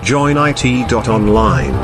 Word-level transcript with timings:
joinit.online. 0.00 1.76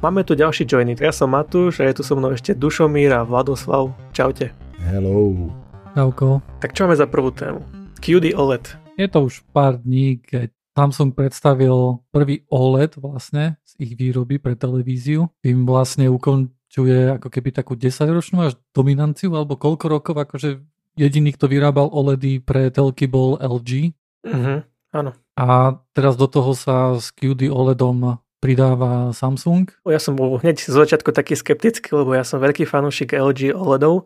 Máme 0.00 0.24
tu 0.24 0.32
ďalší 0.32 0.64
joinit. 0.64 1.04
Ja 1.04 1.12
som 1.12 1.36
Matúš 1.36 1.84
a 1.84 1.92
je 1.92 2.00
tu 2.00 2.02
so 2.02 2.16
mnou 2.16 2.32
ešte 2.32 2.56
Dušomír 2.56 3.12
a 3.12 3.20
Vladoslav. 3.20 3.92
Čaute. 4.16 4.56
Hello. 4.80 5.52
Čauko. 5.92 6.40
Tak 6.64 6.72
čo 6.72 6.88
máme 6.88 6.96
za 6.96 7.04
prvú 7.04 7.28
tému? 7.28 7.60
QD 8.00 8.32
OLED. 8.32 8.96
Je 8.96 9.06
to 9.12 9.28
už 9.28 9.44
pár 9.52 9.76
dní, 9.76 10.24
keď 10.24 10.48
Samsung 10.72 11.12
predstavil 11.12 12.00
prvý 12.08 12.48
OLED 12.48 12.96
vlastne 12.96 13.60
z 13.68 13.76
ich 13.84 13.92
výroby 13.92 14.40
pre 14.40 14.56
televíziu. 14.56 15.28
Tým 15.44 15.68
vlastne 15.68 16.08
ukončuje 16.08 17.20
ako 17.20 17.28
keby 17.28 17.52
takú 17.52 17.76
10-ročnú 17.76 18.48
až 18.48 18.56
dominanciu, 18.72 19.36
alebo 19.36 19.60
koľko 19.60 20.00
rokov 20.00 20.16
akože 20.16 20.64
jediný, 20.96 21.36
kto 21.36 21.44
vyrábal 21.44 21.92
OLEDy 21.92 22.40
pre 22.40 22.72
telky 22.72 23.04
bol 23.04 23.36
LG. 23.36 23.92
Mhm, 24.24 24.64
áno. 24.96 25.12
A 25.40 25.80
teraz 25.96 26.20
do 26.20 26.28
toho 26.28 26.52
sa 26.52 27.00
s 27.00 27.16
QD 27.16 27.48
OLEDom 27.48 28.20
pridáva 28.44 29.16
Samsung. 29.16 29.72
Ja 29.88 29.96
som 29.96 30.12
bol 30.12 30.36
hneď 30.36 30.60
z 30.60 30.76
začiatku 30.76 31.16
taký 31.16 31.32
skeptický, 31.32 31.96
lebo 31.96 32.12
ja 32.12 32.28
som 32.28 32.44
veľký 32.44 32.68
fanúšik 32.68 33.16
LG 33.16 33.56
OLEDov, 33.56 34.04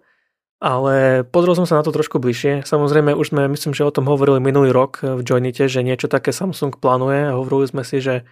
ale 0.63 1.27
pozrel 1.27 1.59
som 1.59 1.67
sa 1.67 1.83
na 1.83 1.83
to 1.83 1.91
trošku 1.91 2.23
bližšie. 2.23 2.63
Samozrejme, 2.63 3.19
už 3.19 3.35
sme, 3.35 3.51
myslím, 3.51 3.75
že 3.75 3.83
o 3.83 3.91
tom 3.91 4.07
hovorili 4.07 4.39
minulý 4.39 4.71
rok 4.71 5.03
v 5.03 5.27
Joinite, 5.27 5.67
že 5.67 5.83
niečo 5.83 6.07
také 6.07 6.31
Samsung 6.31 6.79
plánuje 6.79 7.27
a 7.27 7.35
hovorili 7.35 7.67
sme 7.67 7.83
si, 7.83 7.99
že 7.99 8.23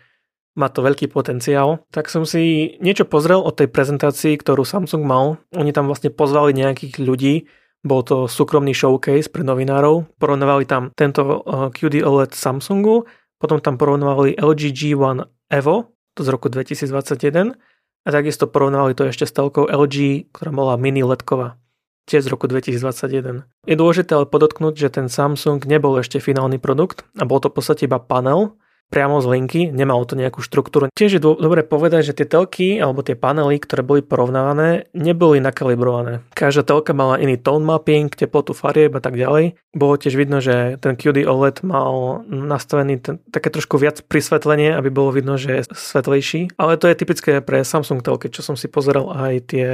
má 0.55 0.71
to 0.71 0.87
veľký 0.87 1.11
potenciál. 1.11 1.83
Tak 1.91 2.07
som 2.07 2.23
si 2.23 2.77
niečo 2.79 3.03
pozrel 3.03 3.43
o 3.43 3.51
tej 3.51 3.67
prezentácii, 3.67 4.39
ktorú 4.39 4.63
Samsung 4.63 5.03
mal. 5.03 5.43
Oni 5.59 5.75
tam 5.75 5.91
vlastne 5.91 6.15
pozvali 6.15 6.55
nejakých 6.55 7.03
ľudí, 7.03 7.51
bol 7.83 8.07
to 8.07 8.31
súkromný 8.31 8.71
showcase 8.73 9.27
pre 9.27 9.43
novinárov. 9.43 10.07
Porovnávali 10.19 10.65
tam 10.67 10.95
tento 10.95 11.23
eh, 11.23 11.69
QD 11.75 12.03
OLED 12.07 12.33
Samsungu, 12.35 13.07
potom 13.43 13.59
tam 13.59 13.75
porovnávali 13.75 14.39
LG 14.39 14.71
G1 14.71 15.27
Evo, 15.51 15.91
to 16.15 16.23
z 16.23 16.29
roku 16.31 16.47
2021, 16.47 17.59
a 18.03 18.09
takisto 18.11 18.51
porovnávali 18.51 18.95
to 18.95 19.07
ešte 19.07 19.27
s 19.27 19.35
telkou 19.35 19.67
LG, 19.67 20.31
ktorá 20.35 20.51
bola 20.51 20.75
mini 20.79 21.07
ledková, 21.07 21.59
tiež 22.07 22.27
z 22.27 22.29
roku 22.31 22.51
2021. 22.51 23.47
Je 23.67 23.77
dôležité 23.79 24.15
ale 24.19 24.27
podotknúť, 24.27 24.75
že 24.75 24.89
ten 24.91 25.07
Samsung 25.07 25.63
nebol 25.67 25.99
ešte 25.99 26.19
finálny 26.19 26.59
produkt 26.59 27.07
a 27.19 27.27
bol 27.27 27.39
to 27.39 27.51
v 27.51 27.63
podstate 27.63 27.87
iba 27.87 28.03
panel, 28.03 28.59
priamo 28.93 29.25
z 29.25 29.27
linky, 29.33 29.61
nemalo 29.73 30.05
to 30.05 30.21
nejakú 30.21 30.45
štruktúru. 30.45 30.93
Tiež 30.93 31.17
je 31.17 31.23
dobre 31.25 31.65
povedať, 31.65 32.13
že 32.13 32.17
tie 32.21 32.29
telky 32.29 32.77
alebo 32.77 33.01
tie 33.01 33.17
panely, 33.17 33.57
ktoré 33.57 33.81
boli 33.81 34.05
porovnávané, 34.05 34.93
neboli 34.93 35.41
nakalibrované. 35.41 36.21
Každá 36.37 36.69
telka 36.69 36.93
mala 36.93 37.17
iný 37.17 37.41
tone 37.41 37.65
mapping, 37.65 38.13
teplotu 38.13 38.53
farieb 38.53 38.93
a 38.93 39.01
tak 39.01 39.17
ďalej. 39.17 39.57
Bolo 39.73 39.97
tiež 39.97 40.13
vidno, 40.21 40.45
že 40.45 40.77
ten 40.85 40.93
QD 41.01 41.25
OLED 41.25 41.65
mal 41.65 42.21
nastavený 42.29 43.01
ten, 43.01 43.17
také 43.33 43.49
trošku 43.49 43.81
viac 43.81 44.05
prisvetlenie, 44.05 44.77
aby 44.77 44.93
bolo 44.93 45.17
vidno, 45.17 45.41
že 45.41 45.65
je 45.65 45.73
svetlejší. 45.73 46.61
Ale 46.61 46.77
to 46.77 46.93
je 46.93 47.01
typické 47.01 47.41
pre 47.41 47.65
Samsung 47.65 48.05
telky, 48.05 48.29
čo 48.29 48.45
som 48.45 48.61
si 48.61 48.69
pozeral 48.69 49.09
aj 49.09 49.35
tie 49.49 49.69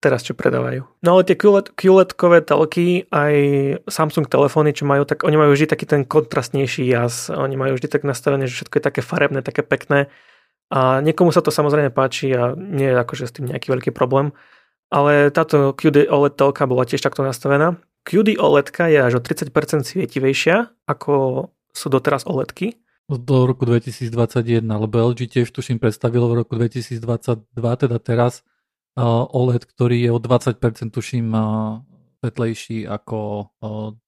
teraz, 0.00 0.24
čo 0.24 0.32
predávajú. 0.32 0.88
No 1.04 1.18
ale 1.18 1.28
tie 1.28 1.36
QLED, 1.36 1.76
QLED-kové 1.76 2.40
telky, 2.40 3.04
aj 3.12 3.34
Samsung 3.84 4.24
telefóny, 4.30 4.72
čo 4.72 4.88
majú, 4.88 5.04
tak 5.04 5.28
oni 5.28 5.36
majú 5.36 5.52
vždy 5.52 5.66
taký 5.68 5.84
ten 5.84 6.08
kontrastnejší 6.08 6.88
jas. 6.88 7.28
Oni 7.28 7.58
majú 7.60 7.76
vždy 7.76 7.88
tak 7.90 8.08
nastavené, 8.08 8.48
že 8.48 8.59
všetko 8.60 8.76
je 8.76 8.84
také 8.84 9.00
farebné, 9.00 9.40
také 9.40 9.64
pekné. 9.64 10.12
A 10.68 11.00
niekomu 11.00 11.32
sa 11.32 11.40
to 11.40 11.48
samozrejme 11.48 11.90
páči 11.90 12.30
a 12.36 12.52
nie 12.54 12.92
je 12.92 13.00
akože 13.00 13.24
s 13.26 13.34
tým 13.34 13.48
nejaký 13.48 13.72
veľký 13.72 13.90
problém. 13.90 14.36
Ale 14.92 15.32
táto 15.32 15.72
QD 15.72 16.06
OLED 16.06 16.36
telka 16.36 16.68
bola 16.68 16.84
tiež 16.84 17.00
takto 17.00 17.24
nastavená. 17.24 17.80
QD 18.04 18.38
OLED 18.38 18.70
je 18.70 19.00
až 19.00 19.12
o 19.18 19.20
30% 19.24 19.50
svietivejšia, 19.82 20.70
ako 20.86 21.48
sú 21.74 21.86
doteraz 21.90 22.28
OLEDky. 22.28 22.78
Do 23.10 23.50
roku 23.50 23.66
2021, 23.66 24.62
lebo 24.62 24.94
LG 25.10 25.26
tiež 25.26 25.50
tuším 25.50 25.82
predstavilo 25.82 26.30
v 26.30 26.46
roku 26.46 26.54
2022, 26.54 27.02
teda 27.56 27.98
teraz 27.98 28.46
OLED, 28.98 29.66
ktorý 29.66 29.98
je 30.06 30.10
o 30.14 30.22
20% 30.22 30.94
tuším 30.94 31.34
svetlejší 32.20 32.84
ako 32.84 33.48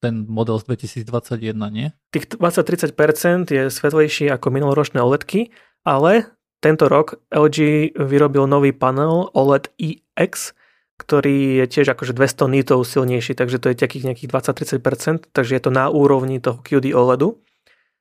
ten 0.04 0.28
model 0.28 0.60
z 0.60 0.68
2021, 1.08 1.56
nie? 1.72 1.88
Tých 2.12 2.36
20-30% 2.36 3.48
je 3.48 3.62
svetlejší 3.72 4.28
ako 4.28 4.52
minuloročné 4.52 5.00
OLEDky, 5.00 5.48
ale 5.88 6.28
tento 6.60 6.86
rok 6.86 7.18
LG 7.32 7.90
vyrobil 7.96 8.44
nový 8.46 8.70
panel 8.70 9.32
OLED 9.32 9.72
EX, 9.80 10.52
ktorý 11.00 11.64
je 11.64 11.66
tiež 11.66 11.96
akože 11.96 12.14
200 12.14 12.54
nitov 12.54 12.86
silnejší, 12.86 13.34
takže 13.34 13.58
to 13.58 13.72
je 13.72 13.80
takých 13.80 14.12
nejakých 14.12 14.30
20-30%, 14.30 15.34
takže 15.34 15.52
je 15.58 15.62
to 15.64 15.72
na 15.74 15.90
úrovni 15.90 16.38
toho 16.38 16.62
QD 16.62 16.94
OLEDu. 16.94 17.40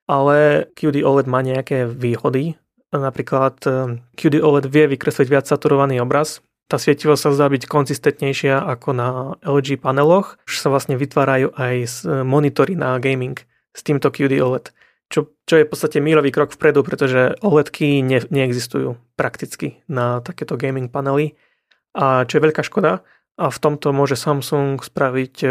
Ale 0.06 0.68
QD 0.76 1.02
OLED 1.02 1.26
má 1.26 1.40
nejaké 1.40 1.88
výhody, 1.88 2.54
napríklad 2.92 3.56
e, 3.64 3.98
QD 4.18 4.44
OLED 4.44 4.68
vie 4.68 4.84
vykresliť 4.92 5.26
viac 5.30 5.46
saturovaný 5.48 6.02
obraz, 6.04 6.44
tá 6.70 6.76
svietivosť 6.80 7.22
sa 7.28 7.30
zdá 7.34 7.46
byť 7.52 7.68
konzistentnejšia 7.68 8.64
ako 8.64 8.88
na 8.96 9.08
LG 9.44 9.82
paneloch, 9.82 10.40
že 10.48 10.62
sa 10.62 10.68
vlastne 10.72 10.96
vytvárajú 10.96 11.52
aj 11.52 12.06
monitory 12.24 12.78
na 12.78 12.96
gaming 12.96 13.36
s 13.72 13.80
týmto 13.84 14.08
QD 14.08 14.40
OLED. 14.40 14.72
Čo, 15.12 15.28
čo 15.44 15.60
je 15.60 15.68
v 15.68 15.70
podstate 15.70 16.00
mírový 16.00 16.32
krok 16.32 16.56
vpredu, 16.56 16.80
pretože 16.80 17.36
OLEDky 17.44 18.00
ne, 18.00 18.24
neexistujú 18.24 18.96
prakticky 19.20 19.84
na 19.84 20.24
takéto 20.24 20.56
gaming 20.56 20.88
panely. 20.88 21.36
A 21.92 22.24
čo 22.24 22.40
je 22.40 22.44
veľká 22.48 22.64
škoda, 22.64 23.04
a 23.40 23.48
v 23.48 23.58
tomto 23.58 23.96
môže 23.96 24.16
Samsung 24.16 24.80
spraviť 24.80 25.34
e, 25.42 25.48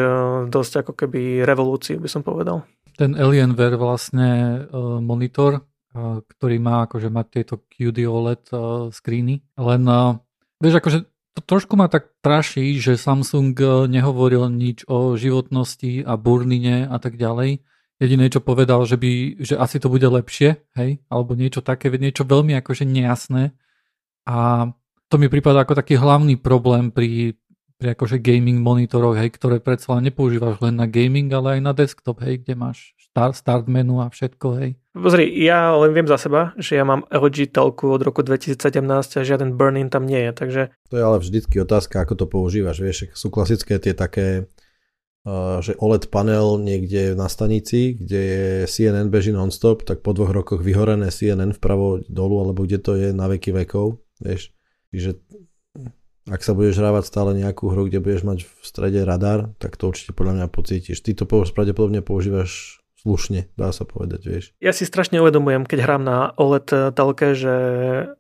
dosť 0.54 0.86
ako 0.86 0.94
keby 0.94 1.42
revolúciu, 1.42 1.98
by 1.98 2.10
som 2.10 2.22
povedal. 2.22 2.62
Ten 2.94 3.18
Alienware 3.18 3.80
vlastne 3.80 4.30
e, 4.30 4.78
monitor, 5.02 5.58
e, 5.58 5.62
ktorý 6.22 6.58
má 6.62 6.86
akože 6.86 7.10
mať 7.10 7.26
tieto 7.34 7.56
QD 7.66 8.06
OLED 8.06 8.44
screeny, 8.94 9.42
len 9.58 9.82
vieš 10.62 10.80
akože 10.80 11.00
to 11.32 11.42
trošku 11.48 11.80
ma 11.80 11.88
tak 11.88 12.12
traší, 12.20 12.76
že 12.78 13.00
Samsung 13.00 13.56
eh, 13.56 13.68
nehovoril 13.88 14.52
nič 14.52 14.84
o 14.92 15.16
životnosti 15.16 16.04
a 16.04 16.20
burnine 16.20 16.88
a 16.88 16.98
tak 17.00 17.16
ďalej. 17.16 17.64
Jediné, 18.02 18.34
čo 18.34 18.42
povedal, 18.42 18.82
že, 18.90 18.98
by, 18.98 19.46
že 19.46 19.54
asi 19.62 19.78
to 19.78 19.86
bude 19.86 20.10
lepšie, 20.10 20.58
hej, 20.74 21.06
alebo 21.06 21.38
niečo 21.38 21.62
také, 21.62 21.94
niečo 21.94 22.26
veľmi 22.26 22.58
akože 22.58 22.82
nejasné. 22.82 23.54
A 24.26 24.66
to 25.06 25.22
mi 25.22 25.30
prípada 25.30 25.62
ako 25.62 25.78
taký 25.78 26.02
hlavný 26.02 26.34
problém 26.42 26.90
pri, 26.90 27.38
pri 27.78 27.94
akože 27.94 28.18
gaming 28.18 28.58
monitoroch, 28.58 29.22
hej, 29.22 29.30
ktoré 29.38 29.62
predsa 29.62 30.02
nepoužívaš 30.02 30.66
len 30.66 30.82
na 30.82 30.90
gaming, 30.90 31.30
ale 31.30 31.58
aj 31.58 31.62
na 31.62 31.74
desktop, 31.78 32.26
hej, 32.26 32.42
kde 32.42 32.58
máš 32.58 32.98
start, 32.98 33.38
start 33.38 33.70
menu 33.70 34.02
a 34.02 34.10
všetko, 34.10 34.48
hej. 34.58 34.81
Pozri, 34.92 35.24
ja 35.40 35.72
len 35.80 35.96
viem 35.96 36.04
za 36.04 36.20
seba, 36.20 36.52
že 36.60 36.76
ja 36.76 36.84
mám 36.84 37.08
LG 37.08 37.56
telku 37.56 37.96
od 37.96 38.04
roku 38.04 38.28
2017 38.28 38.60
a 38.92 39.22
žiaden 39.24 39.56
burn-in 39.56 39.88
tam 39.88 40.04
nie 40.04 40.20
je, 40.28 40.32
takže... 40.36 40.62
To 40.92 41.00
je 41.00 41.04
ale 41.08 41.24
vždycky 41.24 41.64
otázka, 41.64 42.04
ako 42.04 42.20
to 42.20 42.26
používaš, 42.28 42.84
vieš, 42.84 43.08
sú 43.16 43.32
klasické 43.32 43.80
tie 43.80 43.96
také, 43.96 44.52
uh, 45.24 45.64
že 45.64 45.80
OLED 45.80 46.12
panel 46.12 46.60
niekde 46.60 47.16
na 47.16 47.32
stanici, 47.32 47.96
kde 47.96 48.20
je 48.20 48.44
CNN 48.68 49.08
beží 49.08 49.32
non-stop, 49.32 49.88
tak 49.88 50.04
po 50.04 50.12
dvoch 50.12 50.36
rokoch 50.36 50.60
vyhorené 50.60 51.08
CNN 51.08 51.56
vpravo 51.56 52.04
dolu, 52.12 52.44
alebo 52.44 52.68
kde 52.68 52.84
to 52.84 53.00
je 53.00 53.16
na 53.16 53.32
veky 53.32 53.56
vekov, 53.64 54.04
vieš. 54.20 54.52
Čiže 54.92 55.24
ak 56.28 56.44
sa 56.44 56.52
budeš 56.52 56.84
hrávať 56.84 57.08
stále 57.08 57.32
nejakú 57.40 57.72
hru, 57.72 57.88
kde 57.88 58.04
budeš 58.04 58.28
mať 58.28 58.40
v 58.44 58.52
strede 58.60 59.08
radar, 59.08 59.56
tak 59.56 59.80
to 59.80 59.88
určite 59.88 60.12
podľa 60.12 60.44
mňa 60.44 60.48
pocítiš. 60.52 61.00
Ty 61.00 61.16
to 61.16 61.24
pravdepodobne 61.26 62.04
používaš 62.04 62.81
slušne, 63.02 63.50
dá 63.58 63.74
sa 63.74 63.84
povedať, 63.84 64.22
vieš. 64.24 64.46
Ja 64.62 64.72
si 64.72 64.86
strašne 64.86 65.18
uvedomujem, 65.20 65.66
keď 65.66 65.80
hrám 65.84 66.04
na 66.06 66.32
OLED 66.38 66.94
telke, 66.94 67.34
že 67.34 67.56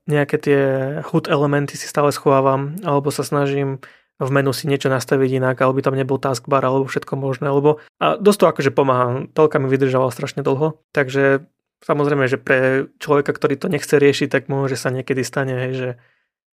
nejaké 0.09 0.38
tie 0.42 0.59
HUD 1.06 1.30
elementy 1.30 1.78
si 1.78 1.86
stále 1.86 2.09
schovávam, 2.09 2.75
alebo 2.81 3.14
sa 3.14 3.22
snažím 3.22 3.80
v 4.22 4.30
menu 4.30 4.53
si 4.53 4.70
niečo 4.70 4.90
nastaviť 4.94 5.41
inak, 5.41 5.58
alebo 5.58 5.81
tam 5.81 5.97
nebol 5.97 6.22
taskbar, 6.22 6.62
alebo 6.62 6.86
všetko 6.86 7.18
možné, 7.18 7.50
lebo 7.50 7.81
a 7.97 8.22
dosť 8.22 8.38
to 8.38 8.46
akože 8.53 8.72
pomáha. 8.74 9.25
Telka 9.34 9.58
mi 9.58 9.66
vydržala 9.66 10.14
strašne 10.14 10.46
dlho, 10.46 10.78
takže 10.94 11.46
samozrejme, 11.82 12.29
že 12.29 12.38
pre 12.38 12.85
človeka, 13.02 13.34
ktorý 13.34 13.58
to 13.58 13.67
nechce 13.70 13.94
riešiť, 13.97 14.29
tak 14.29 14.46
môže 14.46 14.78
sa 14.78 14.94
niekedy 14.94 15.26
stane, 15.26 15.58
hej, 15.58 15.73
že 15.73 15.90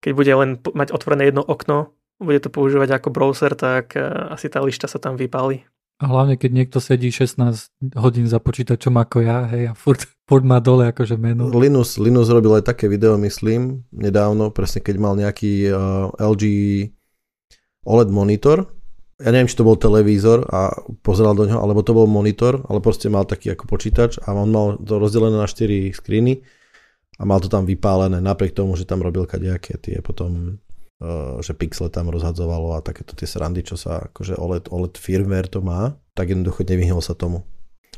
keď 0.03 0.11
bude 0.11 0.33
len 0.35 0.49
mať 0.59 0.91
otvorené 0.91 1.31
jedno 1.31 1.39
okno, 1.39 1.95
bude 2.19 2.39
to 2.43 2.51
používať 2.51 2.99
ako 2.99 3.09
browser, 3.15 3.55
tak 3.55 3.95
eh, 3.95 4.03
asi 4.35 4.51
tá 4.51 4.59
lišta 4.59 4.91
sa 4.91 4.99
tam 4.99 5.15
vypáli. 5.15 5.63
A 6.01 6.09
hlavne, 6.09 6.35
keď 6.35 6.51
niekto 6.51 6.77
sedí 6.81 7.13
16 7.13 7.69
hodín 8.01 8.25
za 8.25 8.41
počítačom 8.41 8.97
ako 8.97 9.17
ja, 9.21 9.45
hej, 9.53 9.71
a 9.71 9.73
furt, 9.77 10.09
furt 10.29 10.45
má 10.45 10.57
dole 10.57 10.89
akože 10.89 11.15
meno. 11.15 11.47
Linus, 11.53 12.01
Linus 12.01 12.33
robil 12.33 12.57
aj 12.57 12.73
také 12.73 12.89
video, 12.89 13.15
myslím, 13.21 13.85
nedávno, 13.93 14.49
presne 14.49 14.81
keď 14.81 14.95
mal 14.97 15.13
nejaký 15.13 15.69
uh, 15.69 16.09
LG 16.17 16.43
OLED 17.85 18.09
monitor. 18.09 18.67
Ja 19.21 19.29
neviem, 19.29 19.47
či 19.47 19.55
to 19.55 19.63
bol 19.63 19.77
televízor 19.77 20.49
a 20.49 20.73
pozeral 21.05 21.37
do 21.37 21.45
neho, 21.45 21.61
alebo 21.61 21.85
to 21.85 21.95
bol 21.95 22.09
monitor, 22.09 22.65
ale 22.67 22.81
proste 22.81 23.07
mal 23.07 23.23
taký 23.23 23.53
ako 23.53 23.69
počítač 23.69 24.19
a 24.25 24.33
on 24.33 24.49
mal 24.49 24.75
to 24.81 24.97
rozdelené 24.99 25.37
na 25.37 25.47
4 25.47 25.93
screeny 25.93 26.43
a 27.19 27.23
mal 27.23 27.37
to 27.37 27.47
tam 27.47 27.63
vypálené, 27.63 28.19
napriek 28.19 28.57
tomu, 28.57 28.73
že 28.73 28.89
tam 28.89 29.05
robil 29.05 29.29
kadejaké 29.29 29.77
tie 29.77 30.01
potom 30.01 30.57
Eh, 30.57 30.62
že 31.43 31.53
pixle 31.53 31.91
tam 31.91 32.07
rozhadzovalo 32.07 32.79
a 32.79 32.85
takéto 32.85 33.11
tie 33.13 33.27
srandy, 33.27 33.65
čo 33.65 33.75
sa 33.75 34.07
akože 34.11 34.39
OLED, 34.39 34.71
OLED 34.71 34.95
firmware 34.95 35.51
to 35.51 35.59
má, 35.59 35.99
tak 36.15 36.31
jednoducho 36.31 36.63
nevyhnul 36.63 37.03
sa 37.03 37.17
tomu. 37.17 37.43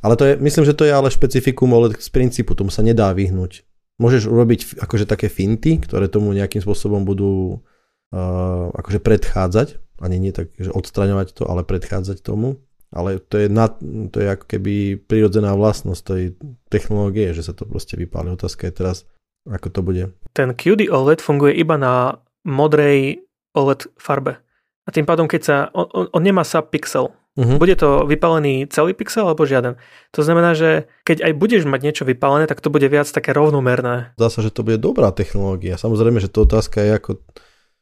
Ale 0.02 0.18
to 0.18 0.26
je, 0.26 0.34
myslím, 0.38 0.66
že 0.66 0.78
to 0.78 0.86
je 0.86 0.94
ale 0.94 1.14
špecifikum 1.14 1.70
OLED 1.74 2.02
z 2.02 2.10
princípu, 2.10 2.58
tomu 2.58 2.74
sa 2.74 2.82
nedá 2.82 3.14
vyhnúť. 3.14 3.66
Môžeš 4.02 4.28
urobiť 4.28 4.82
akože 4.82 5.08
také 5.08 5.32
finty, 5.32 5.80
ktoré 5.80 6.12
tomu 6.12 6.36
nejakým 6.36 6.60
spôsobom 6.60 7.08
budú 7.08 7.64
uh, 8.12 8.68
akože 8.76 9.00
predchádzať, 9.00 9.68
ani 10.04 10.20
nie 10.20 10.36
tak, 10.36 10.52
že 10.60 10.74
odstraňovať 10.74 11.32
to, 11.32 11.44
ale 11.48 11.64
predchádzať 11.64 12.20
tomu. 12.20 12.60
Ale 12.96 13.20
to 13.20 13.40
je, 13.40 13.48
nad, 13.52 13.76
to 14.12 14.24
je 14.24 14.28
ako 14.30 14.46
keby 14.48 14.96
prirodzená 14.96 15.52
vlastnosť 15.56 16.02
tej 16.04 16.24
technológie, 16.72 17.36
že 17.36 17.44
sa 17.44 17.52
to 17.52 17.68
proste 17.68 18.00
vypáli. 18.00 18.32
Otázka 18.32 18.72
je 18.72 18.74
teraz, 18.76 19.04
ako 19.48 19.68
to 19.68 19.80
bude. 19.84 20.04
Ten 20.32 20.56
QD 20.56 20.88
OLED 20.88 21.20
funguje 21.20 21.60
iba 21.60 21.76
na 21.76 22.24
modrej 22.46 23.26
OLED 23.58 23.90
farbe. 23.98 24.40
A 24.86 24.94
tým 24.94 25.04
pádom, 25.04 25.26
keď 25.26 25.42
sa, 25.42 25.56
on, 25.74 25.90
on, 25.90 26.06
on 26.14 26.22
nemá 26.22 26.46
subpixel. 26.46 27.10
Uh-huh. 27.36 27.60
Bude 27.60 27.76
to 27.76 28.08
vypálený 28.08 28.72
celý 28.72 28.96
pixel 28.96 29.28
alebo 29.28 29.44
žiaden. 29.44 29.76
To 30.16 30.22
znamená, 30.24 30.56
že 30.56 30.88
keď 31.04 31.28
aj 31.28 31.34
budeš 31.36 31.64
mať 31.68 31.82
niečo 31.84 32.04
vypálené, 32.08 32.48
tak 32.48 32.64
to 32.64 32.72
bude 32.72 32.88
viac 32.88 33.12
také 33.12 33.36
rovnomerné. 33.36 34.16
Zdá 34.16 34.32
sa, 34.32 34.40
že 34.40 34.56
to 34.56 34.64
bude 34.64 34.80
dobrá 34.80 35.12
technológia. 35.12 35.76
Samozrejme, 35.76 36.24
že 36.24 36.32
to 36.32 36.48
otázka 36.48 36.80
je, 36.80 36.92
ako 36.96 37.12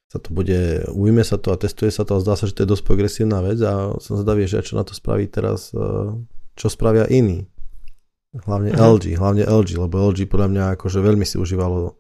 sa 0.10 0.18
to 0.18 0.30
bude, 0.34 0.90
ujme 0.90 1.22
sa 1.22 1.38
to 1.38 1.54
a 1.54 1.58
testuje 1.62 1.94
sa 1.94 2.02
to 2.02 2.18
a 2.18 2.24
zdá 2.26 2.34
sa, 2.34 2.50
že 2.50 2.58
to 2.58 2.66
je 2.66 2.72
dosť 2.74 2.84
progresívna 2.86 3.46
vec 3.46 3.62
a 3.62 3.94
som 4.02 4.18
zvedavý, 4.18 4.50
že 4.50 4.66
čo 4.66 4.74
na 4.74 4.86
to 4.86 4.98
spraví 4.98 5.30
teraz, 5.30 5.70
e, 5.70 6.18
čo 6.58 6.66
spravia 6.70 7.06
iní. 7.06 7.46
Hlavne 8.34 8.74
uh-huh. 8.74 8.98
LG, 8.98 9.22
hlavne 9.22 9.46
LG, 9.46 9.70
lebo 9.78 10.02
LG 10.10 10.26
podľa 10.26 10.50
mňa 10.50 10.64
akože 10.82 10.98
veľmi 10.98 11.30
si 11.30 11.38
užívalo 11.38 11.94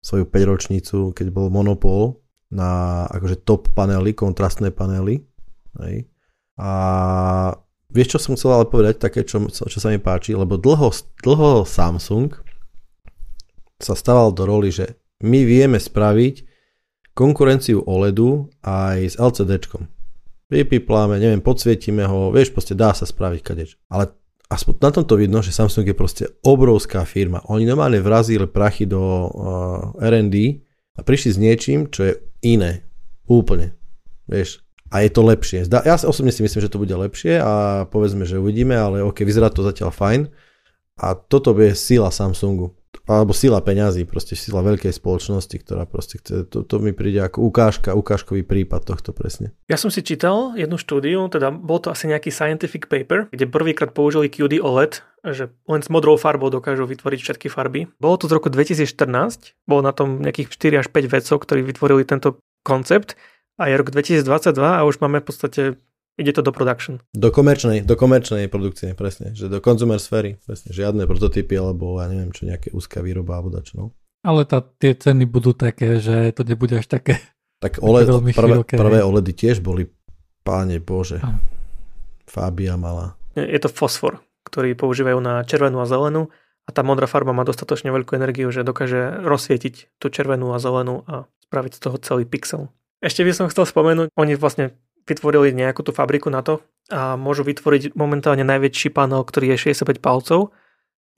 svoju 0.00 0.24
5 0.28 0.50
ročnicu, 0.50 0.98
keď 1.12 1.26
bol 1.30 1.48
monopol 1.50 2.22
na 2.50 3.02
akože 3.10 3.42
top 3.42 3.74
panely, 3.74 4.14
kontrastné 4.14 4.70
panely. 4.70 5.24
Hej 5.76 6.08
a 6.56 6.70
vieš, 7.92 8.16
čo 8.16 8.18
som 8.18 8.34
chcel 8.34 8.56
ale 8.56 8.66
povedať, 8.68 8.96
také, 8.96 9.28
čo, 9.28 9.44
čo 9.48 9.78
sa 9.78 9.92
mi 9.92 10.00
páči, 10.00 10.32
lebo 10.32 10.56
dlho, 10.56 10.88
dlho 11.20 11.68
Samsung 11.68 12.32
sa 13.76 13.92
stával 13.92 14.32
do 14.32 14.48
roli, 14.48 14.72
že 14.72 14.96
my 15.20 15.44
vieme 15.44 15.76
spraviť 15.76 16.48
konkurenciu 17.12 17.84
OLEDu 17.84 18.48
aj 18.64 18.98
s 19.04 19.14
LCDčkom. 19.20 19.88
Vypipláme, 20.48 21.20
neviem, 21.20 21.44
podsvietime 21.44 22.08
ho, 22.08 22.32
vieš, 22.32 22.56
proste 22.56 22.72
dá 22.72 22.96
sa 22.96 23.04
spraviť 23.04 23.40
kadeč. 23.44 23.76
Ale 23.92 24.16
aspoň 24.46 24.72
na 24.78 24.90
tomto 24.94 25.14
vidno, 25.18 25.38
že 25.42 25.54
Samsung 25.54 25.86
je 25.90 25.96
proste 25.96 26.24
obrovská 26.46 27.02
firma. 27.02 27.42
Oni 27.50 27.66
normálne 27.66 27.98
vrazili 27.98 28.46
prachy 28.46 28.86
do 28.86 29.00
uh, 29.00 29.28
R&D 29.98 30.62
a 30.96 31.00
prišli 31.02 31.30
s 31.34 31.38
niečím, 31.38 31.90
čo 31.90 32.10
je 32.10 32.12
iné. 32.46 32.86
Úplne. 33.26 33.74
Vieš, 34.30 34.66
a 34.90 35.02
je 35.02 35.10
to 35.10 35.22
lepšie. 35.26 35.66
Ja 35.66 35.98
osobne 35.98 36.30
si 36.30 36.46
myslím, 36.46 36.62
že 36.62 36.70
to 36.70 36.78
bude 36.78 36.94
lepšie 36.94 37.42
a 37.42 37.84
povedzme, 37.90 38.22
že 38.22 38.38
uvidíme, 38.38 38.78
ale 38.78 39.02
ok, 39.02 39.26
vyzerá 39.26 39.50
to 39.50 39.66
zatiaľ 39.66 39.90
fajn. 39.90 40.30
A 40.96 41.12
toto 41.12 41.52
bude 41.52 41.74
sila 41.74 42.14
Samsungu. 42.14 42.72
Alebo 43.06 43.30
sila 43.30 43.62
peňazí, 43.62 44.02
proste 44.02 44.34
sila 44.34 44.66
veľkej 44.66 44.90
spoločnosti, 44.90 45.56
ktorá 45.62 45.86
proste 45.86 46.18
chce, 46.18 46.42
to, 46.50 46.66
to 46.66 46.76
mi 46.82 46.90
príde 46.90 47.22
ako 47.22 47.46
ukážka, 47.46 47.94
ukážkový 47.94 48.42
prípad 48.42 48.82
tohto 48.82 49.14
presne. 49.14 49.54
Ja 49.70 49.78
som 49.78 49.94
si 49.94 50.02
čítal 50.02 50.58
jednu 50.58 50.74
štúdiu, 50.74 51.30
teda 51.30 51.54
bol 51.54 51.78
to 51.78 51.94
asi 51.94 52.10
nejaký 52.10 52.34
scientific 52.34 52.90
paper, 52.90 53.30
kde 53.30 53.46
prvýkrát 53.46 53.94
použili 53.94 54.26
QD 54.26 54.58
OLED, 54.58 55.06
že 55.22 55.54
len 55.70 55.80
s 55.82 55.88
modrou 55.90 56.18
farbou 56.18 56.50
dokážu 56.50 56.82
vytvoriť 56.82 57.20
všetky 57.22 57.46
farby. 57.46 57.86
Bolo 58.02 58.18
to 58.18 58.26
z 58.26 58.34
roku 58.34 58.50
2014, 58.50 59.54
bolo 59.70 59.86
na 59.86 59.94
tom 59.94 60.18
nejakých 60.18 60.50
4 60.50 60.82
až 60.82 60.86
5 60.90 61.06
vedcov, 61.06 61.36
ktorí 61.46 61.62
vytvorili 61.62 62.02
tento 62.02 62.42
koncept 62.66 63.14
a 63.54 63.70
je 63.70 63.74
rok 63.78 63.94
2022 63.94 64.58
a 64.58 64.82
už 64.82 64.98
máme 64.98 65.22
v 65.22 65.26
podstate, 65.26 65.62
ide 66.16 66.32
to 66.32 66.42
do 66.42 66.52
production. 66.52 67.00
Do 67.12 67.28
komerčnej, 67.28 67.84
do 67.84 67.94
komerčnej 67.96 68.48
produkcie, 68.48 68.96
presne, 68.96 69.36
že 69.36 69.52
do 69.52 69.60
consumer 69.60 70.00
sféry, 70.00 70.40
presne, 70.42 70.72
žiadne 70.72 71.04
prototypy 71.04 71.56
alebo 71.56 72.00
ja 72.00 72.08
neviem 72.08 72.32
čo, 72.32 72.48
nejaké 72.48 72.72
úzka 72.72 73.04
výroba 73.04 73.40
alebo 73.40 73.52
dač, 73.52 73.76
no. 73.76 73.92
Ale 74.26 74.42
tá, 74.48 74.64
tie 74.64 74.96
ceny 74.96 75.28
budú 75.28 75.54
také, 75.54 76.02
že 76.02 76.34
to 76.34 76.42
nebude 76.42 76.82
až 76.82 76.90
také 76.90 77.22
Tak 77.62 77.78
OLED, 77.84 78.34
prvé, 78.34 78.56
prvé 78.66 78.98
OLEDy 79.04 79.32
tiež 79.36 79.62
boli, 79.62 79.86
páne 80.42 80.80
Bože, 80.82 81.20
a. 81.22 81.38
Fábia 82.26 82.74
mala. 82.74 83.14
Je 83.38 83.60
to 83.62 83.70
fosfor, 83.70 84.18
ktorý 84.48 84.74
používajú 84.74 85.22
na 85.22 85.46
červenú 85.46 85.78
a 85.78 85.86
zelenú 85.86 86.32
a 86.66 86.70
tá 86.74 86.82
modrá 86.82 87.06
farba 87.06 87.30
má 87.30 87.46
dostatočne 87.46 87.94
veľkú 87.94 88.18
energiu, 88.18 88.50
že 88.50 88.66
dokáže 88.66 89.22
rozsvietiť 89.22 90.02
tú 90.02 90.10
červenú 90.10 90.50
a 90.50 90.58
zelenú 90.58 91.06
a 91.06 91.30
spraviť 91.46 91.72
z 91.78 91.80
toho 91.80 91.96
celý 92.02 92.24
pixel. 92.26 92.74
Ešte 92.98 93.22
by 93.22 93.32
som 93.36 93.46
chcel 93.46 93.68
spomenúť, 93.68 94.10
oni 94.18 94.34
vlastne 94.34 94.74
vytvorili 95.06 95.54
nejakú 95.54 95.86
tú 95.86 95.94
fabriku 95.94 96.28
na 96.28 96.42
to 96.42 96.60
a 96.90 97.18
môžu 97.18 97.42
vytvoriť 97.42 97.98
momentálne 97.98 98.46
najväčší 98.46 98.94
panel, 98.94 99.26
ktorý 99.26 99.54
je 99.54 99.74
65 99.74 99.98
palcov, 99.98 100.54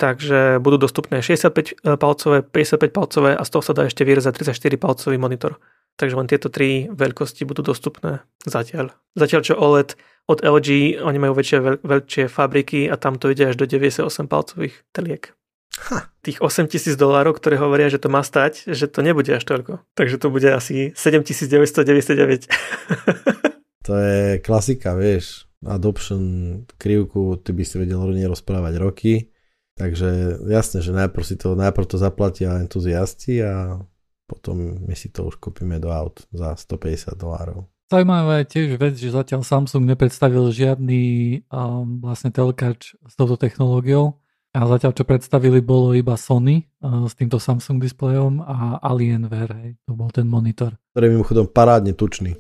takže 0.01 0.63
budú 0.63 0.81
dostupné 0.81 1.21
65 1.21 1.53
e, 1.53 1.97
palcové, 2.01 2.41
55 2.41 2.93
palcové 2.95 3.31
a 3.37 3.43
z 3.45 3.51
toho 3.53 3.63
sa 3.65 3.73
dá 3.77 3.85
ešte 3.85 4.05
vyrezať 4.05 4.49
34 4.49 4.81
palcový 4.81 5.17
monitor. 5.21 5.61
Takže 5.99 6.15
len 6.15 6.31
tieto 6.31 6.47
tri 6.49 6.87
veľkosti 6.89 7.43
budú 7.43 7.67
dostupné 7.67 8.23
zatiaľ. 8.47 8.95
Zatiaľ 9.19 9.41
čo 9.43 9.59
OLED 9.59 9.99
od 10.31 10.47
LG, 10.47 11.03
oni 11.03 11.19
majú 11.19 11.35
väčšie, 11.35 11.83
väčšie 11.83 12.25
fabriky 12.31 12.87
a 12.87 12.95
tam 12.95 13.19
to 13.19 13.35
ide 13.35 13.51
až 13.51 13.59
do 13.59 13.67
98 13.67 14.07
palcových 14.31 14.87
teliek. 14.95 15.35
Ha. 15.91 16.11
Tých 16.23 16.39
8 16.39 16.71
tisíc 16.71 16.95
dolárov, 16.95 17.35
ktoré 17.39 17.59
hovoria, 17.59 17.91
že 17.91 17.99
to 17.99 18.09
má 18.11 18.23
stať, 18.23 18.71
že 18.71 18.87
to 18.87 19.03
nebude 19.03 19.31
až 19.31 19.43
toľko. 19.43 19.83
Takže 19.99 20.17
to 20.23 20.31
bude 20.31 20.47
asi 20.47 20.95
7999. 20.95 22.47
to 23.89 23.97
je 23.97 24.45
klasika, 24.45 24.93
vieš. 24.93 25.49
Adoption 25.65 26.21
krivku, 26.77 27.41
ty 27.41 27.57
by 27.57 27.65
si 27.65 27.81
vedel 27.81 28.05
rozprávať 28.05 28.75
roky. 28.77 29.33
Takže 29.81 30.43
jasne, 30.45 30.85
že 30.85 30.93
najprv, 30.93 31.25
si 31.25 31.41
to, 31.41 31.57
najprv 31.57 31.87
to 31.89 31.97
zaplatia 31.97 32.61
entuziasti 32.61 33.41
a 33.41 33.81
potom 34.29 34.85
my 34.85 34.93
si 34.93 35.09
to 35.09 35.25
už 35.33 35.41
kúpime 35.41 35.81
do 35.81 35.89
aut 35.89 36.29
za 36.37 36.53
150 36.53 37.17
dolárov. 37.17 37.65
Zaujímavá 37.89 38.45
je 38.45 38.53
tiež 38.53 38.69
vec, 38.77 39.01
že 39.01 39.09
zatiaľ 39.09 39.41
Samsung 39.41 39.89
nepredstavil 39.89 40.53
žiadny 40.53 41.01
um, 41.49 42.05
vlastne 42.05 42.29
telkač 42.29 42.93
s 42.93 43.15
touto 43.17 43.41
technológiou 43.41 44.21
a 44.53 44.69
zatiaľ, 44.69 44.93
čo 44.93 45.09
predstavili, 45.09 45.65
bolo 45.65 45.97
iba 45.97 46.13
Sony 46.21 46.69
uh, 46.85 47.09
s 47.09 47.17
týmto 47.17 47.41
Samsung 47.41 47.81
displejom 47.81 48.45
a 48.45 48.77
Alienware, 48.85 49.55
hej, 49.65 49.71
to 49.89 49.97
bol 49.97 50.13
ten 50.13 50.29
monitor. 50.29 50.77
Ktorý 50.93 51.09
je 51.09 51.15
mimochodom 51.17 51.47
parádne 51.49 51.97
tučný. 51.97 52.37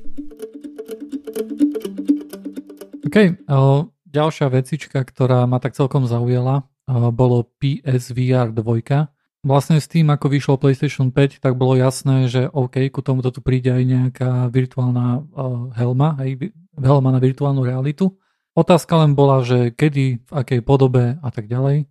OK, 3.08 3.16
uh, 3.48 3.88
ďalšia 4.04 4.52
vecička, 4.52 5.00
ktorá 5.00 5.48
ma 5.48 5.56
tak 5.64 5.72
celkom 5.72 6.04
zaujala, 6.04 6.68
uh, 6.84 7.08
bolo 7.08 7.48
PSVR 7.56 8.52
2. 8.52 9.48
Vlastne 9.48 9.80
s 9.80 9.88
tým, 9.88 10.12
ako 10.12 10.28
vyšlo 10.28 10.60
PlayStation 10.60 11.08
5, 11.08 11.40
tak 11.40 11.56
bolo 11.56 11.72
jasné, 11.72 12.28
že 12.28 12.52
OK, 12.52 12.76
ku 12.92 13.00
tomuto 13.00 13.32
tu 13.32 13.40
príde 13.40 13.72
aj 13.72 13.84
nejaká 13.88 14.30
virtuálna 14.52 15.24
uh, 15.24 15.72
helma, 15.72 16.20
hej, 16.20 16.52
helma 16.76 17.08
na 17.08 17.16
virtuálnu 17.16 17.64
realitu. 17.64 18.12
Otázka 18.52 19.00
len 19.00 19.16
bola, 19.16 19.40
že 19.40 19.72
kedy, 19.72 20.28
v 20.28 20.32
akej 20.36 20.60
podobe 20.60 21.16
a 21.16 21.28
tak 21.32 21.48
ďalej. 21.48 21.88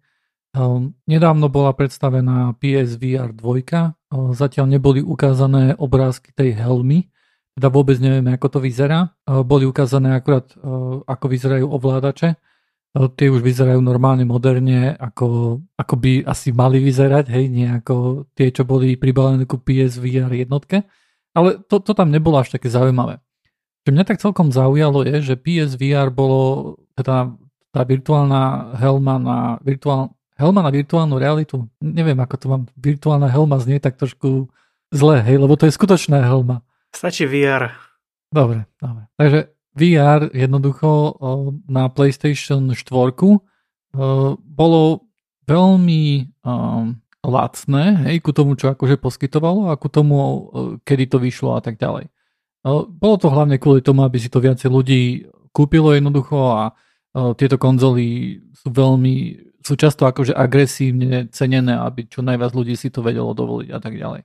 Nedávno 1.08 1.48
bola 1.50 1.74
predstavená 1.74 2.53
PSVR 2.62 3.34
2, 3.34 3.98
ehm, 4.13 4.34
zatiaľ 4.38 4.65
neboli 4.70 5.01
ukázané 5.01 5.74
obrázky 5.77 6.30
tej 6.34 6.58
helmy, 6.58 7.10
teda 7.58 7.74
vôbec 7.74 7.98
nevieme, 7.98 8.38
ako 8.38 8.48
to 8.54 8.60
vyzerá. 8.62 9.18
Ehm, 9.26 9.42
boli 9.42 9.66
ukázané 9.66 10.14
akurát, 10.14 10.46
ako 11.10 11.26
vyzerajú 11.26 11.66
ovládače. 11.66 12.38
Tie 12.98 13.30
už 13.30 13.46
vyzerajú 13.46 13.78
normálne, 13.78 14.26
moderne, 14.26 14.98
ako, 14.98 15.60
ako 15.78 15.94
by 16.02 16.26
asi 16.26 16.50
mali 16.50 16.82
vyzerať, 16.82 17.30
hej, 17.30 17.46
nie 17.46 17.70
ako 17.70 18.26
tie, 18.34 18.50
čo 18.50 18.66
boli 18.66 18.98
pribalené 18.98 19.46
ku 19.46 19.62
PSVR 19.62 20.34
jednotke. 20.34 20.82
Ale 21.38 21.62
to, 21.70 21.78
to 21.78 21.94
tam 21.94 22.10
nebolo 22.10 22.42
až 22.42 22.58
také 22.58 22.74
zaujímavé. 22.74 23.22
Čo 23.86 23.94
mňa 23.94 24.06
tak 24.08 24.18
celkom 24.18 24.50
zaujalo 24.50 25.06
je, 25.06 25.22
že 25.22 25.38
PSVR 25.38 26.10
bolo, 26.10 26.74
teda 26.98 27.38
tá 27.70 27.82
virtuálna 27.86 28.74
helma 28.82 29.22
na 29.22 29.38
virtuál, 29.62 30.18
helma 30.34 30.66
na 30.66 30.74
virtuálnu 30.74 31.22
realitu, 31.22 31.70
neviem 31.78 32.18
ako 32.18 32.36
to 32.42 32.46
mám, 32.50 32.64
virtuálna 32.74 33.30
helma 33.30 33.62
znie 33.62 33.78
tak 33.78 34.02
trošku 34.02 34.50
zle, 34.90 35.22
hej, 35.22 35.38
lebo 35.38 35.54
to 35.54 35.70
je 35.70 35.78
skutočná 35.78 36.26
helma. 36.26 36.66
Stačí 36.98 37.30
VR. 37.30 37.70
Dobre, 38.34 38.66
dobre. 38.82 39.06
Takže 39.22 39.54
VR 39.77 40.34
jednoducho 40.34 41.13
na 41.70 41.94
PlayStation 41.94 42.74
4 42.74 43.13
bolo 44.42 44.82
veľmi 45.46 46.04
lacné, 47.22 47.84
hej, 48.10 48.18
ku 48.25 48.34
tomu, 48.34 48.58
čo 48.58 48.74
akože 48.74 48.98
poskytovalo 48.98 49.70
a 49.70 49.77
ku 49.77 49.94
tomu, 49.94 50.50
kedy 50.82 51.06
to 51.06 51.22
vyšlo 51.22 51.54
a 51.54 51.62
tak 51.62 51.77
ďalej. 51.77 52.10
Bolo 52.98 53.16
to 53.22 53.30
hlavne 53.30 53.62
kvôli 53.62 53.86
tomu, 53.86 54.01
aby 54.01 54.18
si 54.18 54.34
to 54.34 54.42
viacej 54.42 54.74
ľudí 54.74 55.30
kúpilo 55.54 55.94
jednoducho 55.94 56.38
a 56.58 56.74
tieto 57.38 57.62
konzoly 57.62 58.42
sú 58.58 58.74
veľmi 58.74 59.46
sú 59.62 59.75
často 59.75 60.08
akože 60.08 60.32
agresívne 60.32 61.27
cenené, 61.30 61.75
aby 61.75 62.08
čo 62.08 62.24
najviac 62.24 62.56
ľudí 62.56 62.80
si 62.80 62.88
to 62.88 63.04
vedelo 63.04 63.36
dovoliť 63.36 63.70
a 63.75 63.80
tak 63.84 64.00
ďalej. 64.00 64.24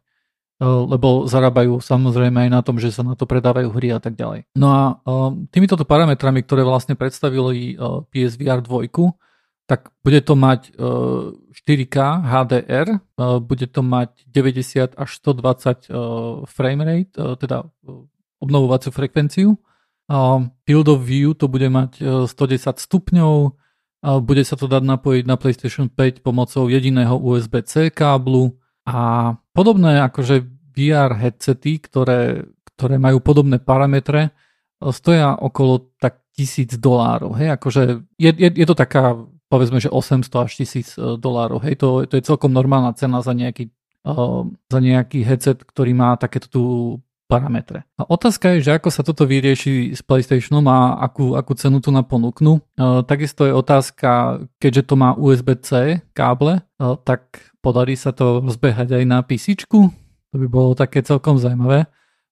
Lebo 0.62 1.26
zarábajú 1.26 1.82
samozrejme 1.82 2.46
aj 2.46 2.50
na 2.54 2.62
tom, 2.62 2.78
že 2.78 2.94
sa 2.94 3.02
na 3.02 3.18
to 3.18 3.26
predávajú 3.26 3.74
hry 3.74 3.98
a 3.98 3.98
tak 3.98 4.14
ďalej. 4.14 4.46
No 4.54 4.70
a 4.70 4.80
týmito 5.50 5.74
parametrami, 5.74 6.46
ktoré 6.46 6.62
vlastne 6.62 6.94
predstavili 6.94 7.74
PSVR 8.14 8.62
2, 8.62 8.86
tak 9.66 9.90
bude 10.06 10.22
to 10.22 10.38
mať 10.38 10.70
4K 11.66 11.96
HDR, 12.22 13.02
bude 13.42 13.66
to 13.74 13.82
mať 13.82 14.22
90 14.30 14.94
až 14.94 15.10
120 15.18 16.46
frame 16.46 16.82
rate, 16.86 17.18
teda 17.42 17.66
obnovovaciu 18.38 18.94
frekvenciu. 18.94 19.58
Field 20.62 20.88
of 20.94 21.00
view 21.02 21.34
to 21.34 21.50
bude 21.50 21.66
mať 21.74 21.98
110 22.30 22.78
stupňov, 22.78 23.34
bude 24.22 24.42
sa 24.46 24.54
to 24.54 24.70
dať 24.70 24.82
napojiť 24.86 25.24
na 25.26 25.34
PlayStation 25.34 25.90
5 25.90 26.22
pomocou 26.22 26.70
jediného 26.70 27.18
USB-C 27.18 27.90
káblu 27.90 28.54
a 28.82 29.34
podobné 29.54 30.02
akože 30.02 30.51
VR 30.72 31.14
headsety, 31.14 31.78
ktoré, 31.84 32.48
ktoré 32.74 32.96
majú 32.96 33.20
podobné 33.20 33.60
parametre, 33.60 34.32
stoja 34.90 35.38
okolo 35.38 35.94
tak 36.02 36.24
tisíc 36.34 36.74
dolárov. 36.80 37.36
Hej, 37.36 37.54
akože 37.60 37.82
je, 38.16 38.30
je, 38.32 38.48
je 38.50 38.66
to 38.66 38.74
taká, 38.74 39.14
povedzme, 39.52 39.78
že 39.78 39.92
800 39.92 40.26
až 40.32 40.52
tisíc 40.56 40.96
e, 40.96 41.20
dolárov. 41.20 41.60
Hej, 41.62 41.78
to, 41.78 42.08
to 42.08 42.18
je 42.18 42.24
celkom 42.24 42.50
normálna 42.50 42.96
cena 42.96 43.20
za 43.20 43.36
nejaký, 43.36 43.68
uh, 44.08 44.48
za 44.72 44.78
nejaký 44.80 45.22
headset, 45.22 45.60
ktorý 45.62 45.92
má 45.92 46.16
takéto 46.16 46.48
tu 46.48 46.62
parametre. 47.28 47.88
A 47.96 48.04
otázka 48.08 48.56
je, 48.56 48.68
že 48.68 48.76
ako 48.76 48.88
sa 48.92 49.00
toto 49.00 49.24
vyrieši 49.24 49.96
s 49.96 50.04
PlayStationom 50.04 50.68
a 50.68 51.00
akú, 51.00 51.32
akú 51.32 51.56
cenu 51.56 51.80
tu 51.80 51.88
na 51.88 52.04
ponúknu. 52.04 52.60
Uh, 52.76 53.00
takisto 53.04 53.48
je 53.48 53.56
otázka, 53.56 54.42
keďže 54.60 54.82
to 54.88 54.94
má 54.96 55.16
USB-C 55.16 56.00
káble, 56.12 56.60
uh, 56.60 56.96
tak 57.00 57.52
podarí 57.64 57.96
sa 57.96 58.12
to 58.12 58.40
rozbehať 58.44 59.00
aj 59.00 59.04
na 59.04 59.20
PC. 59.24 59.64
To 60.32 60.40
by 60.40 60.48
bolo 60.48 60.72
také 60.72 61.04
celkom 61.04 61.36
zaujímavé. 61.36 61.86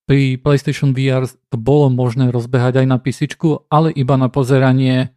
Pri 0.09 0.41
PlayStation 0.41 0.97
VR 0.97 1.29
to 1.29 1.57
bolo 1.61 1.93
možné 1.93 2.33
rozbehať 2.33 2.83
aj 2.83 2.87
na 2.89 2.99
PC, 2.99 3.37
ale 3.69 3.93
iba 3.93 4.17
na 4.17 4.33
pozeranie 4.33 5.13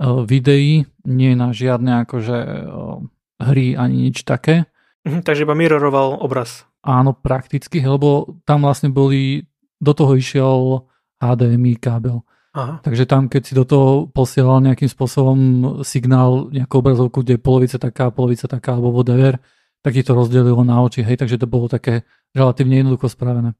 uh, 0.00 0.22
videí, 0.24 0.86
nie 1.04 1.34
na 1.34 1.50
žiadne 1.50 2.06
akože 2.06 2.38
uh, 2.64 3.02
hry 3.42 3.74
ani 3.74 4.08
nič 4.08 4.22
také. 4.22 4.70
Mhm, 5.04 5.26
takže 5.26 5.44
iba 5.44 5.58
mirroroval 5.58 6.22
obraz. 6.22 6.64
Áno, 6.86 7.12
prakticky, 7.12 7.82
lebo 7.82 8.38
tam 8.46 8.64
vlastne 8.64 8.88
boli, 8.88 9.44
do 9.82 9.92
toho 9.92 10.14
išiel 10.14 10.86
HDMI 11.18 11.74
kábel. 11.76 12.22
Aha. 12.54 12.80
Takže 12.80 13.04
tam, 13.04 13.28
keď 13.28 13.42
si 13.44 13.52
do 13.52 13.66
toho 13.66 14.08
posielal 14.08 14.64
nejakým 14.64 14.88
spôsobom 14.88 15.38
signál, 15.84 16.48
nejakú 16.50 16.80
obrazovku, 16.80 17.20
kde 17.20 17.36
je 17.36 17.44
polovica 17.44 17.76
taká, 17.76 18.10
polovica 18.10 18.48
taká, 18.48 18.74
alebo 18.74 18.94
whatever, 18.94 19.38
tak 19.84 19.94
ti 19.94 20.02
to 20.02 20.16
rozdelilo 20.16 20.66
na 20.66 20.82
oči, 20.82 21.06
hej, 21.06 21.20
takže 21.20 21.38
to 21.38 21.46
bolo 21.46 21.70
také 21.70 22.02
relatívne 22.36 22.80
jednoducho 22.80 23.12
spravené. 23.12 23.54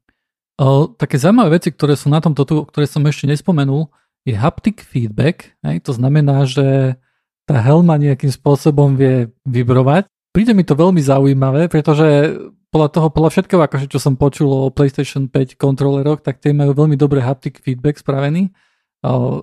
O, 0.59 0.91
také 0.91 1.15
zaujímavé 1.15 1.61
veci, 1.61 1.71
ktoré 1.71 1.95
sú 1.95 2.11
na 2.11 2.19
tomto 2.19 2.43
tu, 2.43 2.55
ktoré 2.67 2.83
som 2.85 3.05
ešte 3.07 3.29
nespomenul, 3.31 3.87
je 4.27 4.35
haptic 4.35 4.83
feedback, 4.83 5.55
hej, 5.63 5.79
to 5.79 5.95
znamená, 5.95 6.43
že 6.43 6.99
tá 7.47 7.57
helma 7.63 7.95
nejakým 7.95 8.29
spôsobom 8.29 8.93
vie 8.93 9.31
vibrovať. 9.47 10.05
Príde 10.35 10.53
mi 10.53 10.61
to 10.61 10.77
veľmi 10.77 11.01
zaujímavé, 11.01 11.65
pretože 11.71 12.37
podľa 12.69 12.89
toho, 12.93 13.07
podľa 13.09 13.29
všetkého, 13.33 13.61
akože 13.65 13.89
čo 13.89 13.97
som 13.97 14.13
počul 14.13 14.53
o 14.53 14.69
PlayStation 14.69 15.25
5 15.25 15.57
kontroleroch, 15.57 16.21
tak 16.21 16.37
tie 16.37 16.53
majú 16.53 16.77
veľmi 16.77 16.93
dobré 16.93 17.25
haptic 17.25 17.57
feedback 17.57 17.97
spravený, 17.97 18.53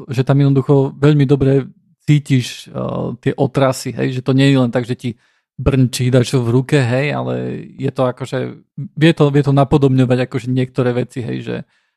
že 0.07 0.23
tam 0.23 0.39
jednoducho 0.39 0.95
veľmi 0.95 1.27
dobre 1.27 1.67
cítiš 2.07 2.71
tie 3.19 3.33
otrasy, 3.35 3.91
hej, 3.91 4.21
že 4.21 4.23
to 4.23 4.31
nie 4.31 4.55
je 4.55 4.63
len 4.63 4.71
tak, 4.71 4.87
že 4.87 4.95
ti 4.95 5.11
brnčí 5.57 6.13
dačo 6.13 6.45
v 6.45 6.53
ruke, 6.53 6.77
hej, 6.77 7.17
ale 7.17 7.35
je 7.81 7.89
to 7.89 8.05
akože, 8.05 8.39
vie 8.77 9.13
to, 9.17 9.25
vie 9.33 9.43
to 9.43 9.57
napodobňovať 9.57 10.29
akože 10.29 10.49
niektoré 10.53 10.93
veci, 10.93 11.25
hej, 11.25 11.39
že 11.41 11.57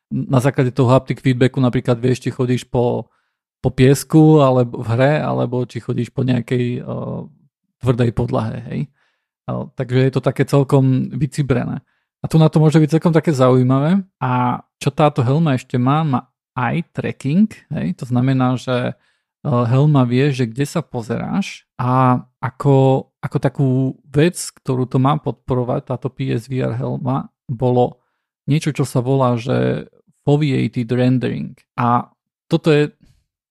na 0.09 0.39
základe 0.39 0.71
toho 0.71 0.89
haptic 0.89 1.19
feedbacku 1.19 1.59
napríklad 1.59 1.99
vieš, 1.99 2.23
či 2.23 2.29
chodíš 2.31 2.65
po, 2.65 3.11
po 3.59 3.69
piesku 3.69 4.39
alebo 4.39 4.79
v 4.79 4.87
hre, 4.95 5.13
alebo 5.19 5.67
či 5.67 5.83
chodíš 5.83 6.09
po 6.09 6.23
nejakej 6.23 6.81
uh, 6.81 7.27
tvrdej 7.83 8.11
podlahe, 8.15 8.57
hej. 8.71 8.81
Takže 9.49 9.99
je 10.05 10.13
to 10.13 10.21
také 10.21 10.45
celkom 10.45 11.09
vycibrené. 11.09 11.81
A 12.19 12.25
tu 12.27 12.35
na 12.37 12.51
to 12.51 12.59
môže 12.59 12.77
byť 12.77 12.99
celkom 12.99 13.15
také 13.15 13.31
zaujímavé. 13.33 14.03
A 14.19 14.61
čo 14.77 14.91
táto 14.91 15.23
helma 15.23 15.55
ešte 15.55 15.79
má, 15.79 16.03
má 16.03 16.29
eye 16.53 16.83
tracking. 16.91 17.47
Hej? 17.71 17.97
To 18.03 18.05
znamená, 18.05 18.59
že 18.59 18.91
e, 18.91 18.93
helma 19.47 20.03
vie, 20.03 20.29
že 20.35 20.45
kde 20.45 20.65
sa 20.67 20.83
pozeráš 20.83 21.65
a 21.79 22.21
ako, 22.39 23.07
ako 23.19 23.37
takú 23.37 23.67
vec, 24.07 24.39
ktorú 24.39 24.87
to 24.87 24.97
má 24.97 25.19
podporovať, 25.19 25.91
táto 25.91 26.07
PSVR 26.07 26.71
helma, 26.75 27.27
bolo 27.51 27.99
niečo, 28.47 28.71
čo 28.71 28.87
sa 28.87 29.03
volá, 29.03 29.35
že 29.35 29.87
foveated 30.23 30.89
rendering. 30.89 31.53
A 31.75 32.09
toto 32.47 32.71
je, 32.71 32.95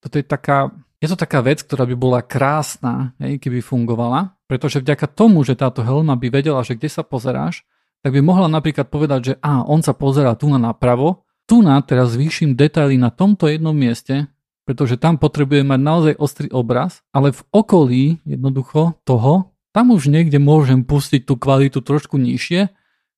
toto 0.01 0.17
je 0.17 0.25
taká, 0.25 0.73
je 0.99 1.09
to 1.13 1.17
taká 1.21 1.45
vec, 1.45 1.61
ktorá 1.63 1.85
by 1.85 1.97
bola 1.99 2.21
krásna, 2.25 3.13
hej, 3.21 3.37
keby 3.39 3.61
fungovala, 3.61 4.35
pretože 4.49 4.81
vďaka 4.81 5.07
tomu, 5.13 5.45
že 5.45 5.59
táto 5.59 5.85
helma 5.85 6.17
by 6.17 6.33
vedela, 6.33 6.65
že 6.65 6.75
kde 6.75 6.89
sa 6.89 7.05
pozeráš, 7.05 7.69
tak 8.01 8.15
by 8.15 8.21
mohla 8.25 8.49
napríklad 8.49 8.89
povedať, 8.89 9.21
že 9.21 9.35
a 9.45 9.67
on 9.67 9.85
sa 9.85 9.93
pozerá 9.93 10.33
tu 10.39 10.49
na 10.49 10.57
napravo, 10.57 11.29
tu 11.49 11.61
na 11.65 11.81
teraz 11.83 12.15
zvýšim 12.15 12.55
detaily 12.55 12.97
na 12.97 13.11
tomto 13.11 13.51
jednom 13.51 13.75
mieste, 13.75 14.31
pretože 14.69 15.01
tam 15.01 15.17
potrebuje 15.17 15.65
mať 15.65 15.81
naozaj 15.81 16.15
ostrý 16.21 16.53
obraz, 16.53 17.01
ale 17.09 17.33
v 17.33 17.41
okolí 17.57 18.05
jednoducho 18.29 19.01
toho, 19.09 19.57
tam 19.73 19.97
už 19.97 20.13
niekde 20.13 20.37
môžem 20.37 20.85
pustiť 20.85 21.25
tú 21.25 21.41
kvalitu 21.41 21.81
trošku 21.81 22.21
nižšie, 22.21 22.69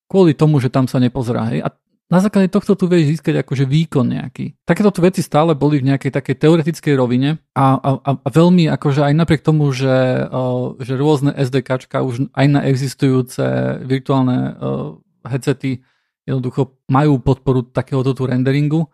kvôli 0.06 0.38
tomu, 0.38 0.62
že 0.62 0.70
tam 0.70 0.86
sa 0.86 1.02
nepozerá. 1.02 1.50
Hej. 1.50 1.66
A 1.66 1.74
na 2.06 2.22
základe 2.22 2.54
tohto 2.54 2.78
tu 2.78 2.86
vieš 2.86 3.18
získať 3.18 3.42
akože 3.42 3.66
výkon 3.66 4.14
nejaký. 4.14 4.62
Takéto 4.62 4.94
veci 5.02 5.26
stále 5.26 5.58
boli 5.58 5.82
v 5.82 5.90
nejakej 5.90 6.14
takej 6.14 6.38
teoretickej 6.38 6.94
rovine 6.94 7.42
a, 7.54 7.78
a, 7.82 7.90
a 8.14 8.28
veľmi 8.30 8.70
akože 8.70 9.10
aj 9.10 9.14
napriek 9.18 9.42
tomu, 9.42 9.74
že, 9.74 10.26
uh, 10.30 10.78
že 10.78 10.94
rôzne 10.94 11.34
SDKčka 11.34 12.06
už 12.06 12.30
aj 12.30 12.46
na 12.46 12.62
existujúce 12.66 13.42
virtuálne 13.82 14.54
uh, 14.54 14.98
headsety 15.26 15.82
jednoducho 16.30 16.78
majú 16.86 17.18
podporu 17.18 17.66
takéhoto 17.66 18.14
tu 18.14 18.22
renderingu, 18.26 18.86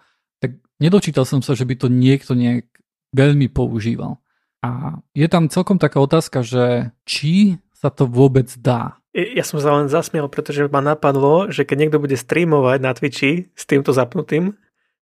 nedočítal 0.83 1.25
som 1.29 1.41
sa, 1.41 1.57
že 1.57 1.65
by 1.65 1.75
to 1.77 1.89
niekto 1.89 2.33
nejak 2.37 2.69
veľmi 3.15 3.49
používal. 3.53 4.21
A 4.65 5.01
je 5.15 5.29
tam 5.31 5.53
celkom 5.53 5.79
taká 5.79 6.03
otázka, 6.03 6.43
že 6.43 6.91
či 7.07 7.61
sa 7.77 7.93
to 7.93 8.09
vôbec 8.09 8.49
dá. 8.59 8.99
Ja 9.17 9.45
som 9.49 9.57
sa 9.61 9.73
len 9.73 9.89
zasmiel, 9.89 10.29
pretože 10.29 10.69
ma 10.69 10.85
napadlo, 10.85 11.49
že 11.49 11.65
keď 11.65 11.77
niekto 11.89 11.99
bude 12.03 12.17
streamovať 12.21 12.79
na 12.85 12.93
Twitchi 12.93 13.49
s 13.57 13.65
týmto 13.65 13.97
zapnutým, 13.97 14.53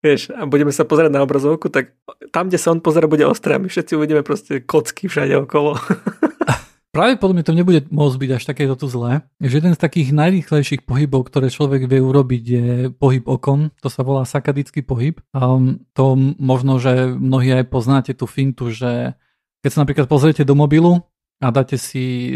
vieš, 0.01 0.33
a 0.33 0.49
budeme 0.49 0.73
sa 0.73 0.87
pozerať 0.87 1.11
na 1.13 1.21
obrazovku, 1.21 1.69
tak 1.69 1.93
tam, 2.33 2.49
kde 2.49 2.57
sa 2.57 2.73
on 2.73 2.81
pozera, 2.81 3.05
bude 3.05 3.27
ostré 3.27 3.57
a 3.57 3.61
my 3.61 3.69
všetci 3.69 3.93
uvidíme 3.93 4.25
proste 4.25 4.63
kocky 4.63 5.05
všade 5.11 5.37
okolo. 5.45 5.77
Mňa 7.07 7.47
to 7.47 7.55
nebude 7.55 7.87
môcť 7.87 8.17
byť 8.19 8.29
až 8.35 8.43
takéto 8.43 8.75
tu 8.75 8.91
zlé. 8.91 9.23
Že 9.39 9.63
jeden 9.63 9.73
z 9.75 9.79
takých 9.79 10.09
najrýchlejších 10.11 10.83
pohybov, 10.83 11.31
ktoré 11.31 11.47
človek 11.47 11.87
vie 11.87 12.03
urobiť, 12.03 12.43
je 12.43 12.67
pohyb 12.91 13.23
okom. 13.23 13.71
To 13.79 13.87
sa 13.87 14.03
volá 14.03 14.27
sakadický 14.27 14.83
pohyb. 14.83 15.23
Um, 15.31 15.85
to 15.95 16.19
možno, 16.37 16.81
že 16.81 17.15
mnohí 17.15 17.55
aj 17.55 17.71
poznáte 17.71 18.11
tú 18.11 18.27
fintu, 18.27 18.73
že 18.73 19.15
keď 19.63 19.69
sa 19.71 19.81
napríklad 19.87 20.07
pozriete 20.11 20.43
do 20.43 20.55
mobilu 20.55 21.03
a 21.39 21.47
dáte 21.55 21.79
si 21.79 22.35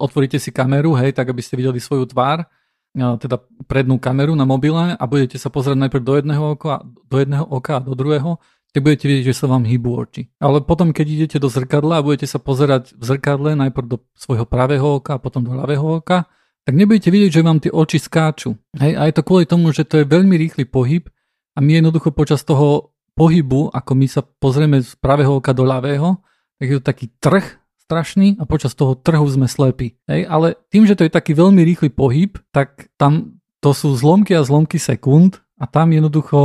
otvoríte 0.00 0.40
si 0.40 0.48
kameru, 0.48 0.96
hej, 0.96 1.12
tak 1.12 1.28
aby 1.28 1.44
ste 1.44 1.60
videli 1.60 1.76
svoju 1.76 2.08
tvár, 2.08 2.48
teda 2.96 3.36
prednú 3.68 4.00
kameru 4.00 4.32
na 4.32 4.48
mobile 4.48 4.96
a 4.96 5.04
budete 5.04 5.36
sa 5.36 5.52
pozerať 5.52 5.76
najprv 5.76 6.02
do 6.02 6.14
jedného 6.16 6.44
oka, 6.56 6.82
do 6.82 7.16
jedného 7.20 7.44
oka 7.44 7.78
a 7.78 7.84
do 7.84 7.92
druhého, 7.92 8.40
tak 8.70 8.86
budete 8.86 9.10
vidieť, 9.10 9.34
že 9.34 9.38
sa 9.38 9.46
vám 9.50 9.66
hýbu 9.66 9.90
oči. 9.90 10.30
Ale 10.38 10.62
potom, 10.62 10.94
keď 10.94 11.06
idete 11.10 11.36
do 11.42 11.50
zrkadla 11.50 11.98
a 11.98 12.04
budete 12.06 12.30
sa 12.30 12.38
pozerať 12.38 12.94
v 12.94 13.02
zrkadle 13.02 13.58
najprv 13.58 13.86
do 13.86 13.96
svojho 14.14 14.46
pravého 14.46 15.02
oka 15.02 15.18
a 15.18 15.22
potom 15.22 15.42
do 15.42 15.54
ľavého 15.54 15.98
oka, 15.98 16.30
tak 16.62 16.74
nebudete 16.78 17.10
vidieť, 17.10 17.30
že 17.34 17.46
vám 17.46 17.58
tie 17.58 17.72
oči 17.74 17.98
skáču. 17.98 18.54
Hej, 18.78 18.94
a 18.94 19.10
je 19.10 19.14
to 19.16 19.26
kvôli 19.26 19.48
tomu, 19.48 19.74
že 19.74 19.82
to 19.82 20.02
je 20.02 20.06
veľmi 20.06 20.38
rýchly 20.38 20.68
pohyb 20.68 21.10
a 21.56 21.58
my 21.58 21.82
jednoducho 21.82 22.14
počas 22.14 22.46
toho 22.46 22.94
pohybu, 23.18 23.74
ako 23.74 23.92
my 23.98 24.06
sa 24.06 24.22
pozrieme 24.22 24.78
z 24.80 24.94
pravého 25.02 25.42
oka 25.42 25.50
do 25.50 25.66
ľavého, 25.66 26.22
tak 26.62 26.66
je 26.70 26.76
to 26.78 26.84
taký 26.84 27.06
trh 27.18 27.58
strašný 27.90 28.38
a 28.38 28.46
počas 28.46 28.78
toho 28.78 28.94
trhu 28.94 29.26
sme 29.26 29.50
slepí. 29.50 29.98
Hej? 30.06 30.30
Ale 30.30 30.54
tým, 30.70 30.86
že 30.86 30.94
to 30.94 31.02
je 31.02 31.10
taký 31.10 31.34
veľmi 31.34 31.66
rýchly 31.66 31.90
pohyb, 31.90 32.38
tak 32.54 32.86
tam 32.94 33.42
to 33.58 33.74
sú 33.74 33.92
zlomky 33.98 34.32
a 34.38 34.46
zlomky 34.46 34.78
sekúnd 34.78 35.42
a 35.60 35.64
tam 35.68 35.92
jednoducho 35.92 36.38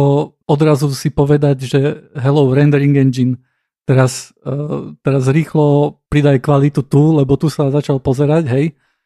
odrazu 0.43 0.91
si 0.91 1.07
povedať, 1.07 1.63
že 1.63 1.79
hello 2.19 2.51
rendering 2.51 3.00
engine, 3.00 3.39
teraz, 3.88 4.36
uh, 4.43 4.91
teraz 5.00 5.31
rýchlo 5.31 5.98
pridaj 6.12 6.43
kvalitu 6.43 6.84
tu, 6.84 7.15
lebo 7.15 7.39
tu 7.39 7.48
sa 7.48 7.72
začal 7.72 8.03
pozerať, 8.03 8.51
hej, 8.51 8.65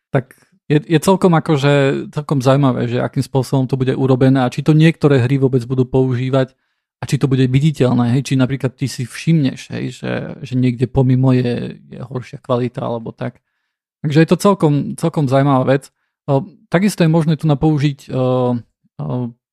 tak 0.10 0.34
je, 0.66 0.82
je 0.82 1.00
celkom 1.02 1.34
akože 1.38 2.06
celkom 2.14 2.42
zaujímavé, 2.42 2.90
že 2.90 2.98
akým 3.02 3.22
spôsobom 3.22 3.70
to 3.70 3.78
bude 3.78 3.94
urobené 3.94 4.42
a 4.42 4.52
či 4.54 4.66
to 4.66 4.74
niektoré 4.74 5.22
hry 5.22 5.38
vôbec 5.38 5.62
budú 5.66 5.86
používať 5.86 6.58
a 7.00 7.04
či 7.08 7.16
to 7.16 7.30
bude 7.32 7.46
viditeľné, 7.48 8.18
hej, 8.18 8.34
či 8.34 8.34
napríklad 8.36 8.76
ty 8.76 8.90
si 8.90 9.08
všimneš, 9.08 9.72
hej, 9.72 9.86
že, 9.94 10.14
že 10.44 10.54
niekde 10.58 10.90
pomimo 10.90 11.32
je, 11.32 11.80
je 11.86 12.00
horšia 12.02 12.42
kvalita 12.44 12.82
alebo 12.84 13.14
tak. 13.16 13.40
Takže 14.04 14.20
je 14.24 14.30
to 14.30 14.38
celkom, 14.40 14.74
celkom 14.96 15.28
zaujímavá 15.28 15.68
vec. 15.68 15.92
O, 16.28 16.44
takisto 16.72 17.04
je 17.04 17.12
možné 17.12 17.36
tu 17.36 17.48
na 17.48 17.60
použiť 17.60 18.08
o, 18.08 18.16
o, 18.16 18.24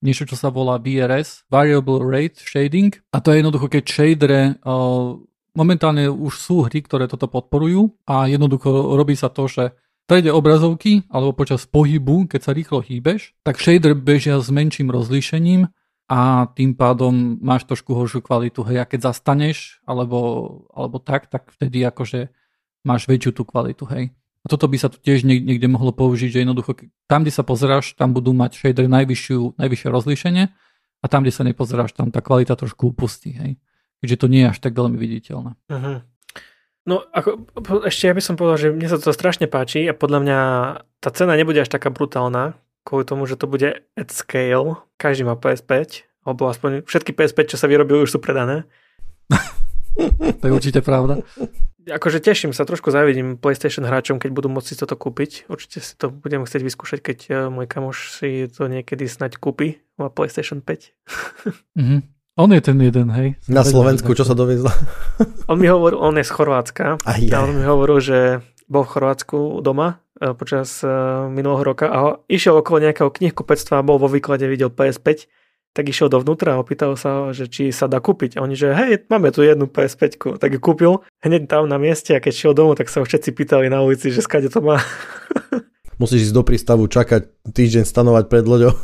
niečo, 0.07 0.25
čo 0.25 0.39
sa 0.39 0.55
volá 0.55 0.79
VRS, 0.79 1.51
Variable 1.51 2.07
Rate 2.07 2.39
Shading, 2.39 2.95
a 3.11 3.19
to 3.19 3.35
je 3.35 3.43
jednoducho, 3.43 3.67
keď 3.67 3.83
shadere 3.83 4.41
momentálne 5.57 6.07
už 6.07 6.33
sú 6.37 6.57
hry, 6.69 6.85
ktoré 6.85 7.09
toto 7.09 7.27
podporujú 7.27 7.97
a 8.07 8.29
jednoducho 8.29 8.95
robí 8.95 9.17
sa 9.17 9.33
to, 9.33 9.49
že 9.49 9.75
strede 10.07 10.31
obrazovky 10.31 11.03
alebo 11.11 11.35
počas 11.35 11.67
pohybu, 11.67 12.31
keď 12.31 12.41
sa 12.45 12.53
rýchlo 12.55 12.79
hýbeš, 12.79 13.35
tak 13.43 13.59
shader 13.59 13.99
bežia 13.99 14.39
s 14.39 14.53
menším 14.53 14.95
rozlíšením 14.95 15.67
a 16.07 16.47
tým 16.55 16.79
pádom 16.79 17.43
máš 17.43 17.67
trošku 17.67 17.91
horšiu 17.91 18.23
kvalitu 18.23 18.63
hej. 18.71 18.85
A 18.85 18.87
keď 18.87 19.11
zastaneš 19.11 19.83
alebo, 19.83 20.63
alebo 20.71 21.03
tak, 21.03 21.27
tak 21.27 21.51
vtedy 21.59 21.83
akože 21.83 22.31
máš 22.87 23.11
väčšiu 23.11 23.35
tú 23.35 23.43
kvalitu, 23.43 23.83
hej. 23.91 24.15
A 24.47 24.51
toto 24.51 24.71
by 24.71 24.79
sa 24.79 24.87
tu 24.87 25.03
tiež 25.03 25.27
niekde 25.27 25.67
mohlo 25.67 25.91
použiť, 25.91 26.31
že 26.31 26.43
jednoducho 26.47 26.79
tam, 27.11 27.27
kde 27.27 27.35
sa 27.35 27.43
pozeráš, 27.43 27.99
tam 27.99 28.15
budú 28.15 28.31
mať 28.31 28.55
shader 28.63 28.87
najvyššiu, 28.87 29.59
najvyššie 29.59 29.89
rozlíšenie 29.91 30.45
a 31.03 31.07
tam, 31.11 31.27
kde 31.27 31.35
sa 31.35 31.43
nepozeráš, 31.43 31.99
tam 31.99 32.15
tá 32.15 32.23
kvalita 32.23 32.55
trošku 32.55 32.95
upustí, 32.95 33.35
hej. 33.35 33.59
Keďže 33.99 34.17
to 34.23 34.27
nie 34.31 34.47
je 34.47 34.51
až 34.55 34.59
tak 34.63 34.79
veľmi 34.79 34.95
viditeľné. 34.95 35.59
Uh-huh. 35.67 35.99
No, 36.87 37.03
ako, 37.11 37.43
ešte 37.91 38.07
ja 38.07 38.15
by 38.15 38.23
som 38.23 38.39
povedal, 38.39 38.59
že 38.63 38.69
mne 38.71 38.87
sa 38.87 39.03
to 39.03 39.11
strašne 39.11 39.51
páči 39.51 39.83
a 39.91 39.99
podľa 39.99 40.19
mňa 40.23 40.39
tá 41.03 41.11
cena 41.11 41.35
nebude 41.35 41.59
až 41.59 41.67
taká 41.67 41.91
brutálna, 41.91 42.55
kvôli 42.87 43.03
tomu, 43.03 43.27
že 43.27 43.35
to 43.35 43.51
bude 43.51 43.83
at 43.99 44.09
scale. 44.15 44.79
Každý 44.95 45.27
má 45.27 45.35
PS5, 45.35 46.07
alebo 46.23 46.47
aspoň 46.47 46.87
všetky 46.87 47.19
PS5, 47.19 47.51
čo 47.51 47.59
sa 47.59 47.67
vyrobili, 47.67 48.07
už 48.07 48.15
sú 48.15 48.23
predané. 48.23 48.63
to 50.41 50.45
je 50.45 50.53
určite 50.53 50.81
pravda. 50.85 51.25
Akože 51.87 52.19
teším 52.19 52.51
sa, 52.51 52.67
trošku 52.67 52.91
závidím 52.91 53.39
PlayStation 53.39 53.87
hráčom, 53.87 54.19
keď 54.19 54.35
budú 54.35 54.51
môcť 54.51 54.75
si 54.75 54.75
toto 54.75 54.99
kúpiť. 54.99 55.47
Určite 55.47 55.79
si 55.79 55.95
to 55.95 56.11
budem 56.11 56.43
chcieť 56.43 56.63
vyskúšať, 56.67 56.99
keď 56.99 57.19
eh, 57.31 57.35
môj 57.47 57.67
kamoš 57.71 58.19
si 58.19 58.51
to 58.51 58.67
niekedy 58.67 59.07
snať 59.07 59.39
kúpi. 59.39 59.79
Má 59.97 60.11
PlayStation 60.11 60.61
5. 60.61 60.93
mm-hmm. 61.79 62.01
On 62.37 62.53
je 62.53 62.61
ten 62.61 62.77
jeden, 62.77 63.09
hej. 63.17 63.41
Na 63.49 63.65
Slovensku, 63.65 64.13
čo 64.13 64.21
sa 64.21 64.37
doviezla? 64.37 64.69
on 65.51 65.57
mi 65.57 65.73
hovoril, 65.73 65.97
on 65.97 66.21
je 66.21 66.25
z 66.29 66.37
Chorvátska. 66.37 67.01
A, 67.01 67.13
a 67.17 67.37
on 67.41 67.57
mi 67.57 67.65
hovoril, 67.65 67.97
že 67.97 68.19
bol 68.69 68.85
v 68.85 68.93
Chorvátsku 68.93 69.65
doma 69.65 70.05
e, 70.21 70.37
počas 70.37 70.85
e, 70.85 70.91
minulého 71.33 71.65
roka 71.65 71.89
a 71.89 72.21
išiel 72.29 72.61
okolo 72.61 72.85
nejakého 72.85 73.09
knihkupectva 73.09 73.81
a 73.81 73.87
bol 73.87 73.97
vo 73.97 74.13
výklade, 74.13 74.45
videl 74.53 74.69
PS5, 74.69 75.25
tak 75.77 75.93
išiel 75.93 76.09
dovnútra 76.09 76.57
a 76.57 76.61
opýtal 76.65 76.97
sa, 76.97 77.37
že 77.37 77.53
či 77.53 77.69
sa 77.69 77.85
dá 77.85 78.01
kúpiť. 78.01 78.41
A 78.41 78.49
oni, 78.49 78.57
že 78.57 78.73
hej, 78.73 79.05
máme 79.13 79.29
tu 79.29 79.45
jednu 79.45 79.69
PS5, 79.69 80.41
tak 80.41 80.57
ju 80.57 80.61
kúpil 80.61 81.05
hneď 81.21 81.45
tam 81.45 81.69
na 81.69 81.77
mieste 81.77 82.17
a 82.17 82.23
keď 82.25 82.33
šiel 82.33 82.55
domov, 82.57 82.81
tak 82.81 82.89
sa 82.89 83.05
ho 83.05 83.07
všetci 83.07 83.37
pýtali 83.37 83.69
na 83.69 83.85
ulici, 83.85 84.09
že 84.09 84.25
skade 84.25 84.49
to 84.49 84.65
má. 84.65 84.81
Musíš 86.01 86.33
ísť 86.33 86.37
do 86.37 86.43
prístavu, 86.45 86.89
čakať 86.89 87.29
týždeň 87.53 87.85
stanovať 87.85 88.25
pred 88.33 88.45
loďou. 88.49 88.73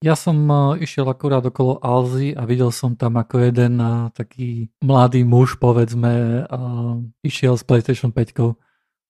Ja 0.00 0.16
som 0.16 0.48
uh, 0.48 0.80
išiel 0.80 1.04
akurát 1.12 1.44
okolo 1.44 1.76
Alzy 1.84 2.32
a 2.32 2.48
videl 2.48 2.72
som 2.72 2.96
tam 2.96 3.20
ako 3.20 3.36
jeden 3.52 3.76
uh, 3.84 4.08
taký 4.16 4.72
mladý 4.80 5.28
muž, 5.28 5.60
povedzme, 5.60 6.48
uh, 6.48 6.96
išiel 7.20 7.60
s 7.60 7.68
PlayStation 7.68 8.08
5 8.08 8.56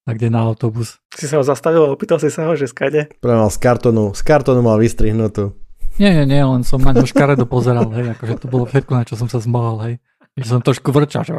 a 0.02 0.10
kde 0.10 0.34
na 0.34 0.42
autobus. 0.42 0.98
Si 1.14 1.30
sa 1.30 1.38
ho 1.38 1.46
zastavil 1.46 1.86
a 1.86 1.94
opýtal 1.94 2.18
si 2.18 2.26
sa 2.26 2.50
ho, 2.50 2.58
že 2.58 2.66
skade? 2.66 3.06
Práve 3.22 3.38
mal 3.38 3.54
z 3.54 3.62
kartonu, 3.62 4.10
z 4.18 4.22
kartonu 4.26 4.66
mal 4.66 4.82
vystrihnutú. 4.82 5.54
Nie, 5.98 6.14
nie, 6.14 6.24
nie, 6.28 6.40
len 6.44 6.62
som 6.62 6.78
na 6.78 6.94
ňo 6.94 7.08
škaredo 7.08 7.48
pozeral, 7.48 7.90
hej, 7.96 8.14
akože 8.14 8.44
to 8.44 8.46
bolo 8.46 8.68
všetko, 8.68 8.92
na 8.94 9.04
čo 9.08 9.18
som 9.18 9.26
sa 9.26 9.42
zmohol, 9.42 9.76
hej. 9.88 9.94
Že 10.38 10.46
som 10.46 10.60
trošku 10.62 10.94
vrčal, 10.94 11.26
že... 11.26 11.34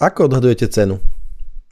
Ako 0.00 0.30
odhadujete 0.30 0.70
cenu? 0.70 1.02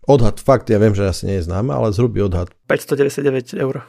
Odhad, 0.08 0.40
fakt, 0.40 0.72
ja 0.72 0.80
viem, 0.80 0.96
že 0.96 1.04
asi 1.04 1.28
nie 1.28 1.36
je 1.40 1.46
známe, 1.46 1.72
ale 1.72 1.92
zhrubý 1.92 2.24
odhad. 2.24 2.48
599 2.68 3.60
eur. 3.60 3.84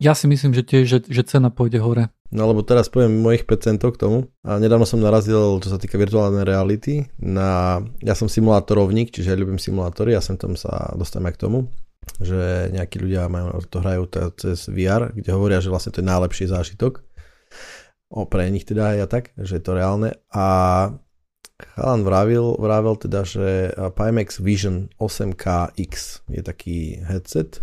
Ja 0.00 0.16
si 0.16 0.24
myslím, 0.24 0.56
že 0.56 0.64
tiež, 0.64 0.84
že, 0.88 0.98
že 1.04 1.22
cena 1.28 1.52
pôjde 1.52 1.84
hore. 1.84 2.08
No 2.32 2.48
lebo 2.48 2.64
teraz 2.64 2.88
poviem 2.88 3.20
mojich 3.20 3.44
5 3.44 3.76
k 3.80 4.00
tomu. 4.00 4.32
A 4.44 4.56
nedávno 4.56 4.88
som 4.88 5.00
narazil, 5.00 5.60
čo 5.60 5.68
sa 5.68 5.80
týka 5.80 6.00
virtuálnej 6.00 6.44
reality, 6.44 7.08
na... 7.20 7.80
Ja 8.00 8.16
som 8.16 8.32
simulátorovník, 8.32 9.12
čiže 9.12 9.32
ja 9.32 9.40
ľúbim 9.40 9.60
simulátory, 9.60 10.16
ja 10.16 10.24
sem 10.24 10.40
tam 10.40 10.56
sa 10.56 10.92
dostanem 10.96 11.32
aj 11.32 11.34
k 11.36 11.42
tomu, 11.44 11.58
že 12.20 12.72
nejakí 12.72 12.96
ľudia 13.00 13.28
majú, 13.28 13.60
to 13.68 13.80
hrajú 13.80 14.02
cez 14.40 14.68
VR, 14.72 15.12
kde 15.12 15.30
hovoria, 15.36 15.60
že 15.60 15.68
vlastne 15.68 15.92
to 15.92 16.00
je 16.00 16.08
najlepší 16.08 16.48
zážitok. 16.48 17.04
O, 18.08 18.24
pre 18.24 18.48
nich 18.48 18.64
teda 18.64 18.94
aj 18.94 18.96
ja 18.96 19.06
tak, 19.06 19.24
že 19.36 19.60
je 19.60 19.62
to 19.62 19.76
reálne. 19.76 20.16
A 20.32 20.46
chalan 21.76 22.02
vravil, 22.06 22.56
vravil 22.56 22.96
teda, 22.96 23.26
že 23.26 23.74
Pimax 23.92 24.40
Vision 24.40 24.88
8KX 24.96 26.24
je 26.32 26.40
taký 26.40 27.02
headset, 27.04 27.60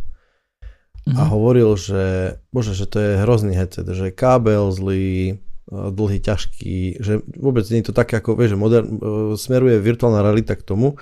mm-hmm. 1.05 1.17
a 1.17 1.21
mhm. 1.25 1.31
hovoril, 1.31 1.69
že 1.77 2.03
bože, 2.49 2.73
že 2.73 2.85
to 2.89 2.97
je 2.99 3.11
hrozný 3.21 3.53
headset, 3.53 3.85
že 3.85 4.13
kábel 4.13 4.73
zlý, 4.73 5.39
dlhý, 5.65 6.21
ťažký, 6.21 7.01
že 7.01 7.25
vôbec 7.41 7.65
nie 7.73 7.81
je 7.81 7.89
to 7.89 7.97
také 7.97 8.21
ako, 8.21 8.37
vieš, 8.37 8.53
že 8.53 8.61
modern, 8.61 8.89
smeruje 9.33 9.81
virtuálna 9.81 10.21
realita 10.21 10.53
k 10.53 10.61
tomu, 10.61 10.93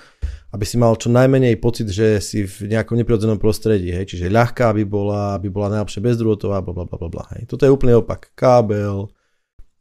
aby 0.55 0.63
si 0.63 0.79
mal 0.79 0.95
čo 0.95 1.11
najmenej 1.11 1.59
pocit, 1.59 1.91
že 1.91 2.23
si 2.23 2.47
v 2.47 2.71
nejakom 2.71 2.95
neprirodzenom 2.95 3.35
prostredí, 3.43 3.91
hej, 3.91 4.15
čiže 4.15 4.31
ľahká 4.31 4.71
by 4.71 4.83
bola, 4.87 5.35
aby 5.35 5.51
bola 5.51 5.67
najlepšie 5.79 5.99
bezdrôtová, 5.99 6.63
bla 6.63 6.71
bla 6.71 6.87
bla 6.87 7.09
bla, 7.11 7.25
hej. 7.35 7.43
Toto 7.43 7.67
je 7.67 7.75
úplne 7.75 7.99
opak. 7.99 8.31
Kábel, 8.39 9.11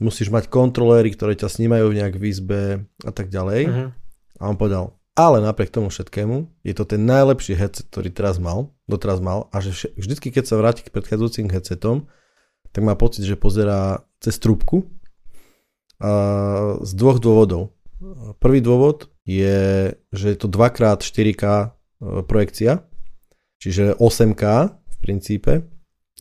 musíš 0.02 0.28
mať 0.28 0.50
kontroléry, 0.50 1.14
ktoré 1.14 1.38
ťa 1.38 1.48
snímajú 1.48 1.94
nejak 1.94 2.18
v 2.18 2.24
izbe 2.26 2.62
a 3.06 3.10
tak 3.14 3.30
ďalej. 3.30 3.60
Uh-huh. 3.70 3.88
A 4.42 4.42
on 4.50 4.58
povedal, 4.58 4.98
ale 5.12 5.44
napriek 5.44 5.70
tomu 5.70 5.92
všetkému 5.92 6.64
je 6.64 6.74
to 6.74 6.88
ten 6.88 7.04
najlepší 7.04 7.54
headset, 7.54 7.86
ktorý 7.92 8.08
teraz 8.10 8.40
mal, 8.40 8.72
doteraz 8.88 9.20
mal 9.20 9.52
a 9.52 9.60
že 9.60 9.92
vždycky, 9.94 10.32
keď 10.32 10.44
sa 10.48 10.58
vráti 10.58 10.82
k 10.82 10.92
predchádzajúcim 10.92 11.52
headsetom, 11.52 12.08
tak 12.72 12.82
má 12.82 12.96
pocit, 12.96 13.28
že 13.28 13.36
pozerá 13.36 14.02
cez 14.24 14.40
trúbku 14.40 14.88
a 16.00 16.10
z 16.82 16.92
dvoch 16.96 17.22
dôvodov. 17.22 17.76
Prvý 18.42 18.58
dôvod 18.58 19.12
je, 19.22 19.92
že 20.10 20.26
je 20.34 20.36
to 20.40 20.50
2x4K 20.50 21.44
e, 21.46 21.66
projekcia, 22.26 22.82
čiže 23.62 23.94
8K 24.02 24.42
v 24.74 24.96
princípe. 24.98 25.52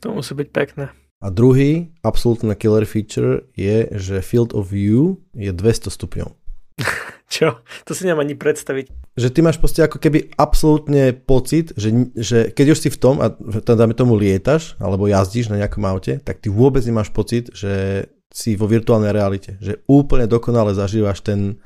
To 0.06 0.14
musí 0.14 0.38
byť 0.38 0.50
pekné. 0.54 1.01
A 1.22 1.30
druhý, 1.30 1.94
absolútna 2.02 2.58
killer 2.58 2.82
feature 2.90 3.46
je, 3.54 3.86
že 3.94 4.26
field 4.26 4.58
of 4.58 4.74
view 4.74 5.22
je 5.38 5.54
200 5.54 5.94
stupňov. 5.94 6.34
Čo? 7.32 7.62
To 7.86 7.92
si 7.94 8.04
neviem 8.04 8.26
ani 8.26 8.36
predstaviť. 8.36 9.14
Že 9.14 9.30
ty 9.30 9.40
máš 9.46 9.62
proste 9.62 9.86
ako 9.86 10.02
keby 10.02 10.34
absolútne 10.36 11.14
pocit, 11.14 11.78
že, 11.78 12.10
že 12.18 12.50
keď 12.50 12.66
už 12.74 12.80
si 12.82 12.90
v 12.90 12.98
tom 12.98 13.22
a 13.22 13.32
dáme 13.62 13.94
tomu 13.94 14.18
lietaš 14.18 14.76
alebo 14.82 15.06
jazdíš 15.06 15.54
na 15.54 15.62
nejakom 15.62 15.86
aute, 15.86 16.18
tak 16.26 16.42
ty 16.42 16.50
vôbec 16.50 16.82
nemáš 16.84 17.14
pocit, 17.14 17.54
že 17.54 18.06
si 18.34 18.58
vo 18.58 18.66
virtuálnej 18.66 19.14
realite. 19.14 19.62
Že 19.62 19.86
úplne 19.86 20.26
dokonale 20.26 20.74
zažívaš 20.74 21.22
ten, 21.22 21.62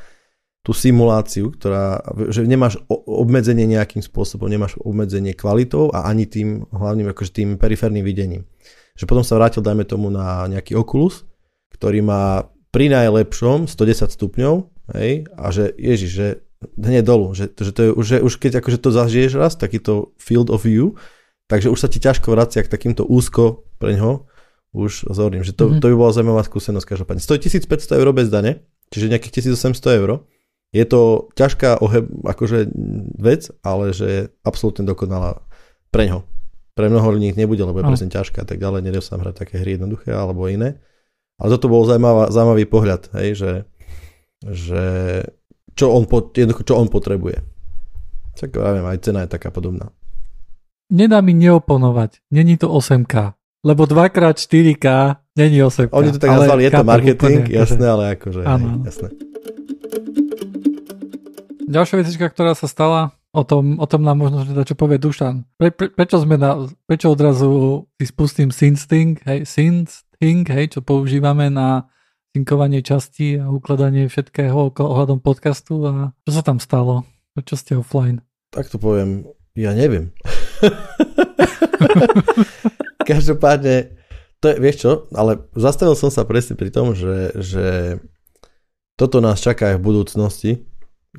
tú 0.65 0.73
simuláciu, 0.73 1.53
ktorá, 1.53 2.01
že 2.33 2.41
nemáš 2.43 2.81
obmedzenie 2.89 3.69
nejakým 3.69 4.01
spôsobom, 4.01 4.49
nemáš 4.49 4.75
obmedzenie 4.81 5.37
kvalitou 5.37 5.93
a 5.93 6.09
ani 6.09 6.25
tým 6.25 6.65
hlavným 6.73 7.13
akože 7.13 7.31
tým 7.31 7.49
periférnym 7.61 8.01
videním. 8.01 8.49
Že 8.95 9.05
potom 9.11 9.23
sa 9.27 9.35
vrátil, 9.35 9.59
dajme 9.63 9.83
tomu, 9.83 10.07
na 10.07 10.47
nejaký 10.47 10.75
Oculus, 10.79 11.27
ktorý 11.75 11.99
má 11.99 12.47
pri 12.71 12.91
najlepšom 12.91 13.67
110 13.67 14.11
stupňov 14.11 14.55
hej, 14.95 15.27
a 15.31 15.45
že 15.51 15.71
ježiš, 15.75 16.11
že 16.11 16.27
hneď 16.75 17.03
dolu, 17.07 17.31
že, 17.35 17.51
že, 17.51 17.71
to 17.71 17.81
je, 17.83 17.89
že 18.03 18.15
už 18.23 18.33
keď 18.39 18.63
akože 18.63 18.79
to 18.79 18.89
zažiješ 18.91 19.31
raz, 19.39 19.53
takýto 19.55 20.15
field 20.19 20.51
of 20.51 20.63
view, 20.63 20.95
takže 21.47 21.71
už 21.71 21.79
sa 21.79 21.87
ti 21.91 21.99
ťažko 21.99 22.33
vracia 22.33 22.63
k 22.63 22.71
takýmto 22.71 23.05
úzko 23.05 23.67
pre 23.79 23.95
ňoho, 23.95 24.27
už 24.75 25.07
zorím, 25.07 25.43
že 25.47 25.55
to, 25.55 25.71
mm-hmm. 25.71 25.79
to 25.79 25.87
by 25.87 25.95
bola 25.95 26.11
zaujímavá 26.11 26.43
skúsenosť 26.43 26.83
každopádne. 26.83 27.23
Stojí 27.23 27.39
1500 27.39 27.95
eur 27.95 28.07
bez 28.11 28.27
dane, 28.27 28.67
čiže 28.91 29.07
nejakých 29.07 29.55
1800 29.55 29.99
eur. 30.03 30.27
Je 30.75 30.83
to 30.83 31.31
ťažká 31.39 31.79
oheb, 31.79 32.11
akože 32.27 32.67
vec, 33.15 33.47
ale 33.63 33.95
že 33.95 34.05
je 34.05 34.21
absolútne 34.43 34.83
dokonalá 34.83 35.39
pre 35.87 36.11
ňo. 36.11 36.27
Pre 36.75 36.91
mnoho 36.91 37.07
ľudí 37.15 37.31
nebude, 37.39 37.63
lebo 37.63 37.79
je 37.79 37.87
presne 37.87 38.11
ťažká 38.11 38.43
a 38.43 38.47
tak 38.47 38.59
ďalej, 38.59 38.83
nedá 38.83 38.99
sa 38.99 39.15
hrať 39.15 39.47
také 39.47 39.63
hry 39.63 39.79
jednoduché 39.79 40.11
alebo 40.11 40.51
iné. 40.51 40.83
Ale 41.39 41.55
toto 41.55 41.71
bol 41.71 41.87
zaujímavá, 41.87 42.31
zaujímavý 42.31 42.67
pohľad, 42.67 43.15
hej, 43.15 43.29
že 43.39 43.51
že 44.45 44.83
čo 45.73 45.91
on, 45.91 46.05
čo 46.63 46.73
on 46.77 46.87
potrebuje. 46.87 47.41
Tak 48.35 48.51
ja 48.51 48.71
viem, 48.75 48.85
aj 48.85 48.99
cena 49.01 49.23
je 49.23 49.29
taká 49.31 49.49
podobná. 49.49 49.89
Nedá 50.91 51.23
mi 51.23 51.33
neoponovať. 51.33 52.21
Není 52.29 52.61
to 52.61 52.69
8K. 52.69 53.33
Lebo 53.65 53.89
2x4K 53.89 54.85
není 55.33 55.57
8K. 55.63 55.89
Oni 55.95 56.13
to 56.13 56.21
tak 56.21 56.29
nazvali, 56.29 56.69
je 56.69 56.71
to 56.71 56.83
marketing, 56.85 57.41
úplne, 57.49 57.57
jasné, 57.57 57.85
ale 57.89 58.03
akože, 58.13 58.41
áno. 58.45 58.67
Hej, 58.69 58.93
jasné. 58.93 59.07
Ďalšia 61.65 61.95
vecička, 62.05 62.25
ktorá 62.29 62.53
sa 62.53 62.69
stala, 62.69 63.17
o 63.35 63.43
tom, 63.43 63.75
o 63.77 63.85
tom 63.85 64.07
nám 64.07 64.23
možno 64.23 64.47
teda 64.47 64.63
čo 64.63 64.79
povie 64.79 64.95
Dušan. 64.95 65.43
Pre, 65.59 65.69
pre, 65.75 65.91
prečo 65.91 66.23
sme 66.23 66.39
na, 66.39 66.63
prečo 66.87 67.11
odrazu 67.11 67.83
si 67.99 68.07
spustím 68.07 68.55
Synsting, 68.55 69.19
hej, 69.27 69.43
Synsting, 69.43 70.47
hej, 70.47 70.71
čo 70.71 70.79
používame 70.79 71.51
na 71.51 71.91
synkovanie 72.31 72.79
časti 72.79 73.39
a 73.39 73.51
ukladanie 73.51 74.07
všetkého 74.07 74.75
ohľadom 74.75 75.19
podcastu 75.19 75.83
a 75.87 76.15
čo 76.23 76.31
sa 76.31 76.43
tam 76.43 76.63
stalo? 76.63 77.03
Prečo 77.35 77.59
ste 77.59 77.75
offline? 77.75 78.23
Tak 78.55 78.71
to 78.71 78.79
poviem, 78.79 79.27
ja 79.55 79.75
neviem. 79.75 80.15
Každopádne, 83.09 83.95
to 84.39 84.45
je, 84.51 84.55
vieš 84.59 84.75
čo, 84.83 84.91
ale 85.15 85.47
zastavil 85.55 85.95
som 85.95 86.11
sa 86.11 86.23
presne 86.23 86.55
pri 86.55 86.71
tom, 86.71 86.95
že, 86.95 87.35
že 87.39 87.65
toto 88.95 89.19
nás 89.19 89.43
čaká 89.43 89.75
aj 89.75 89.77
v 89.79 89.87
budúcnosti, 89.87 90.51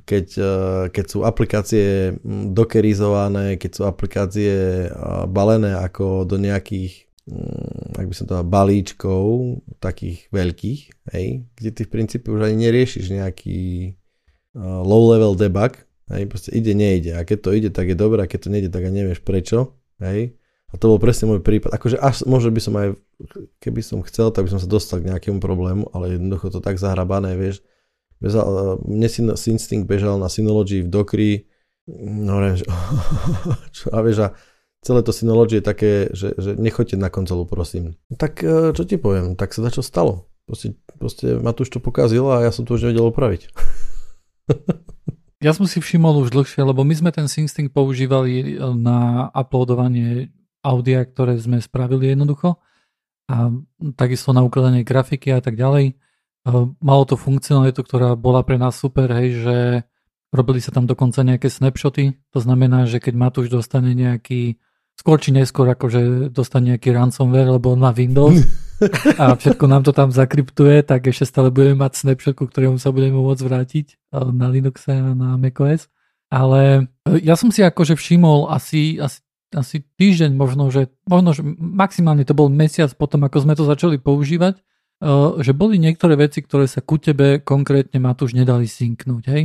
keď, 0.05 0.27
uh, 0.37 0.85
keď 0.93 1.05
sú 1.07 1.19
aplikácie 1.25 2.19
dockerizované, 2.53 3.57
keď 3.57 3.71
sú 3.73 3.83
aplikácie 3.89 4.87
uh, 4.91 5.25
balené 5.31 5.79
ako 5.79 6.29
do 6.29 6.37
nejakých 6.37 7.07
um, 7.31 7.97
ak 7.97 8.07
by 8.11 8.15
som 8.15 8.27
to 8.29 8.37
balíčkov 8.45 9.25
takých 9.81 10.29
veľkých, 10.29 10.81
hej, 11.17 11.27
kde 11.57 11.71
ty 11.73 11.83
v 11.87 11.93
princípe 11.93 12.29
už 12.29 12.51
ani 12.51 12.69
neriešiš 12.69 13.17
nejaký 13.17 13.95
uh, 14.59 14.83
low 14.85 15.09
level 15.11 15.39
debug, 15.39 15.81
hej, 16.13 16.23
proste 16.29 16.53
ide, 16.53 16.77
nejde 16.77 17.17
a 17.17 17.25
keď 17.25 17.39
to 17.41 17.51
ide, 17.55 17.71
tak 17.73 17.89
je 17.89 17.97
dobré 17.97 18.21
a 18.23 18.31
keď 18.31 18.41
to 18.47 18.53
nejde, 18.53 18.69
tak 18.69 18.85
ani 18.85 19.07
nevieš 19.07 19.25
prečo, 19.25 19.79
hej, 20.03 20.37
a 20.71 20.75
to 20.75 20.91
bol 20.91 20.99
presne 20.99 21.31
môj 21.31 21.41
prípad. 21.47 21.71
Akože 21.71 21.97
až 21.97 22.27
možno 22.27 22.51
by 22.51 22.61
som 22.61 22.75
aj, 22.75 22.99
keby 23.63 23.81
som 23.87 24.03
chcel, 24.03 24.35
tak 24.35 24.51
by 24.51 24.59
som 24.59 24.61
sa 24.61 24.67
dostal 24.67 24.99
k 24.99 25.15
nejakému 25.15 25.39
problému, 25.39 25.89
ale 25.95 26.19
jednoducho 26.19 26.51
to 26.51 26.59
tak 26.59 26.77
zahrabané, 26.77 27.39
vieš. 27.39 27.63
Bezal, 28.17 28.81
mne 28.85 29.09
Instinct 29.37 29.85
bežal 29.85 30.17
na 30.17 30.33
Synology 30.33 30.81
v 30.81 30.89
Dockry, 30.89 31.31
no 31.89 32.41
že, 32.57 32.65
čo, 33.77 33.93
a 33.93 33.99
vieš, 34.01 34.17
a 34.25 34.29
celé 34.81 35.01
to 35.05 35.13
Synology 35.13 35.61
je 35.61 35.65
také, 35.65 35.93
že, 36.17 36.33
že 36.39 36.57
nechoďte 36.57 36.97
na 36.97 37.13
konzolu, 37.13 37.45
prosím. 37.45 37.99
Tak 38.15 38.41
e, 38.41 38.73
čo 38.73 38.83
ti 38.87 38.97
poviem, 38.97 39.37
tak 39.37 39.53
sa 39.53 39.67
za 39.67 39.71
čo 39.75 39.83
stalo. 39.85 40.31
Proste, 40.47 40.79
proste 40.97 41.43
ma 41.43 41.51
tu 41.51 41.67
už 41.67 41.75
to 41.75 41.81
pokazilo 41.83 42.31
a 42.31 42.47
ja 42.47 42.55
som 42.55 42.63
to 42.63 42.79
už 42.79 42.89
nevedel 42.89 43.11
opraviť. 43.11 43.51
Ja 45.45 45.53
som 45.53 45.69
si 45.69 45.85
všimol 45.85 46.25
už 46.25 46.33
dlhšie, 46.33 46.65
lebo 46.65 46.81
my 46.81 46.97
sme 46.97 47.11
ten 47.13 47.29
Instinct 47.29 47.77
používali 47.77 48.57
na 48.57 49.29
uploadovanie 49.37 50.33
audia, 50.65 51.05
ktoré 51.05 51.37
sme 51.37 51.61
spravili 51.61 52.17
jednoducho 52.17 52.57
a 53.29 53.53
takisto 54.01 54.33
na 54.33 54.41
ukladanie 54.41 54.81
grafiky 54.81 55.35
a 55.37 55.45
tak 55.45 55.61
ďalej. 55.61 55.99
Malo 56.79 57.03
to 57.03 57.19
funkcionalitu, 57.19 57.83
ktorá 57.83 58.15
bola 58.15 58.47
pre 58.47 58.55
nás 58.55 58.79
super, 58.79 59.11
hej, 59.11 59.43
že 59.43 59.57
robili 60.31 60.63
sa 60.63 60.71
tam 60.71 60.87
dokonca 60.87 61.27
nejaké 61.27 61.51
snapshoty, 61.51 62.15
to 62.31 62.39
znamená, 62.39 62.87
že 62.87 63.03
keď 63.03 63.15
Matúš 63.19 63.51
dostane 63.51 63.99
nejaký, 63.99 64.55
skôr 64.95 65.19
či 65.19 65.35
neskôr 65.35 65.67
akože 65.67 66.31
dostane 66.31 66.75
nejaký 66.75 66.95
ransomware, 66.95 67.51
lebo 67.51 67.75
on 67.75 67.83
má 67.83 67.91
Windows 67.91 68.47
a 69.23 69.35
všetko 69.35 69.65
nám 69.67 69.83
to 69.83 69.91
tam 69.91 70.15
zakryptuje, 70.15 70.87
tak 70.87 71.11
ešte 71.11 71.27
stále 71.27 71.51
budeme 71.51 71.83
mať 71.83 71.99
snapshot, 71.99 72.39
ku 72.39 72.47
ktorému 72.47 72.79
sa 72.79 72.95
budeme 72.95 73.19
môcť 73.19 73.43
vrátiť 73.43 73.87
na 74.15 74.47
Linuxe 74.47 74.93
a 74.95 75.17
na 75.17 75.35
macOS. 75.35 75.91
Ale 76.27 76.91
e, 77.07 77.23
ja 77.23 77.39
som 77.39 77.55
si 77.55 77.63
akože 77.63 77.95
všimol 77.95 78.51
asi, 78.51 78.99
asi 78.99 79.23
asi 79.55 79.87
týždeň 79.97 80.35
možno, 80.35 80.69
že, 80.75 80.91
možno, 81.07 81.31
že 81.31 81.47
maximálne 81.57 82.27
to 82.27 82.35
bol 82.35 82.51
mesiac 82.51 82.91
potom, 82.99 83.23
ako 83.23 83.47
sme 83.47 83.55
to 83.55 83.63
začali 83.63 83.97
používať, 83.97 84.59
že 85.45 85.53
boli 85.53 85.77
niektoré 85.77 86.17
veci, 86.17 86.41
ktoré 86.41 86.65
sa 86.65 86.81
ku 86.81 86.97
tebe 86.97 87.45
konkrétne 87.45 88.01
Matúš 88.01 88.33
nedali 88.33 88.65
synknúť. 88.65 89.25
Hej? 89.29 89.43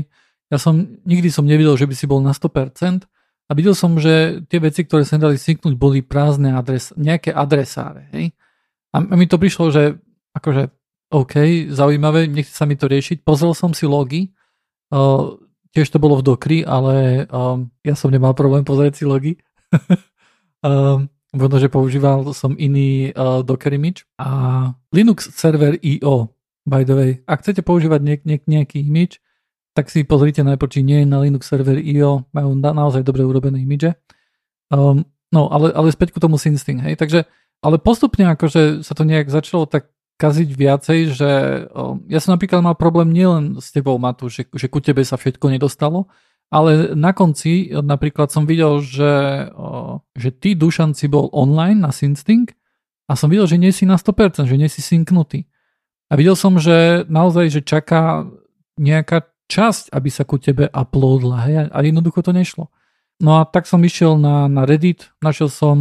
Ja 0.47 0.57
som, 0.59 0.99
nikdy 1.03 1.27
som 1.27 1.47
nevidel, 1.47 1.75
že 1.75 1.87
by 1.87 1.95
si 1.95 2.05
bol 2.07 2.23
na 2.23 2.31
100% 2.31 3.07
a 3.47 3.51
videl 3.51 3.75
som, 3.75 3.99
že 3.99 4.43
tie 4.47 4.63
veci, 4.63 4.87
ktoré 4.87 5.03
sa 5.03 5.19
nedali 5.19 5.35
synknúť, 5.35 5.75
boli 5.75 5.99
prázdne 5.99 6.55
adres, 6.55 6.95
nejaké 6.95 7.35
adresáre. 7.35 8.07
Hej? 8.15 8.31
A 8.95 9.03
mi 9.03 9.27
to 9.27 9.39
prišlo, 9.39 9.71
že 9.71 9.99
akože 10.35 10.71
OK, 11.11 11.67
zaujímavé, 11.67 12.31
nechce 12.31 12.55
sa 12.55 12.63
mi 12.63 12.79
to 12.79 12.87
riešiť. 12.87 13.27
Pozrel 13.27 13.51
som 13.51 13.75
si 13.75 13.83
logy, 13.83 14.31
uh, 14.95 15.35
tiež 15.75 15.91
to 15.91 15.99
bolo 15.99 16.19
v 16.19 16.23
Dokry, 16.23 16.59
ale 16.63 17.27
um, 17.27 17.67
ja 17.83 17.99
som 17.99 18.07
nemal 18.07 18.31
problém 18.31 18.63
pozrieť 18.63 18.93
si 18.95 19.03
logy. 19.03 19.35
um, 20.63 21.11
možno, 21.31 21.57
že 21.59 21.71
používal 21.71 22.27
som 22.35 22.55
iný 22.59 23.15
uh, 23.15 23.41
Docker 23.43 23.73
a 24.19 24.27
Linux 24.91 25.31
server 25.31 25.79
IO, 25.79 26.29
by 26.67 26.83
the 26.83 26.95
way. 26.95 27.11
Ak 27.23 27.41
chcete 27.41 27.63
používať 27.63 27.99
niek- 28.03 28.25
niek- 28.27 28.47
nejaký 28.47 28.83
image, 28.83 29.23
tak 29.71 29.87
si 29.87 30.03
pozrite 30.03 30.43
najprv, 30.43 30.67
či 30.67 30.83
nie 30.83 31.03
je 31.03 31.07
na 31.07 31.23
Linux 31.23 31.47
server 31.47 31.79
IO, 31.79 32.27
majú 32.35 32.51
na- 32.59 32.75
naozaj 32.75 33.07
dobre 33.07 33.23
urobené 33.23 33.63
image. 33.63 33.95
Um, 34.67 35.07
no, 35.31 35.47
ale, 35.47 35.71
ale 35.71 35.95
späť 35.95 36.11
ku 36.11 36.19
tomu 36.19 36.35
Synsting, 36.35 36.83
hej, 36.83 36.99
takže, 36.99 37.23
ale 37.63 37.79
postupne 37.79 38.27
akože 38.35 38.83
sa 38.83 38.93
to 38.95 39.07
nejak 39.07 39.31
začalo 39.31 39.63
tak 39.67 39.87
kaziť 40.19 40.49
viacej, 40.53 40.99
že 41.17 41.29
um, 41.73 42.03
ja 42.11 42.21
som 42.21 42.35
napríklad 42.35 42.61
mal 42.61 42.75
problém 42.77 43.09
nielen 43.09 43.57
s 43.57 43.73
tebou, 43.73 43.97
Matu, 43.97 44.29
že, 44.29 44.45
že 44.53 44.67
ku 44.69 44.77
tebe 44.83 45.01
sa 45.01 45.17
všetko 45.17 45.49
nedostalo, 45.49 46.11
ale 46.51 46.91
na 46.99 47.15
konci 47.15 47.71
napríklad 47.71 48.27
som 48.27 48.43
videl, 48.43 48.83
že, 48.83 49.47
že 50.19 50.29
ty, 50.35 50.51
Dušan, 50.51 50.91
si 50.91 51.07
bol 51.07 51.31
online 51.31 51.79
na 51.79 51.95
Synsting 51.95 52.51
a 53.07 53.15
som 53.15 53.31
videl, 53.31 53.47
že 53.47 53.55
nie 53.55 53.71
si 53.71 53.87
na 53.87 53.95
100%, 53.95 54.43
že 54.43 54.59
nie 54.59 54.67
si 54.67 54.83
synknutý. 54.83 55.47
A 56.11 56.19
videl 56.19 56.35
som, 56.35 56.59
že 56.59 57.07
naozaj, 57.07 57.47
že 57.47 57.61
čaká 57.63 58.27
nejaká 58.75 59.31
časť, 59.47 59.95
aby 59.95 60.09
sa 60.11 60.27
ku 60.27 60.35
tebe 60.35 60.67
uploadla, 60.67 61.37
hej, 61.47 61.55
a 61.71 61.77
jednoducho 61.79 62.19
to 62.19 62.35
nešlo. 62.35 62.67
No 63.23 63.39
a 63.39 63.47
tak 63.47 63.63
som 63.63 63.79
išiel 63.79 64.19
na, 64.19 64.51
na 64.51 64.67
Reddit, 64.67 65.07
našiel 65.23 65.47
som 65.47 65.79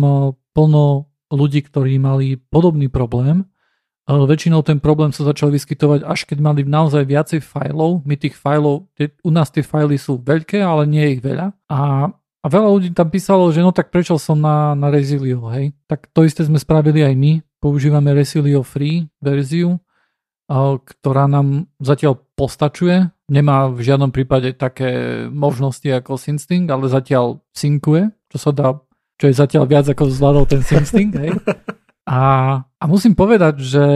plno 0.55 1.11
ľudí, 1.35 1.67
ktorí 1.67 1.99
mali 1.99 2.39
podobný 2.39 2.87
problém 2.87 3.47
väčšinou 4.17 4.65
ten 4.65 4.81
problém 4.81 5.13
sa 5.13 5.23
začal 5.23 5.53
vyskytovať 5.53 6.09
až 6.09 6.27
keď 6.27 6.39
mali 6.41 6.61
naozaj 6.65 7.05
viacej 7.05 7.41
fajlov. 7.45 8.03
My 8.03 8.17
tých 8.17 8.35
fajlov, 8.35 8.89
u 8.99 9.31
nás 9.31 9.53
tie 9.53 9.63
fajly 9.63 10.01
sú 10.01 10.19
veľké, 10.19 10.59
ale 10.59 10.89
nie 10.89 11.19
ich 11.19 11.21
veľa. 11.21 11.53
A, 11.69 12.09
a 12.11 12.47
veľa 12.49 12.69
ľudí 12.73 12.91
tam 12.97 13.13
písalo, 13.13 13.53
že 13.53 13.61
no 13.61 13.71
tak 13.71 13.93
prečo 13.93 14.17
som 14.17 14.41
na, 14.41 14.73
na 14.73 14.89
Resilio, 14.89 15.47
hej. 15.53 15.77
Tak 15.85 16.09
to 16.11 16.25
isté 16.25 16.43
sme 16.43 16.57
spravili 16.57 17.05
aj 17.05 17.15
my. 17.15 17.33
Používame 17.61 18.17
Resilio 18.17 18.65
Free 18.65 19.05
verziu, 19.21 19.77
ktorá 20.81 21.31
nám 21.31 21.71
zatiaľ 21.79 22.19
postačuje. 22.35 23.07
Nemá 23.31 23.71
v 23.71 23.85
žiadnom 23.85 24.11
prípade 24.11 24.51
také 24.59 25.23
možnosti 25.31 25.87
ako 25.87 26.19
Synsting, 26.19 26.67
ale 26.67 26.91
zatiaľ 26.91 27.39
synkuje, 27.55 28.11
čo 28.33 28.39
sa 28.43 28.51
dá, 28.51 28.75
čo 29.21 29.31
je 29.31 29.39
zatiaľ 29.39 29.71
viac 29.71 29.87
ako 29.87 30.11
zvládol 30.11 30.45
ten 30.51 30.65
Synsting, 30.67 31.15
hej. 31.15 31.31
A, 32.11 32.21
a 32.67 32.85
musím 32.91 33.15
povedať, 33.15 33.63
že, 33.63 33.89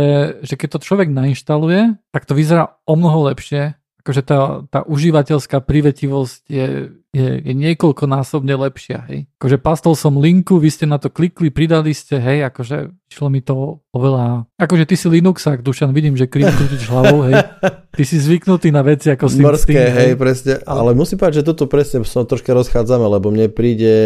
že 0.47 0.55
keď 0.55 0.79
to 0.79 0.85
človek 0.87 1.11
nainštaluje, 1.11 1.99
tak 2.15 2.31
to 2.31 2.39
vyzerá 2.39 2.79
o 2.87 2.95
mnoho 2.95 3.27
lepšie. 3.35 3.75
Akože 4.05 4.23
tá, 4.23 4.63
tá 4.71 4.85
užívateľská 4.85 5.65
privetivosť 5.65 6.45
je, 6.47 6.95
je, 7.11 7.29
je 7.41 7.53
niekoľkonásobne 7.57 8.53
lepšia. 8.53 9.03
Hej. 9.11 9.27
Akože 9.41 9.57
pastol 9.59 9.97
som 9.97 10.21
linku, 10.21 10.61
vy 10.61 10.71
ste 10.71 10.87
na 10.87 11.01
to 11.01 11.09
klikli, 11.09 11.49
pridali 11.49 11.91
ste, 11.91 12.21
hej, 12.21 12.47
akože 12.53 12.93
išlo 13.11 13.33
mi 13.33 13.41
to 13.41 13.81
oveľa... 13.97 14.47
Akože 14.61 14.85
ty 14.87 14.95
si 14.95 15.09
Linuxák, 15.09 15.65
Dušan, 15.65 15.97
vidím, 15.97 16.21
že 16.21 16.29
kritičíš 16.29 16.87
hlavou, 16.93 17.27
hej. 17.27 17.49
Ty 17.97 18.03
si 18.05 18.21
zvyknutý 18.21 18.71
na 18.71 18.85
veci 18.85 19.09
ako 19.09 19.25
si 19.27 19.41
Morské, 19.41 19.73
hej, 19.73 19.91
hej, 19.91 20.13
presne. 20.21 20.61
Ale 20.69 20.93
musím 20.93 21.19
povedať, 21.19 21.41
že 21.41 21.49
toto 21.51 21.65
presne 21.67 22.05
sa 22.05 22.29
troška 22.29 22.53
rozchádzame, 22.53 23.09
lebo 23.09 23.33
mne 23.33 23.49
príde 23.51 23.97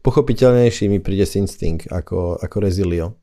pochopiteľnejší 0.00 0.88
mi 0.88 1.04
príde 1.04 1.28
Synstinct 1.28 1.90
ako, 1.90 2.40
ako 2.40 2.56
Resilio. 2.62 3.18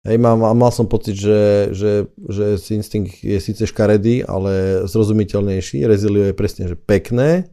Hej, 0.00 0.16
mal, 0.16 0.32
mal 0.40 0.72
som 0.72 0.88
pocit, 0.88 1.12
že, 1.12 1.72
že, 1.76 2.08
že 2.24 2.56
Instinct 2.72 3.20
je 3.20 3.36
síce 3.36 3.68
škaredý, 3.68 4.24
ale 4.24 4.84
zrozumiteľnejší. 4.88 5.84
Rezilio 5.84 6.32
je 6.32 6.34
presne, 6.36 6.72
že 6.72 6.76
pekné, 6.76 7.52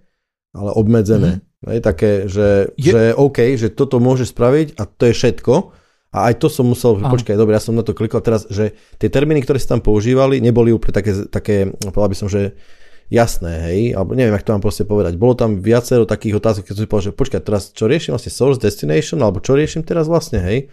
ale 0.55 0.71
obmedzené. 0.71 1.43
Mm. 1.43 1.67
Hej, 1.67 1.79
také, 1.83 2.11
že, 2.31 2.71
je... 2.79 2.91
že 2.95 3.03
OK, 3.19 3.59
že 3.59 3.67
toto 3.67 3.99
môže 3.99 4.23
spraviť 4.23 4.79
a 4.79 4.87
to 4.87 5.11
je 5.11 5.13
všetko. 5.13 5.75
A 6.15 6.31
aj 6.31 6.39
to 6.39 6.47
som 6.47 6.71
musel, 6.71 6.95
Aha. 6.95 7.11
počkaj, 7.11 7.35
dobre, 7.35 7.51
ja 7.51 7.59
som 7.59 7.75
na 7.75 7.83
to 7.83 7.91
klikol 7.91 8.23
teraz, 8.23 8.47
že 8.47 8.79
tie 8.95 9.11
termíny, 9.11 9.43
ktoré 9.43 9.59
sa 9.59 9.75
tam 9.75 9.83
používali, 9.83 10.39
neboli 10.39 10.71
úplne 10.71 10.95
také, 10.95 11.11
také 11.27 11.55
povedal 11.91 12.15
by 12.15 12.17
som, 12.17 12.31
že 12.31 12.55
jasné, 13.11 13.53
hej, 13.67 13.81
alebo 13.91 14.15
neviem, 14.15 14.31
ak 14.31 14.47
to 14.47 14.55
mám 14.55 14.63
proste 14.63 14.87
povedať. 14.87 15.19
Bolo 15.19 15.35
tam 15.35 15.59
viacero 15.59 16.07
takých 16.07 16.39
otázok, 16.39 16.63
keď 16.63 16.73
som 16.79 16.83
si 16.83 16.87
povedal, 16.87 17.07
že 17.11 17.19
počkaj, 17.19 17.41
teraz 17.43 17.63
čo 17.75 17.91
riešim 17.91 18.15
vlastne 18.15 18.31
source 18.31 18.59
destination, 18.63 19.19
alebo 19.19 19.43
čo 19.43 19.59
riešim 19.59 19.83
teraz 19.83 20.07
vlastne, 20.07 20.39
hej 20.39 20.71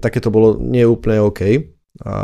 také 0.00 0.22
to 0.22 0.30
bolo 0.30 0.58
nie 0.58 0.86
úplne 0.86 1.22
OK. 1.22 1.72
A, 2.00 2.14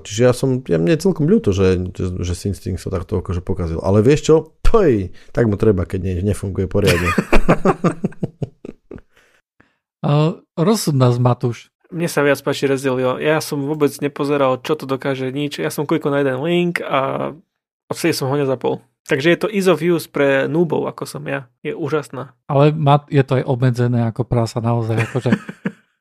čiže 0.00 0.20
ja 0.24 0.32
som, 0.32 0.64
ja 0.64 0.80
mne 0.80 0.96
je 0.96 1.04
celkom 1.04 1.28
ľúto, 1.28 1.52
že, 1.52 1.76
že, 1.92 2.24
že 2.24 2.32
Instinct 2.48 2.80
sa 2.80 2.88
takto 2.88 3.20
akože 3.20 3.44
pokazil. 3.44 3.78
Ale 3.84 4.00
vieš 4.00 4.20
čo? 4.24 4.36
To 4.72 4.80
je, 4.80 5.12
tak 5.30 5.46
mu 5.46 5.60
treba, 5.60 5.84
keď 5.84 6.00
ne, 6.00 6.14
nefunguje 6.32 6.64
poriadne. 6.66 7.12
uh, 10.08 10.40
rozsud 10.56 10.96
nás, 10.96 11.20
Matúš. 11.20 11.68
Mne 11.92 12.08
sa 12.08 12.24
viac 12.24 12.40
páči 12.40 12.64
Resilio. 12.66 13.20
Ja 13.20 13.38
som 13.38 13.68
vôbec 13.68 13.92
nepozeral, 14.00 14.58
čo 14.64 14.74
to 14.74 14.88
dokáže 14.88 15.30
nič. 15.30 15.60
Ja 15.60 15.68
som 15.68 15.86
klikol 15.86 16.10
na 16.10 16.24
jeden 16.24 16.40
link 16.42 16.80
a 16.82 17.30
odvtedy 17.86 18.16
som 18.16 18.32
ho 18.32 18.36
nezapol. 18.40 18.82
Takže 19.04 19.36
je 19.36 19.38
to 19.38 19.52
ease 19.52 19.68
of 19.68 19.84
use 19.84 20.08
pre 20.08 20.48
noobov, 20.48 20.88
ako 20.88 21.04
som 21.04 21.22
ja. 21.28 21.52
Je 21.60 21.76
úžasná. 21.76 22.32
Ale 22.48 22.72
je 23.12 23.20
to 23.20 23.36
aj 23.36 23.44
obmedzené 23.44 24.08
ako 24.08 24.24
prasa 24.24 24.64
naozaj. 24.64 24.96
Akože 25.12 25.36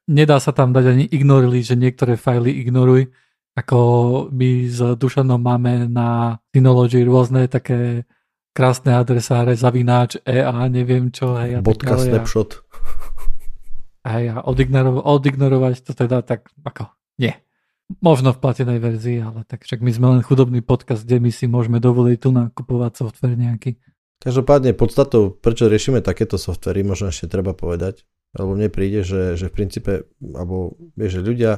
nedá 0.07 0.37
sa 0.39 0.51
tam 0.51 0.75
dať 0.75 0.85
ani 0.95 1.05
ignorili, 1.07 1.63
že 1.63 1.79
niektoré 1.79 2.19
fajly 2.19 2.51
ignoruj, 2.63 3.11
ako 3.53 3.77
my 4.33 4.65
s 4.65 4.81
Dušanom 4.97 5.37
máme 5.37 5.85
na 5.85 6.41
Synology 6.49 7.05
rôzne 7.05 7.45
také 7.45 8.09
krásne 8.53 8.97
adresáre, 8.97 9.57
zavináč, 9.57 10.21
EA, 10.25 10.69
neviem 10.69 11.09
čo. 11.09 11.37
Hej, 11.37 11.61
Bodka 11.65 11.97
snapshot. 11.97 12.65
Hej, 14.03 14.35
a 14.35 14.37
odignoro- 14.43 15.01
odignorovať 15.01 15.85
to 15.85 15.91
teda 15.95 16.21
tak 16.21 16.51
ako, 16.65 16.91
nie. 17.17 17.33
Možno 18.01 18.33
v 18.33 18.41
platenej 18.41 18.79
verzii, 18.81 19.21
ale 19.21 19.45
tak 19.45 19.63
však 19.63 19.79
my 19.79 19.91
sme 19.93 20.07
len 20.17 20.21
chudobný 20.25 20.59
podcast, 20.65 21.05
kde 21.05 21.23
my 21.23 21.31
si 21.31 21.45
môžeme 21.45 21.77
dovoliť 21.77 22.17
tu 22.19 22.29
nakupovať 22.33 22.91
software 22.99 23.37
nejaký. 23.37 23.77
Každopádne 24.23 24.71
podstatou, 24.73 25.35
prečo 25.35 25.67
riešime 25.67 25.99
takéto 25.99 26.39
softvery, 26.39 26.81
možno 26.81 27.11
ešte 27.11 27.27
treba 27.27 27.51
povedať, 27.51 28.07
alebo 28.33 28.57
mne 28.57 28.69
príde, 28.73 29.05
že, 29.05 29.37
že 29.37 29.47
v 29.49 29.55
princípe, 29.55 30.09
alebo 30.33 30.75
vieš, 30.97 31.21
že 31.21 31.21
ľudia, 31.21 31.51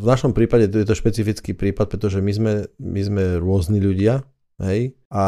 v 0.00 0.04
našom 0.06 0.32
prípade 0.32 0.72
je 0.72 0.86
to 0.88 0.96
špecifický 0.96 1.52
prípad, 1.52 1.92
pretože 1.92 2.24
my 2.24 2.32
sme, 2.32 2.52
my 2.80 3.00
sme 3.04 3.24
rôzni 3.36 3.76
ľudia, 3.82 4.24
hej, 4.62 4.96
a 5.12 5.24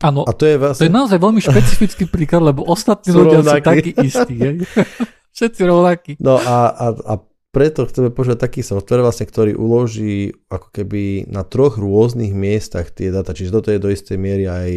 Áno, 0.00 0.24
a 0.24 0.32
to 0.32 0.48
je, 0.48 0.56
vlastne... 0.56 0.80
to 0.80 0.88
je 0.88 0.96
naozaj 0.96 1.18
veľmi 1.20 1.40
špecifický 1.44 2.08
príklad, 2.08 2.40
lebo 2.40 2.64
ostatní 2.64 3.12
ľudia 3.12 3.44
sú 3.44 3.60
takí 3.60 3.92
istí. 4.00 4.34
Hej? 4.40 4.56
Všetci 5.36 5.60
rovnakí. 5.68 6.12
No 6.24 6.40
a, 6.40 6.72
a, 6.72 6.86
a 7.04 7.14
preto 7.52 7.84
chceme 7.84 8.08
používať 8.08 8.40
taký 8.40 8.60
software, 8.64 9.04
vlastne, 9.04 9.28
ktorý 9.28 9.52
uloží 9.60 10.32
ako 10.48 10.72
keby 10.72 11.28
na 11.28 11.44
troch 11.44 11.76
rôznych 11.76 12.32
miestach 12.32 12.88
tie 12.96 13.12
data, 13.12 13.36
čiže 13.36 13.52
toto 13.52 13.68
je 13.68 13.76
do 13.76 13.92
istej 13.92 14.16
miery 14.16 14.48
aj 14.48 14.70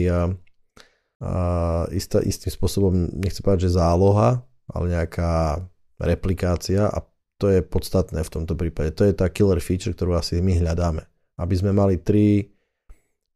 a, 1.24 1.88
istá, 1.96 2.20
istým 2.20 2.52
spôsobom, 2.52 2.92
nechcem 3.16 3.40
povedať, 3.40 3.72
že 3.72 3.80
záloha, 3.80 4.44
ale 4.68 4.86
nejaká 4.92 5.64
replikácia 6.04 6.92
a 6.92 7.00
to 7.40 7.48
je 7.48 7.64
podstatné 7.64 8.24
v 8.24 8.34
tomto 8.34 8.60
prípade. 8.60 8.92
To 9.00 9.08
je 9.08 9.16
tá 9.16 9.32
killer 9.32 9.64
feature, 9.64 9.96
ktorú 9.96 10.20
asi 10.20 10.44
my 10.44 10.60
hľadáme. 10.60 11.04
Aby 11.40 11.56
sme 11.60 11.72
mali 11.72 12.00
tri 12.00 12.52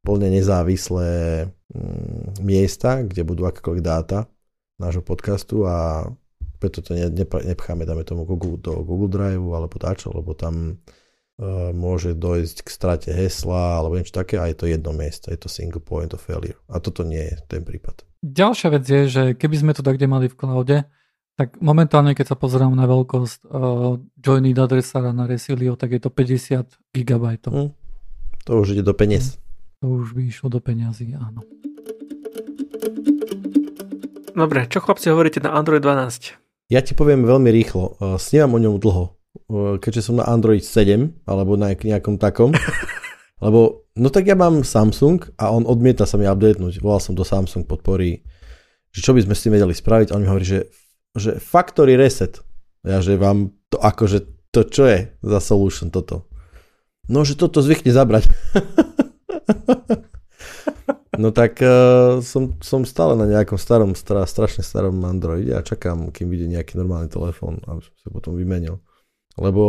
plne 0.03 0.31
nezávislé 0.31 1.43
mm, 1.47 2.43
miesta, 2.43 3.03
kde 3.03 3.27
budú 3.27 3.47
akékoľvek 3.47 3.83
dáta 3.83 4.27
nášho 4.77 5.03
podcastu 5.03 5.65
a 5.67 6.07
preto 6.57 6.81
to 6.81 6.95
nepcháme, 6.95 7.85
dáme 7.85 8.01
tomu 8.05 8.25
Google, 8.25 8.57
do 8.57 8.81
Google 8.81 9.11
Drive 9.11 9.43
alebo 9.43 9.75
dačo, 9.77 10.09
lebo 10.13 10.33
tam 10.33 10.81
môže 11.73 12.17
dojsť 12.17 12.65
k 12.65 12.69
strate 12.73 13.09
hesla 13.13 13.77
alebo 13.77 13.93
niečo 13.93 14.17
také 14.17 14.41
a 14.41 14.49
je 14.49 14.57
to 14.57 14.65
jedno 14.65 14.89
miesto, 14.89 15.29
je 15.29 15.37
to 15.37 15.49
single 15.49 15.81
point 15.81 16.09
of 16.17 16.21
failure. 16.21 16.57
A 16.65 16.81
toto 16.81 17.05
nie 17.05 17.21
je 17.21 17.37
ten 17.45 17.61
prípad. 17.61 18.01
Ďalšia 18.25 18.67
vec 18.73 18.83
je, 18.89 19.01
že 19.05 19.23
keby 19.37 19.55
sme 19.61 19.71
to 19.77 19.85
tak 19.85 20.01
kde 20.01 20.09
mali 20.09 20.25
v 20.25 20.37
cloude, 20.37 20.77
tak 21.37 21.61
momentálne, 21.61 22.17
keď 22.17 22.33
sa 22.33 22.37
pozerám 22.37 22.73
na 22.73 22.89
veľkosť 22.89 23.45
uh, 23.45 24.01
joiny 24.17 24.57
adresára 24.57 25.13
na 25.13 25.29
Resilio, 25.29 25.77
tak 25.77 25.93
je 25.93 26.01
to 26.01 26.09
50 26.09 26.65
GB. 26.97 27.25
Mm. 27.45 27.69
To 28.49 28.51
už 28.57 28.73
ide 28.73 28.81
do 28.81 28.97
peniaz. 28.97 29.37
Mm. 29.37 29.41
To 29.77 29.85
už 30.01 30.17
by 30.17 30.21
išlo 30.25 30.49
do 30.49 30.57
peňazí, 30.57 31.13
áno. 31.13 31.45
Dobre, 34.33 34.65
čo 34.65 34.81
chlapci 34.81 35.13
hovoríte 35.13 35.37
na 35.37 35.53
Android 35.53 35.85
12? 35.85 36.73
Ja 36.73 36.81
ti 36.81 36.97
poviem 36.97 37.21
veľmi 37.21 37.53
rýchlo. 37.53 38.01
Uh, 38.01 38.17
snívam 38.17 38.57
o 38.57 38.59
ňom 38.61 38.81
dlho. 38.81 39.16
Uh, 39.47 39.79
keďže 39.79 40.11
som 40.11 40.19
na 40.19 40.27
Android 40.27 40.63
7, 40.63 41.23
alebo 41.23 41.55
na 41.55 41.71
nejakom 41.71 42.19
takom. 42.19 42.51
lebo, 43.45 43.87
no 43.95 44.11
tak 44.11 44.27
ja 44.27 44.35
mám 44.35 44.67
Samsung 44.67 45.23
a 45.39 45.55
on 45.55 45.63
odmieta 45.63 46.03
sa 46.03 46.19
mi 46.19 46.27
updatenúť. 46.27 46.83
Volal 46.83 46.99
som 46.99 47.15
do 47.15 47.23
Samsung 47.23 47.63
podpory, 47.63 48.27
že 48.91 48.99
čo 48.99 49.15
by 49.15 49.23
sme 49.23 49.33
s 49.35 49.43
tým 49.47 49.55
vedeli 49.55 49.71
spraviť. 49.71 50.11
A 50.11 50.15
on 50.19 50.23
mi 50.23 50.29
hovorí, 50.29 50.43
že, 50.43 50.67
že 51.15 51.39
factory 51.39 51.95
reset. 51.95 52.43
Ja, 52.83 52.99
že 52.99 53.15
vám 53.15 53.55
to 53.71 53.79
akože, 53.79 54.51
to 54.51 54.67
čo 54.67 54.83
je 54.87 54.99
za 55.23 55.39
solution 55.39 55.91
toto? 55.91 56.27
No, 57.07 57.23
že 57.23 57.39
toto 57.39 57.63
zvykne 57.63 57.95
zabrať. 57.95 58.27
No 61.17 61.33
tak 61.33 61.57
uh, 61.65 62.21
som, 62.21 62.61
som 62.61 62.85
stále 62.85 63.17
na 63.17 63.25
nejakom 63.25 63.57
starom, 63.57 63.97
stra, 63.97 64.21
strašne 64.29 64.61
starom 64.61 65.01
Androide 65.01 65.49
a 65.57 65.65
čakám, 65.65 66.13
kým 66.13 66.29
vyjde 66.29 66.53
nejaký 66.53 66.77
normálny 66.77 67.09
telefón, 67.09 67.57
aby 67.65 67.81
som 67.81 67.95
sa 67.97 68.09
potom 68.13 68.37
vymenil. 68.37 68.77
Lebo, 69.37 69.65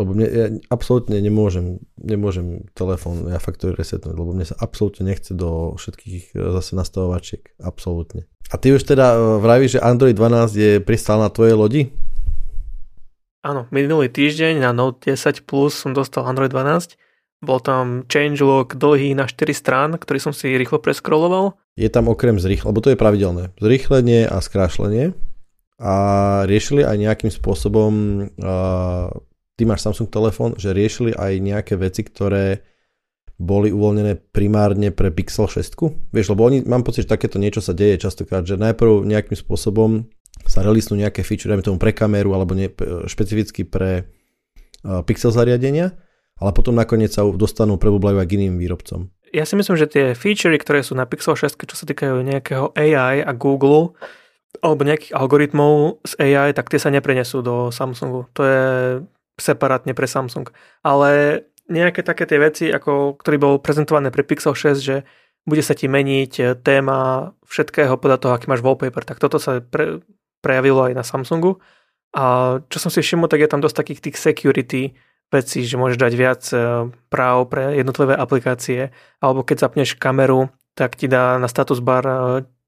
lebo 0.00 0.16
mne, 0.16 0.26
ja 0.32 0.46
absolútne 0.72 1.20
nemôžem, 1.20 1.76
nemôžem 2.00 2.64
telefón 2.72 3.28
ja 3.28 3.36
faktory 3.36 3.76
resetnúť, 3.76 4.16
lebo 4.16 4.32
mne 4.32 4.48
sa 4.48 4.56
absolútne 4.56 5.04
nechce 5.04 5.36
do 5.36 5.76
všetkých 5.76 6.32
e, 6.32 6.36
zase 6.56 6.72
nastavovačiek. 6.72 7.52
Absolútne. 7.60 8.24
A 8.48 8.56
ty 8.56 8.72
už 8.72 8.88
teda 8.88 9.12
e, 9.12 9.18
vravíš, 9.44 9.76
že 9.76 9.84
Android 9.84 10.16
12 10.16 10.56
je 10.56 10.70
pristal 10.80 11.20
na 11.20 11.28
tvojej 11.28 11.52
lodi? 11.52 11.82
Áno, 13.44 13.68
minulý 13.68 14.08
týždeň 14.08 14.56
na 14.64 14.72
Note 14.72 15.12
10 15.12 15.44
Plus 15.44 15.76
som 15.76 15.92
dostal 15.92 16.24
Android 16.24 16.48
12 16.48 16.96
bol 17.40 17.56
tam 17.56 18.04
changelog 18.04 18.76
dlhý 18.76 19.16
na 19.16 19.24
4 19.24 19.48
strán, 19.56 19.90
ktorý 19.96 20.20
som 20.20 20.32
si 20.36 20.52
rýchlo 20.52 20.76
preskroloval. 20.76 21.56
Je 21.72 21.88
tam 21.88 22.12
okrem 22.12 22.36
zrýchlenia, 22.36 22.68
lebo 22.68 22.84
to 22.84 22.92
je 22.92 23.00
pravidelné, 23.00 23.44
zrýchlenie 23.56 24.28
a 24.28 24.44
skrášlenie 24.44 25.16
a 25.80 25.94
riešili 26.44 26.84
aj 26.84 26.96
nejakým 27.00 27.32
spôsobom, 27.32 27.92
uh, 28.36 29.08
ty 29.56 29.64
máš 29.64 29.88
Samsung 29.88 30.12
telefón, 30.12 30.52
že 30.60 30.76
riešili 30.76 31.16
aj 31.16 31.32
nejaké 31.40 31.74
veci, 31.80 32.04
ktoré 32.04 32.60
boli 33.40 33.72
uvoľnené 33.72 34.20
primárne 34.36 34.92
pre 34.92 35.08
Pixel 35.08 35.48
6. 35.48 36.12
Vieš, 36.12 36.36
lebo 36.36 36.44
oni, 36.44 36.60
mám 36.68 36.84
pocit, 36.84 37.08
že 37.08 37.16
takéto 37.16 37.40
niečo 37.40 37.64
sa 37.64 37.72
deje 37.72 37.96
častokrát, 37.96 38.44
že 38.44 38.60
najprv 38.60 39.08
nejakým 39.08 39.40
spôsobom 39.40 40.04
sa 40.44 40.60
releasnú 40.60 41.00
nejaké 41.00 41.24
feature, 41.24 41.48
dajme 41.48 41.64
tomu 41.64 41.80
pre 41.80 41.96
kameru 41.96 42.36
alebo 42.36 42.52
nie, 42.52 42.68
špecificky 43.08 43.64
pre 43.64 44.04
uh, 44.84 45.00
Pixel 45.00 45.32
zariadenia 45.32 45.96
ale 46.40 46.50
potom 46.56 46.72
nakoniec 46.72 47.12
sa 47.12 47.22
dostanú, 47.28 47.76
prebublajú 47.76 48.16
aj 48.16 48.26
k 48.26 48.34
iným 48.40 48.56
výrobcom. 48.56 49.12
Ja 49.30 49.46
si 49.46 49.54
myslím, 49.54 49.78
že 49.78 49.86
tie 49.86 50.04
featurey, 50.18 50.58
ktoré 50.58 50.82
sú 50.82 50.98
na 50.98 51.06
Pixel 51.06 51.36
6, 51.38 51.54
čo 51.54 51.76
sa 51.76 51.86
týkajú 51.86 52.18
nejakého 52.24 52.74
AI 52.74 53.22
a 53.22 53.30
Google, 53.36 53.94
alebo 54.58 54.82
nejakých 54.82 55.14
algoritmov 55.14 56.02
z 56.02 56.12
AI, 56.18 56.50
tak 56.50 56.66
tie 56.68 56.82
sa 56.82 56.90
neprenesú 56.90 57.40
do 57.40 57.70
Samsungu. 57.70 58.26
To 58.34 58.42
je 58.42 58.62
separátne 59.38 59.94
pre 59.94 60.10
Samsung. 60.10 60.50
Ale 60.82 61.42
nejaké 61.70 62.02
také 62.02 62.26
tie 62.26 62.42
veci, 62.42 62.66
ako, 62.68 63.14
ktorý 63.22 63.36
bol 63.38 63.54
prezentované 63.62 64.10
pre 64.10 64.26
Pixel 64.26 64.58
6, 64.58 64.82
že 64.82 65.06
bude 65.46 65.62
sa 65.64 65.72
ti 65.72 65.86
meniť 65.86 66.60
téma 66.60 67.32
všetkého 67.46 67.96
podľa 67.96 68.18
toho, 68.20 68.32
aký 68.34 68.50
máš 68.50 68.60
wallpaper, 68.60 69.06
tak 69.06 69.22
toto 69.22 69.40
sa 69.40 69.62
pre, 69.62 70.04
prejavilo 70.44 70.84
aj 70.90 70.94
na 70.98 71.04
Samsungu. 71.06 71.62
A 72.10 72.58
čo 72.66 72.78
som 72.82 72.90
si 72.90 73.00
všimol, 73.00 73.30
tak 73.30 73.40
je 73.40 73.48
tam 73.48 73.62
dosť 73.62 73.76
takých 73.86 74.00
tých 74.10 74.16
security 74.18 74.82
veci, 75.30 75.62
že 75.62 75.78
môžeš 75.78 75.98
dať 75.98 76.12
viac 76.18 76.42
e, 76.50 76.90
práv 77.06 77.46
pre 77.46 77.78
jednotlivé 77.78 78.18
aplikácie, 78.18 78.90
alebo 79.22 79.46
keď 79.46 79.70
zapneš 79.70 79.94
kameru, 79.94 80.50
tak 80.74 80.98
ti 80.98 81.06
dá 81.06 81.38
na 81.38 81.46
status 81.46 81.78
bar 81.78 82.02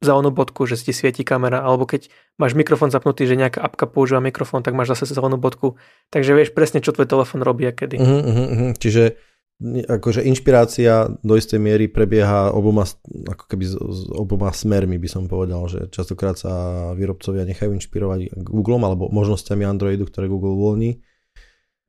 e, 0.02 0.06
zelenú 0.06 0.34
bodku, 0.34 0.66
že 0.66 0.74
ti 0.74 0.90
svieti 0.90 1.22
kamera, 1.22 1.62
alebo 1.62 1.86
keď 1.86 2.10
máš 2.36 2.58
mikrofón 2.58 2.90
zapnutý, 2.90 3.30
že 3.30 3.38
nejaká 3.38 3.62
apka 3.62 3.86
používa 3.86 4.18
mikrofón, 4.18 4.66
tak 4.66 4.74
máš 4.74 4.98
zase 4.98 5.14
zelenú 5.14 5.38
bodku. 5.38 5.78
Takže 6.10 6.34
vieš 6.34 6.50
presne, 6.50 6.82
čo 6.82 6.90
tvoj 6.90 7.06
telefón 7.06 7.46
robí 7.46 7.64
a 7.64 7.72
kedy. 7.72 8.02
Uh-huh, 8.02 8.22
uh-huh. 8.26 8.70
Čiže 8.76 9.14
akože 9.62 10.26
inšpirácia 10.26 11.06
do 11.22 11.38
istej 11.38 11.62
miery 11.62 11.86
prebieha 11.86 12.50
oboma, 12.50 12.82
ako 13.30 13.44
keby 13.46 13.62
s, 13.62 13.78
s 13.78 14.00
oboma 14.10 14.50
smermi 14.50 14.98
by 14.98 15.06
som 15.06 15.30
povedal, 15.30 15.70
že 15.70 15.86
častokrát 15.94 16.34
sa 16.34 16.50
výrobcovia 16.98 17.46
nechajú 17.46 17.70
inšpirovať 17.78 18.42
Googlem 18.42 18.82
alebo 18.82 19.06
možnosťami 19.14 19.62
Androidu, 19.62 20.10
ktoré 20.10 20.26
Google 20.26 20.58
uvoľní 20.58 20.98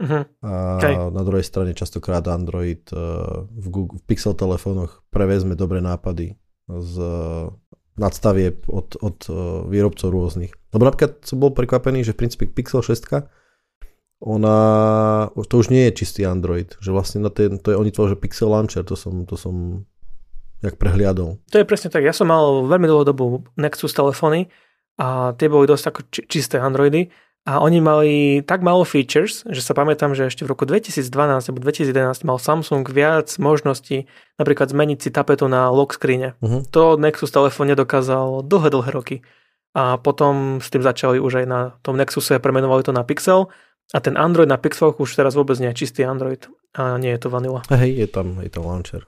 Uh-huh. 0.01 0.25
A 0.41 0.81
okay. 0.81 0.97
na 0.97 1.21
druhej 1.21 1.45
strane 1.45 1.77
častokrát 1.77 2.25
Android 2.25 2.81
uh, 2.89 3.45
v, 3.45 3.67
Google, 3.69 4.01
v 4.01 4.03
Pixel 4.09 4.33
telefónoch 4.33 5.05
prevezme 5.13 5.53
dobré 5.53 5.85
nápady 5.85 6.33
z 6.65 6.95
uh, 7.93 7.99
nadstavie 7.99 8.57
od, 8.67 8.97
od 8.97 9.17
uh, 9.29 9.35
výrobcov 9.69 10.09
rôznych. 10.09 10.53
Lebo 10.73 10.83
napríklad 10.89 11.21
som 11.21 11.37
bol 11.37 11.53
prekvapený, 11.53 12.01
že 12.01 12.17
v 12.17 12.25
princípe 12.25 12.45
Pixel 12.49 12.81
6 12.81 13.29
ona, 14.23 14.57
to 15.35 15.59
už 15.59 15.67
nie 15.67 15.91
je 15.91 15.99
čistý 15.99 16.23
Android, 16.23 16.79
že 16.79 16.95
vlastne 16.95 17.19
na 17.19 17.27
ten, 17.27 17.59
to 17.59 17.75
je, 17.75 17.77
oni 17.77 17.91
tvoria, 17.91 18.15
že 18.15 18.23
Pixel 18.23 18.47
Launcher, 18.47 18.87
to 18.87 18.95
som, 18.95 19.27
to 19.27 19.35
som 19.35 19.83
jak 20.63 20.79
prehliadol. 20.79 21.43
To 21.51 21.59
je 21.59 21.67
presne 21.67 21.91
tak, 21.91 22.07
ja 22.07 22.15
som 22.15 22.31
mal 22.31 22.63
veľmi 22.63 22.87
dlhú 22.87 23.03
dobu 23.03 23.43
Nexus 23.59 23.91
telefóny 23.91 24.47
a 24.95 25.35
tie 25.35 25.51
boli 25.51 25.67
dosť 25.67 25.85
ako 25.91 25.99
či, 26.07 26.21
čisté 26.31 26.55
Androidy 26.55 27.11
a 27.43 27.59
oni 27.59 27.83
mali 27.83 28.39
tak 28.47 28.63
málo 28.63 28.87
features, 28.87 29.43
že 29.43 29.59
sa 29.59 29.75
pamätám, 29.75 30.15
že 30.15 30.31
ešte 30.31 30.47
v 30.47 30.55
roku 30.55 30.63
2012 30.63 31.11
alebo 31.51 31.59
2011 31.59 32.23
mal 32.23 32.39
Samsung 32.39 32.87
viac 32.87 33.27
možností 33.35 34.07
napríklad 34.39 34.71
zmeniť 34.71 34.99
si 35.03 35.09
tapetu 35.11 35.51
na 35.51 35.67
lock 35.67 35.99
screene. 35.99 36.39
Uh-huh. 36.39 36.63
To 36.71 36.95
Nexus 36.95 37.35
telefón 37.35 37.67
nedokázal 37.75 38.47
dlhé, 38.47 38.71
dlhé 38.71 38.91
roky. 38.95 39.17
A 39.75 39.99
potom 39.99 40.63
s 40.63 40.71
tým 40.71 40.87
začali 40.87 41.19
už 41.19 41.43
aj 41.43 41.45
na 41.49 41.59
tom 41.83 41.99
Nexuse, 41.99 42.39
premenovali 42.39 42.85
to 42.85 42.95
na 42.95 43.03
Pixel 43.03 43.51
a 43.91 43.99
ten 43.99 44.15
Android 44.15 44.47
na 44.47 44.55
Pixeloch 44.55 44.95
už 45.01 45.11
teraz 45.11 45.35
vôbec 45.35 45.59
nie 45.59 45.67
je 45.75 45.83
čistý 45.83 46.07
Android 46.07 46.47
a 46.79 46.95
nie 46.95 47.11
je 47.11 47.19
to 47.19 47.27
vanila. 47.27 47.59
Hej, 47.67 47.91
je 47.91 48.07
tam, 48.07 48.39
je 48.39 48.51
to 48.53 48.63
launcher. 48.63 49.03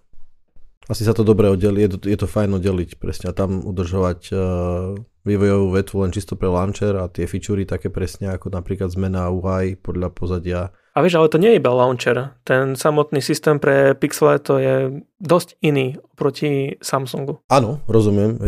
Asi 0.86 1.02
sa 1.02 1.18
to 1.18 1.26
dobre 1.26 1.50
oddeli, 1.50 1.86
je 1.86 1.98
to, 1.98 1.98
je 2.06 2.18
to 2.20 2.28
fajn 2.30 2.62
oddeliť 2.62 3.02
presne 3.02 3.32
a 3.32 3.38
tam 3.38 3.66
udržovať 3.66 4.20
uh 4.32 5.00
vývojovú 5.26 5.68
vetvu 5.74 5.98
len 6.06 6.14
čisto 6.14 6.38
pre 6.38 6.48
launcher 6.48 6.94
a 7.02 7.10
tie 7.10 7.26
featurey 7.26 7.66
také 7.66 7.90
presne 7.90 8.30
ako 8.38 8.54
napríklad 8.54 8.94
zmena 8.94 9.34
UI 9.34 9.74
podľa 9.76 10.14
pozadia. 10.14 10.62
A 10.96 11.04
vieš, 11.04 11.20
ale 11.20 11.28
to 11.28 11.42
nie 11.42 11.52
je 11.52 11.60
iba 11.60 11.76
launcher. 11.76 12.40
Ten 12.48 12.80
samotný 12.80 13.20
systém 13.20 13.60
pre 13.60 13.98
Pixel 13.98 14.40
to 14.40 14.62
je 14.62 14.76
dosť 15.20 15.60
iný 15.60 16.00
proti 16.16 16.80
Samsungu. 16.80 17.44
Áno, 17.52 17.84
rozumiem. 17.90 18.40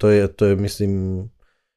To 0.00 0.06
je, 0.08 0.22
to 0.32 0.42
je 0.48 0.54
myslím, 0.56 0.92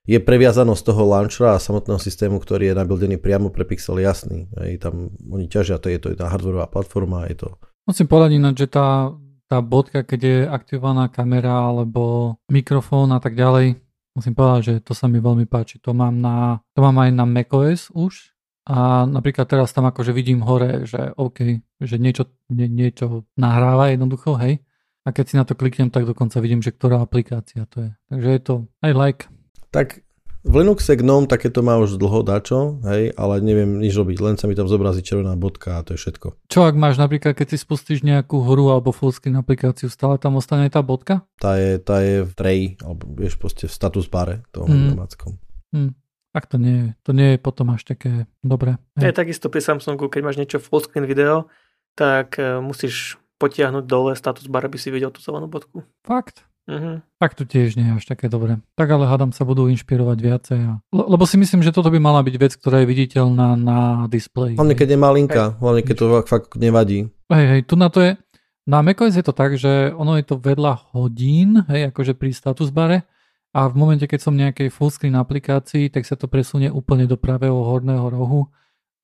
je 0.07 0.21
previazanosť 0.21 0.83
toho 0.85 1.03
launchera 1.03 1.57
a 1.57 1.59
samotného 1.59 1.99
systému, 1.99 2.39
ktorý 2.39 2.71
je 2.71 2.79
nabildený 2.79 3.19
priamo 3.19 3.51
pre 3.51 3.67
Pixel 3.67 3.99
jasný. 3.99 4.47
Hej, 4.55 4.79
tam 4.79 5.11
oni 5.27 5.51
ťažia, 5.51 5.81
to 5.81 5.91
je 5.91 5.99
to 5.99 6.13
jedna 6.15 6.31
hardwareová 6.31 6.71
platforma, 6.71 7.27
je 7.27 7.43
to... 7.43 7.49
Musím 7.83 8.07
povedať 8.07 8.31
ináč, 8.37 8.55
že 8.65 8.69
tá 8.71 9.11
tá 9.45 9.61
bodka, 9.61 10.01
keď 10.01 10.19
je 10.21 10.37
aktivovaná 10.49 11.09
kamera 11.09 11.69
alebo 11.69 12.35
mikrofón 12.49 13.13
a 13.13 13.19
tak 13.21 13.37
ďalej, 13.37 13.77
musím 14.15 14.33
povedať, 14.33 14.61
že 14.63 14.73
to 14.81 14.93
sa 14.95 15.05
mi 15.05 15.19
veľmi 15.19 15.45
páči. 15.45 15.77
To 15.83 15.91
mám, 15.91 16.17
na, 16.17 16.63
to 16.73 16.79
mám 16.81 16.97
aj 17.01 17.11
na 17.13 17.25
macOS 17.27 17.91
už 17.93 18.35
a 18.65 19.05
napríklad 19.05 19.45
teraz 19.45 19.69
tam 19.75 19.85
akože 19.85 20.09
vidím 20.09 20.41
hore, 20.41 20.89
že 20.89 21.13
OK, 21.13 21.61
že 21.83 21.95
niečo, 22.01 22.33
nie, 22.49 22.65
niečo 22.65 23.29
nahráva 23.37 23.93
jednoducho, 23.93 24.39
hej. 24.41 24.65
A 25.05 25.13
keď 25.13 25.25
si 25.29 25.35
na 25.37 25.45
to 25.45 25.53
kliknem, 25.53 25.93
tak 25.93 26.09
dokonca 26.09 26.41
vidím, 26.41 26.65
že 26.65 26.73
ktorá 26.73 26.97
aplikácia 26.97 27.69
to 27.69 27.85
je. 27.85 27.91
Takže 28.09 28.29
je 28.29 28.41
to 28.41 28.53
aj 28.81 28.91
like. 28.97 29.21
Tak 29.69 30.01
v 30.45 30.53
Linuxe 30.61 30.93
GNOME 30.93 31.25
takéto 31.25 31.65
má 31.65 31.81
už 31.81 31.97
dlho 31.97 32.21
dačo, 32.21 32.77
hej, 32.85 33.09
ale 33.17 33.41
neviem 33.41 33.81
nič 33.81 33.97
robiť, 33.97 34.17
len 34.21 34.35
sa 34.37 34.45
mi 34.45 34.53
tam 34.53 34.69
zobrazí 34.69 35.01
červená 35.01 35.33
bodka 35.33 35.81
a 35.81 35.83
to 35.83 35.97
je 35.97 35.99
všetko. 36.05 36.37
Čo 36.45 36.69
ak 36.69 36.77
máš 36.77 37.01
napríklad, 37.01 37.33
keď 37.33 37.53
si 37.53 37.57
spustíš 37.57 38.05
nejakú 38.05 38.45
hru 38.45 38.69
alebo 38.69 38.93
fullscreen 38.93 39.41
aplikáciu, 39.41 39.89
stále 39.89 40.21
tam 40.21 40.37
ostane 40.37 40.69
tá 40.69 40.85
bodka? 40.85 41.25
Tá 41.41 41.57
je, 41.57 41.81
tá 41.81 41.97
je 42.05 42.29
v 42.29 42.33
tray, 42.37 42.61
alebo 42.85 43.09
vieš, 43.17 43.41
proste 43.41 43.65
v 43.65 43.73
status 43.73 44.05
bare 44.05 44.45
toho 44.53 44.69
mm. 44.69 44.93
domáckom. 44.93 45.41
Mm. 45.73 45.97
Ak 46.35 46.45
to 46.45 46.61
nie, 46.61 46.93
to 47.01 47.15
nie 47.15 47.35
je 47.35 47.37
potom 47.41 47.73
až 47.73 47.81
také 47.87 48.29
dobré. 48.45 48.77
Je 48.99 49.09
takisto 49.09 49.49
pri 49.49 49.65
Samsungu, 49.65 50.13
keď 50.13 50.21
máš 50.21 50.37
niečo 50.37 50.61
fullscreen 50.61 51.09
video, 51.09 51.49
tak 51.97 52.37
uh, 52.37 52.61
musíš 52.61 53.17
potiahnuť 53.39 53.83
dole 53.87 54.13
status 54.13 54.45
bar, 54.51 54.67
aby 54.67 54.77
si 54.77 54.91
videl 54.91 55.09
tú 55.09 55.23
zelenú 55.23 55.47
bodku. 55.47 55.87
Fakt? 56.03 56.43
Uh-huh. 56.65 56.97
Tak 57.21 57.37
to 57.37 57.45
tiež 57.45 57.77
nie 57.77 57.85
je 57.85 57.93
až 57.93 58.05
také 58.09 58.25
dobré. 58.25 58.57
Tak 58.73 58.89
ale 58.89 59.05
hádam 59.05 59.29
sa 59.29 59.45
budú 59.45 59.69
inšpirovať 59.69 60.17
viacej. 60.17 60.59
A... 60.65 60.73
Le- 60.89 61.09
lebo 61.13 61.29
si 61.29 61.37
myslím, 61.37 61.61
že 61.61 61.69
toto 61.69 61.93
by 61.93 62.01
mala 62.01 62.25
byť 62.25 62.35
vec, 62.41 62.53
ktorá 62.57 62.81
je 62.81 62.89
viditeľná 62.89 63.53
na 63.53 64.09
displeji. 64.09 64.57
Hlavne 64.57 64.73
keď 64.73 64.97
je 64.97 64.99
malinka, 64.99 65.43
hej. 65.53 65.55
hlavne 65.61 65.81
keď 65.85 65.95
to 65.95 66.05
fakt, 66.09 66.29
fakt 66.33 66.51
nevadí. 66.57 67.13
Hej, 67.29 67.45
hej, 67.53 67.61
tu 67.69 67.77
na 67.77 67.93
to 67.93 68.01
je, 68.01 68.17
na 68.65 68.81
macOS 68.81 69.13
je 69.13 69.21
to 69.21 69.33
tak, 69.33 69.61
že 69.61 69.93
ono 69.93 70.17
je 70.17 70.25
to 70.25 70.41
vedľa 70.41 70.89
hodín, 70.97 71.61
hej, 71.69 71.93
akože 71.93 72.17
pri 72.17 72.33
status 72.33 72.73
bare 72.73 73.05
a 73.53 73.69
v 73.69 73.75
momente, 73.77 74.09
keď 74.09 74.19
som 74.19 74.33
nejakej 74.33 74.73
fullscreen 74.73 75.13
aplikácii, 75.15 75.93
tak 75.93 76.03
sa 76.03 76.17
to 76.17 76.25
presunie 76.25 76.73
úplne 76.73 77.05
do 77.05 77.15
pravého 77.15 77.55
horného 77.55 78.09
rohu 78.09 78.49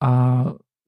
a 0.02 0.12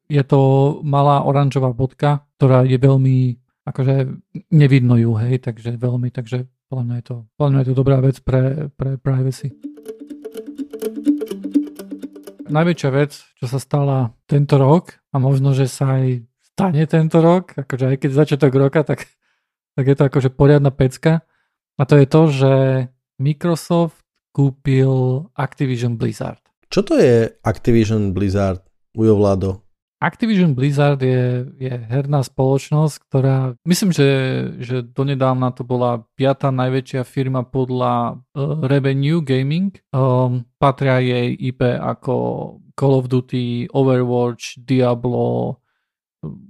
je 0.10 0.24
to 0.26 0.42
malá 0.82 1.22
oranžová 1.22 1.70
bodka, 1.70 2.26
ktorá 2.36 2.66
je 2.66 2.76
veľmi, 2.82 3.40
akože 3.64 4.10
nevidno 4.52 4.98
ju, 4.98 5.16
hej, 5.22 5.40
takže 5.40 5.78
veľmi, 5.78 6.10
takže 6.10 6.50
podľa 6.74 6.90
mňa 6.90 6.98
je 6.98 7.06
to, 7.06 7.18
podľa 7.38 7.52
mňa 7.54 7.62
je 7.62 7.70
to 7.70 7.78
dobrá 7.78 7.98
vec 8.02 8.18
pre, 8.26 8.42
pre 8.74 8.98
privacy. 8.98 9.54
Najväčšia 12.50 12.90
vec, 12.90 13.14
čo 13.14 13.46
sa 13.46 13.62
stala 13.62 14.18
tento 14.26 14.58
rok 14.58 14.98
a 15.14 15.22
možno, 15.22 15.54
že 15.54 15.70
sa 15.70 16.02
aj 16.02 16.26
stane 16.42 16.82
tento 16.90 17.22
rok, 17.22 17.54
akože 17.54 17.94
aj 17.94 17.98
keď 18.02 18.10
začiatok 18.10 18.58
roka, 18.58 18.82
tak, 18.82 19.06
tak 19.78 19.86
je 19.86 19.94
to 19.94 20.04
akože 20.10 20.30
poriadna 20.34 20.74
pecka. 20.74 21.22
A 21.78 21.86
to 21.86 21.94
je 22.02 22.10
to, 22.10 22.22
že 22.34 22.54
Microsoft 23.22 24.02
kúpil 24.34 25.30
Activision 25.38 25.94
Blizzard. 26.02 26.42
Čo 26.74 26.82
to 26.82 26.98
je 26.98 27.30
Activision 27.46 28.18
Blizzard, 28.18 28.66
Ujo 28.98 29.14
Vlado? 29.14 29.63
Activision 30.04 30.52
Blizzard 30.52 31.00
je, 31.00 31.48
je 31.56 31.72
herná 31.72 32.28
spoločnosť, 32.28 33.08
ktorá 33.08 33.56
myslím, 33.64 33.96
že, 33.96 34.10
že 34.60 34.84
donedávna 34.84 35.56
to 35.56 35.64
bola 35.64 36.04
piata 36.20 36.52
najväčšia 36.52 37.08
firma 37.08 37.48
podľa 37.48 38.20
uh, 38.20 38.68
Revenue 38.68 39.24
Gaming. 39.24 39.72
Um, 39.96 40.44
patria 40.60 41.00
jej 41.00 41.32
IP 41.32 41.64
ako 41.64 42.16
Call 42.76 43.00
of 43.00 43.08
Duty, 43.08 43.72
Overwatch, 43.72 44.60
Diablo, 44.60 45.64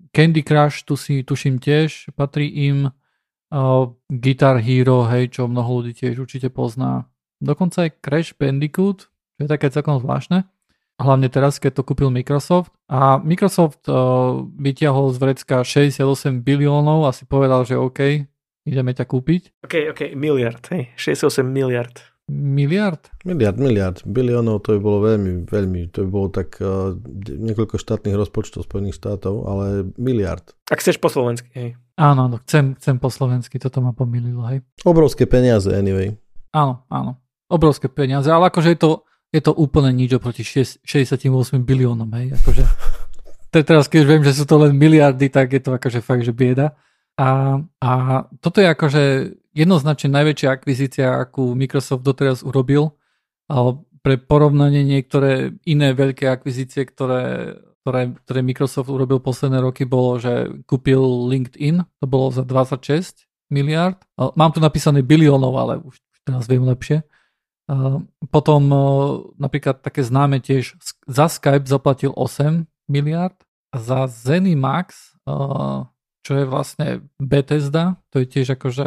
Candy 0.10 0.42
Crush, 0.42 0.82
tu 0.82 0.98
si 0.98 1.22
tuším 1.22 1.62
tiež, 1.62 2.10
patrí 2.18 2.50
im. 2.50 2.90
Uh, 3.54 3.94
Guitar 4.10 4.58
Hero, 4.66 5.06
hej, 5.06 5.30
čo 5.30 5.46
mnoho 5.46 5.86
ľudí 5.86 5.94
tiež 5.94 6.18
určite 6.18 6.50
pozná. 6.50 7.06
Dokonca 7.38 7.86
aj 7.86 8.02
Crash 8.02 8.34
Bandicoot, 8.34 9.14
čo 9.38 9.40
je 9.46 9.46
také 9.46 9.70
celkom 9.70 10.02
zvláštne 10.02 10.50
hlavne 11.02 11.28
teraz, 11.30 11.58
keď 11.58 11.82
to 11.82 11.88
kúpil 11.88 12.10
Microsoft. 12.14 12.74
A 12.90 13.18
Microsoft 13.18 13.86
uh, 13.90 14.46
vytiahol 14.58 15.14
z 15.14 15.18
vrecka 15.18 15.56
68 15.66 16.46
biliónov 16.46 17.10
a 17.10 17.16
si 17.16 17.26
povedal, 17.26 17.66
že 17.66 17.80
OK, 17.80 18.28
ideme 18.68 18.92
ťa 18.94 19.06
kúpiť. 19.10 19.66
OK, 19.66 19.94
OK, 19.96 20.02
miliard, 20.14 20.62
hej, 20.70 20.94
68 20.96 21.44
miliard. 21.44 22.14
Miliard? 22.32 23.12
Miliard, 23.28 23.60
miliard. 23.60 24.00
Biliónov 24.08 24.64
to 24.64 24.74
by 24.76 24.80
bolo 24.80 25.04
veľmi, 25.04 25.44
veľmi, 25.44 25.92
to 25.92 26.08
by 26.08 26.10
bolo 26.10 26.28
tak 26.32 26.56
uh, 26.64 26.96
niekoľko 27.28 27.76
štátnych 27.76 28.16
rozpočtov 28.16 28.64
Spojených 28.64 28.96
štátov, 28.96 29.44
ale 29.44 29.66
miliard. 30.00 30.56
Ak 30.72 30.80
chceš 30.80 31.04
po 31.04 31.12
slovensky, 31.12 31.52
hej. 31.52 31.70
Áno, 32.00 32.32
áno, 32.32 32.40
chcem, 32.48 32.80
chcem 32.80 32.96
po 32.96 33.12
slovensky, 33.12 33.60
toto 33.60 33.84
ma 33.84 33.92
pomýlilo, 33.92 34.40
hej. 34.48 34.64
Obrovské 34.88 35.28
peniaze, 35.28 35.68
anyway. 35.76 36.16
Áno, 36.56 36.88
áno. 36.88 37.20
Obrovské 37.52 37.92
peniaze, 37.92 38.32
ale 38.32 38.48
akože 38.48 38.72
je 38.72 38.80
to, 38.80 38.92
je 39.34 39.42
to 39.42 39.52
úplne 39.52 39.90
nič 39.90 40.14
oproti 40.14 40.46
68 40.46 40.86
biliónom, 41.66 42.08
hej, 42.14 42.38
akože 42.38 42.64
teraz 43.62 43.86
keď 43.86 44.02
viem, 44.06 44.24
že 44.26 44.34
sú 44.34 44.50
to 44.50 44.58
len 44.58 44.74
miliardy, 44.74 45.30
tak 45.30 45.54
je 45.54 45.62
to 45.62 45.78
akože 45.78 46.02
fakt, 46.02 46.26
že 46.26 46.34
bieda. 46.34 46.74
A, 47.14 47.62
a 47.78 47.92
toto 48.42 48.58
je 48.58 48.68
akože 48.74 49.04
jednoznačne 49.54 50.10
najväčšia 50.10 50.50
akvizícia, 50.50 51.22
akú 51.22 51.54
Microsoft 51.54 52.02
doteraz 52.02 52.42
urobil. 52.42 52.98
A 53.46 53.78
pre 54.02 54.18
porovnanie 54.18 54.82
niektoré 54.82 55.54
iné 55.70 55.94
veľké 55.94 56.26
akvizície, 56.26 56.90
ktoré, 56.90 57.54
ktoré, 57.86 58.18
ktoré 58.26 58.40
Microsoft 58.42 58.90
urobil 58.90 59.22
posledné 59.22 59.62
roky, 59.62 59.86
bolo, 59.86 60.18
že 60.18 60.50
kúpil 60.66 61.30
LinkedIn, 61.30 61.86
to 62.02 62.06
bolo 62.10 62.34
za 62.34 62.42
26 62.42 63.30
miliard. 63.54 64.02
Mám 64.18 64.58
tu 64.58 64.60
napísané 64.60 65.06
biliónov, 65.06 65.54
ale 65.54 65.74
už 65.86 66.02
teraz 66.26 66.50
viem 66.50 66.66
lepšie. 66.66 67.06
Potom 68.32 68.62
napríklad 69.38 69.82
také 69.84 70.02
známe 70.04 70.40
tiež 70.40 70.78
za 71.08 71.26
Skype 71.30 71.68
zaplatil 71.70 72.12
8 72.16 72.66
miliard 72.90 73.38
za 73.74 74.06
Zenimax, 74.06 75.18
čo 76.24 76.32
je 76.32 76.46
vlastne 76.46 77.04
Bethesda, 77.20 77.98
to 78.14 78.22
je 78.22 78.28
tiež 78.30 78.56
akože 78.56 78.86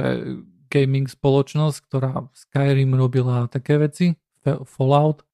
gaming 0.73 1.11
spoločnosť, 1.11 1.79
ktorá 1.91 2.27
Skyrim 2.33 2.95
robila 2.95 3.47
také 3.51 3.79
veci, 3.79 4.15
Fallout. 4.47 5.27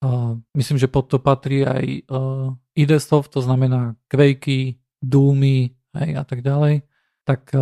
Myslím, 0.57 0.81
že 0.81 0.89
pod 0.89 1.13
to 1.13 1.21
patrí 1.21 1.69
aj 1.69 2.09
ID 2.73 2.93
to 3.29 3.41
znamená 3.45 3.93
Quakey, 4.09 4.81
Doomy 5.05 5.69
hej, 6.01 6.11
a 6.17 6.25
tak 6.25 6.41
ďalej. 6.41 6.89
Tak 7.29 7.53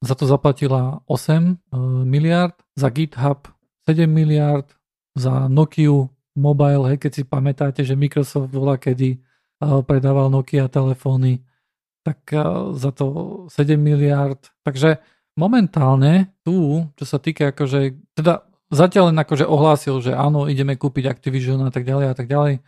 za 0.00 0.14
to 0.16 0.24
zaplatila 0.24 1.04
8 1.04 1.76
miliard, 2.08 2.56
za 2.80 2.88
GitHub 2.88 3.44
7 3.84 4.08
miliard, 4.08 4.72
za 5.16 5.48
Nokia 5.48 6.12
Mobile, 6.36 6.92
hej, 6.92 6.98
keď 7.00 7.12
si 7.16 7.22
pamätáte, 7.24 7.80
že 7.80 7.96
Microsoft 7.96 8.52
bola 8.52 8.76
kedy 8.76 9.16
predával 9.88 10.28
Nokia 10.28 10.68
telefóny, 10.68 11.40
tak 12.04 12.28
za 12.76 12.92
to 12.92 13.48
7 13.48 13.80
miliard. 13.80 14.52
Takže 14.60 15.00
momentálne 15.34 16.36
tu, 16.44 16.84
čo 17.00 17.04
sa 17.08 17.16
týka 17.16 17.56
akože, 17.56 17.96
teda 18.12 18.44
zatiaľ 18.68 19.10
len 19.10 19.18
akože 19.18 19.48
ohlásil, 19.48 20.04
že 20.04 20.12
áno, 20.12 20.44
ideme 20.44 20.76
kúpiť 20.76 21.08
Activision 21.08 21.64
a 21.64 21.72
tak 21.72 21.88
ďalej 21.88 22.06
a 22.12 22.14
tak 22.14 22.28
ďalej. 22.28 22.60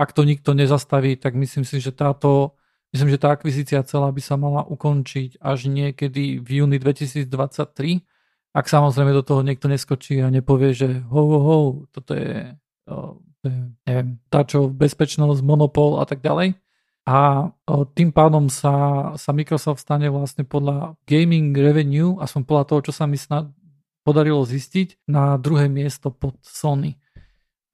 Ak 0.00 0.16
to 0.16 0.24
nikto 0.24 0.56
nezastaví, 0.56 1.20
tak 1.20 1.36
myslím 1.36 1.68
si, 1.68 1.76
že 1.76 1.92
táto 1.92 2.56
Myslím, 2.92 3.08
že 3.08 3.16
tá 3.24 3.32
akvizícia 3.32 3.80
celá 3.88 4.12
by 4.12 4.20
sa 4.20 4.36
mala 4.36 4.68
ukončiť 4.68 5.40
až 5.40 5.72
niekedy 5.72 6.36
v 6.44 6.48
júni 6.60 6.76
2023 6.76 7.24
ak 8.52 8.68
samozrejme 8.68 9.16
do 9.16 9.24
toho 9.24 9.40
niekto 9.40 9.66
neskočí 9.66 10.20
a 10.20 10.28
nepovie, 10.28 10.76
že 10.76 11.00
ho, 11.08 11.20
ho, 11.24 11.38
ho, 11.40 11.56
toto 11.88 12.12
je, 12.12 12.52
to 12.84 13.44
je 13.48 13.56
neviem, 13.88 14.20
táčo 14.28 14.68
bezpečnosť, 14.68 15.40
monopol 15.40 15.98
a 15.98 16.04
tak 16.04 16.20
ďalej. 16.20 16.54
A 17.02 17.50
tým 17.98 18.14
pádom 18.14 18.46
sa, 18.46 19.10
sa 19.18 19.34
Microsoft 19.34 19.82
stane 19.82 20.06
vlastne 20.06 20.46
podľa 20.46 20.94
gaming 21.02 21.50
revenue, 21.50 22.14
aspoň 22.22 22.42
podľa 22.46 22.64
toho, 22.70 22.80
čo 22.86 22.92
sa 22.94 23.10
mi 23.10 23.18
snad 23.18 23.50
podarilo 24.06 24.46
zistiť, 24.46 25.02
na 25.10 25.34
druhé 25.34 25.66
miesto 25.66 26.14
pod 26.14 26.38
Sony. 26.46 27.01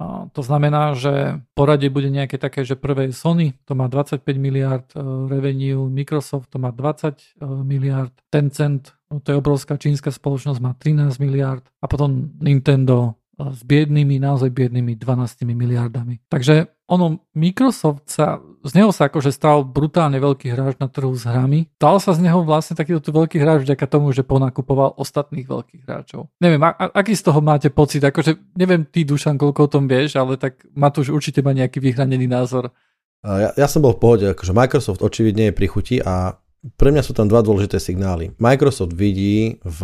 To 0.06 0.42
znamená, 0.46 0.94
že 0.94 1.42
poradie 1.58 1.90
bude 1.90 2.06
nejaké 2.06 2.38
také, 2.38 2.62
že 2.62 2.78
prvé 2.78 3.10
je 3.10 3.18
Sony, 3.18 3.58
to 3.66 3.74
má 3.74 3.90
25 3.90 4.22
miliard 4.38 4.86
e, 4.94 5.02
revenue, 5.26 5.90
Microsoft 5.90 6.54
to 6.54 6.62
má 6.62 6.70
20 6.70 7.18
e, 7.18 7.22
miliard, 7.66 8.14
Tencent, 8.30 8.94
no 9.10 9.18
to 9.18 9.34
je 9.34 9.40
obrovská 9.42 9.74
čínska 9.74 10.14
spoločnosť, 10.14 10.62
má 10.62 10.78
13 10.78 11.18
miliard 11.18 11.66
a 11.82 11.90
potom 11.90 12.30
Nintendo 12.38 13.18
e, 13.42 13.50
s 13.50 13.66
biednými, 13.66 14.22
naozaj 14.22 14.54
biednými 14.54 14.94
12 14.94 15.42
miliardami. 15.50 16.22
Takže 16.30 16.77
ono, 16.88 17.20
Microsoft 17.36 18.08
sa, 18.08 18.40
z 18.64 18.72
neho 18.72 18.88
sa 18.96 19.12
akože 19.12 19.28
stal 19.28 19.60
brutálne 19.60 20.16
veľký 20.16 20.48
hráč 20.48 20.80
na 20.80 20.88
trhu 20.88 21.12
s 21.12 21.28
hrami. 21.28 21.68
Stal 21.76 22.00
sa 22.00 22.16
z 22.16 22.24
neho 22.24 22.40
vlastne 22.48 22.80
takýto 22.80 23.12
veľký 23.12 23.36
hráč 23.36 23.68
vďaka 23.68 23.84
tomu, 23.84 24.08
že 24.16 24.24
ponakupoval 24.24 24.96
ostatných 24.96 25.44
veľkých 25.44 25.84
hráčov. 25.84 26.32
Neviem, 26.40 26.64
a, 26.64 26.72
aký 26.96 27.12
z 27.12 27.28
toho 27.28 27.44
máte 27.44 27.68
pocit? 27.68 28.00
Akože, 28.00 28.56
neviem 28.56 28.88
ty, 28.88 29.04
Dušan, 29.04 29.36
koľko 29.36 29.68
o 29.68 29.72
tom 29.76 29.84
vieš, 29.84 30.16
ale 30.16 30.40
tak 30.40 30.64
už 30.72 31.12
určite 31.12 31.44
má 31.44 31.52
nejaký 31.52 31.76
vyhranený 31.76 32.24
názor. 32.24 32.72
Ja, 33.20 33.52
ja 33.52 33.68
som 33.68 33.84
bol 33.84 33.92
v 33.92 34.00
pohode, 34.00 34.26
akože 34.32 34.56
Microsoft 34.56 35.04
očividne 35.04 35.52
je 35.52 35.56
pri 35.60 35.66
chuti 35.68 35.96
a 36.00 36.40
pre 36.80 36.88
mňa 36.88 37.04
sú 37.04 37.12
tam 37.12 37.28
dva 37.28 37.44
dôležité 37.44 37.76
signály. 37.76 38.32
Microsoft 38.40 38.96
vidí 38.96 39.60
v, 39.60 39.80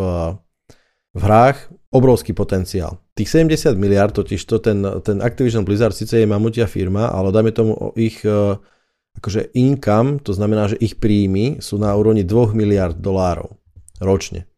v 1.12 1.20
hrách 1.20 1.68
obrovský 1.92 2.32
potenciál. 2.32 3.03
Tých 3.14 3.30
70 3.30 3.78
miliard, 3.78 4.10
totiž 4.10 4.42
to 4.42 4.58
ten, 4.58 4.82
ten 5.06 5.22
Activision 5.22 5.62
Blizzard 5.62 5.94
síce 5.94 6.18
je 6.18 6.26
mamutia 6.26 6.66
firma, 6.66 7.06
ale 7.14 7.30
dajme 7.30 7.52
tomu 7.54 7.94
ich 7.94 8.26
e, 8.26 8.58
akože 9.22 9.54
income, 9.54 10.18
to 10.18 10.34
znamená, 10.34 10.74
že 10.74 10.80
ich 10.82 10.98
príjmy 10.98 11.62
sú 11.62 11.78
na 11.78 11.94
úrovni 11.94 12.26
2 12.26 12.58
miliard 12.58 12.98
dolárov 12.98 13.54
ročne. 14.02 14.50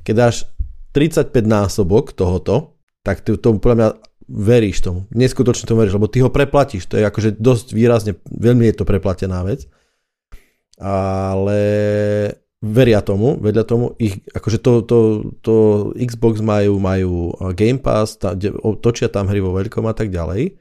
Keď 0.00 0.14
dáš 0.16 0.48
35 0.96 1.28
násobok 1.44 2.16
tohoto, 2.16 2.80
tak 3.04 3.20
ty 3.20 3.36
tomu 3.36 3.60
podľa 3.60 3.76
mňa 3.76 3.88
veríš 4.32 4.80
tomu. 4.80 5.04
Neskutočne 5.12 5.68
tomu 5.68 5.84
veríš, 5.84 6.00
lebo 6.00 6.08
ty 6.08 6.24
ho 6.24 6.32
preplatíš. 6.32 6.88
To 6.88 6.96
je 6.96 7.04
akože 7.04 7.36
dosť 7.36 7.66
výrazne, 7.76 8.12
veľmi 8.24 8.64
je 8.72 8.76
to 8.80 8.88
preplatená 8.88 9.44
vec. 9.44 9.68
Ale 10.80 11.60
veria 12.64 13.04
tomu, 13.04 13.36
vedľa 13.36 13.64
tomu, 13.68 13.92
ich, 14.00 14.24
akože 14.32 14.58
to, 14.64 14.72
to, 14.88 14.98
to 15.44 15.54
Xbox 16.00 16.40
majú, 16.40 16.80
majú 16.80 17.36
Game 17.52 17.76
Pass, 17.76 18.16
tá, 18.16 18.32
točia 18.80 19.12
tam 19.12 19.28
hry 19.28 19.44
vo 19.44 19.52
veľkom 19.52 19.84
a 19.84 19.92
tak 19.92 20.08
ďalej. 20.08 20.56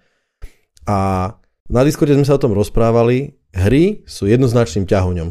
A 0.84 1.32
na 1.72 1.82
Discorde 1.88 2.20
sme 2.20 2.28
sa 2.28 2.36
o 2.36 2.44
tom 2.44 2.52
rozprávali, 2.52 3.40
hry 3.56 4.04
sú 4.04 4.28
jednoznačným 4.28 4.84
ťahuňom 4.84 5.30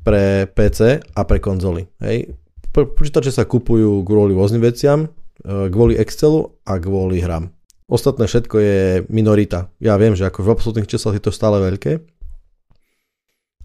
pre 0.00 0.48
PC 0.48 1.04
a 1.12 1.20
pre 1.28 1.38
konzoly. 1.38 1.84
Hej. 2.00 2.32
Počítače 2.72 3.28
sa 3.28 3.44
kupujú 3.44 4.00
kvôli 4.00 4.32
rôznym 4.32 4.64
veciam, 4.64 5.04
e, 5.44 5.68
kvôli 5.68 6.00
Excelu 6.00 6.56
a 6.64 6.80
kvôli 6.80 7.20
hram. 7.20 7.52
Ostatné 7.92 8.24
všetko 8.24 8.56
je 8.56 8.78
minorita. 9.12 9.68
Ja 9.76 10.00
viem, 10.00 10.16
že 10.16 10.24
ako 10.24 10.40
v 10.40 10.52
absolútnych 10.56 10.88
číslach 10.88 11.20
je 11.20 11.24
to 11.28 11.36
stále 11.36 11.60
veľké, 11.60 12.00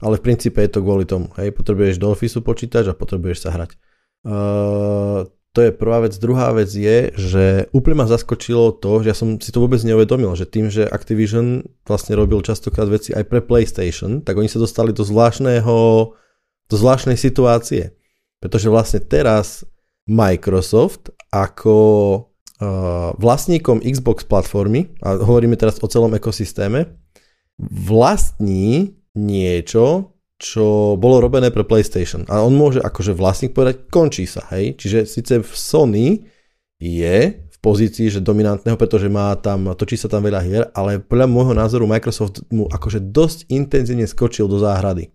ale 0.02 0.18
v 0.18 0.26
princípe 0.26 0.62
je 0.62 0.72
to 0.72 0.84
kvôli 0.86 1.06
tomu. 1.06 1.34
Hej, 1.38 1.54
potrebuješ 1.58 1.98
do 1.98 2.14
Officeu 2.14 2.46
počítač 2.46 2.90
a 2.90 2.98
potrebuješ 2.98 3.48
sa 3.48 3.50
hrať. 3.56 3.76
Uh, 4.28 5.30
to 5.56 5.66
je 5.66 5.72
prvá 5.74 6.06
vec. 6.06 6.14
Druhá 6.22 6.54
vec 6.54 6.70
je, 6.70 7.10
že 7.18 7.66
úplne 7.74 8.02
ma 8.02 8.06
zaskočilo 8.06 8.78
to, 8.78 9.02
že 9.02 9.10
ja 9.10 9.16
som 9.18 9.42
si 9.42 9.50
to 9.50 9.58
vôbec 9.58 9.82
neuvedomil, 9.82 10.38
že 10.38 10.46
tým, 10.46 10.70
že 10.70 10.86
Activision 10.86 11.66
vlastne 11.90 12.14
robil 12.14 12.46
častokrát 12.46 12.86
veci 12.86 13.10
aj 13.18 13.26
pre 13.26 13.42
PlayStation, 13.42 14.22
tak 14.22 14.38
oni 14.38 14.46
sa 14.46 14.62
dostali 14.62 14.94
do 14.94 15.02
zvláštneho, 15.02 15.78
do 16.70 16.76
zvláštnej 16.78 17.18
situácie. 17.18 17.98
Pretože 18.38 18.70
vlastne 18.70 19.02
teraz 19.02 19.66
Microsoft 20.06 21.10
ako 21.34 21.78
vlastníkom 23.18 23.86
Xbox 23.86 24.26
platformy, 24.26 24.90
a 25.06 25.14
hovoríme 25.18 25.54
teraz 25.54 25.78
o 25.78 25.86
celom 25.86 26.10
ekosystéme, 26.18 26.90
vlastní 27.62 28.98
niečo, 29.18 30.14
čo 30.38 30.94
bolo 31.02 31.18
robené 31.18 31.50
pre 31.50 31.66
PlayStation. 31.66 32.22
A 32.30 32.46
on 32.46 32.54
môže 32.54 32.78
akože 32.78 33.18
vlastník 33.18 33.58
povedať, 33.58 33.90
končí 33.90 34.30
sa, 34.30 34.46
hej. 34.54 34.78
Čiže 34.78 35.10
síce 35.10 35.34
v 35.42 35.52
Sony 35.52 36.08
je 36.78 37.42
v 37.42 37.58
pozícii, 37.58 38.14
že 38.14 38.22
dominantného, 38.22 38.78
pretože 38.78 39.10
má 39.10 39.34
tam, 39.42 39.74
točí 39.74 39.98
sa 39.98 40.06
tam 40.06 40.22
veľa 40.22 40.42
hier, 40.46 40.64
ale 40.78 41.02
podľa 41.02 41.26
môjho 41.26 41.54
názoru 41.58 41.90
Microsoft 41.90 42.46
mu 42.54 42.70
akože 42.70 43.02
dosť 43.10 43.50
intenzívne 43.50 44.06
skočil 44.06 44.46
do 44.46 44.62
záhrady. 44.62 45.10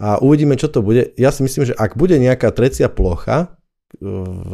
A 0.00 0.16
uvidíme, 0.24 0.56
čo 0.56 0.72
to 0.72 0.80
bude. 0.80 1.12
Ja 1.20 1.28
si 1.28 1.44
myslím, 1.44 1.68
že 1.68 1.76
ak 1.76 2.00
bude 2.00 2.16
nejaká 2.16 2.48
trecia 2.56 2.88
plocha, 2.88 3.59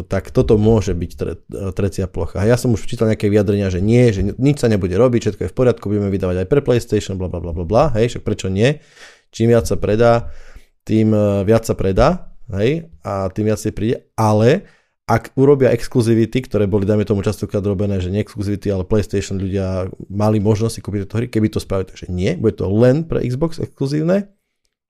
tak 0.08 0.32
toto 0.32 0.56
môže 0.56 0.96
byť 0.96 1.10
tre, 1.12 1.32
trecia 1.76 2.08
plocha. 2.08 2.40
Ja 2.48 2.56
som 2.56 2.72
už 2.72 2.88
čítal 2.88 3.12
nejaké 3.12 3.28
vyjadrenia, 3.28 3.68
že 3.68 3.84
nie, 3.84 4.08
že 4.08 4.24
nič 4.24 4.64
sa 4.64 4.72
nebude 4.72 4.96
robiť, 4.96 5.28
všetko 5.28 5.42
je 5.44 5.52
v 5.52 5.56
poriadku, 5.56 5.92
budeme 5.92 6.08
vydávať 6.08 6.44
aj 6.44 6.48
pre 6.48 6.64
PlayStation, 6.64 7.20
bla 7.20 7.28
bla 7.28 7.44
bla 7.44 7.52
bla 7.52 7.68
bla, 7.68 7.84
hej, 8.00 8.16
však 8.16 8.24
prečo 8.24 8.48
nie? 8.48 8.80
čím 9.36 9.52
viac 9.52 9.68
sa 9.68 9.76
predá, 9.76 10.32
tým 10.88 11.12
e, 11.12 11.44
viac 11.44 11.68
sa 11.68 11.76
predá, 11.76 12.32
hej, 12.56 12.88
a 13.04 13.28
tým 13.28 13.52
viac 13.52 13.60
si 13.60 13.68
príde, 13.68 14.08
ale 14.16 14.64
ak 15.06 15.38
urobia 15.38 15.70
exkluzivity, 15.70 16.50
ktoré 16.50 16.66
boli, 16.66 16.82
dajme 16.82 17.06
tomu 17.06 17.22
častokrát 17.22 17.62
robené, 17.62 18.02
že 18.02 18.10
nie 18.10 18.26
exkluzivity, 18.26 18.74
ale 18.74 18.82
PlayStation 18.82 19.38
ľudia 19.38 19.86
mali 20.10 20.42
možnosť 20.42 20.74
si 20.74 20.80
kúpiť 20.82 21.06
tieto 21.06 21.16
hry, 21.22 21.26
keby 21.30 21.46
to 21.46 21.62
spravili, 21.62 21.94
takže 21.94 22.10
nie, 22.10 22.34
bude 22.34 22.58
to 22.58 22.66
len 22.66 23.06
pre 23.06 23.22
Xbox 23.22 23.62
exkluzívne, 23.62 24.34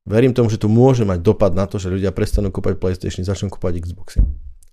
verím 0.06 0.32
tomu, 0.32 0.48
že 0.48 0.62
to 0.62 0.70
môže 0.70 1.02
mať 1.02 1.20
dopad 1.20 1.52
na 1.52 1.66
to, 1.66 1.76
že 1.76 1.92
ľudia 1.92 2.14
prestanú 2.14 2.54
kúpať 2.54 2.78
PlayStation, 2.78 3.26
začnú 3.26 3.50
kúpať 3.50 3.82
Xboxy. 3.82 4.22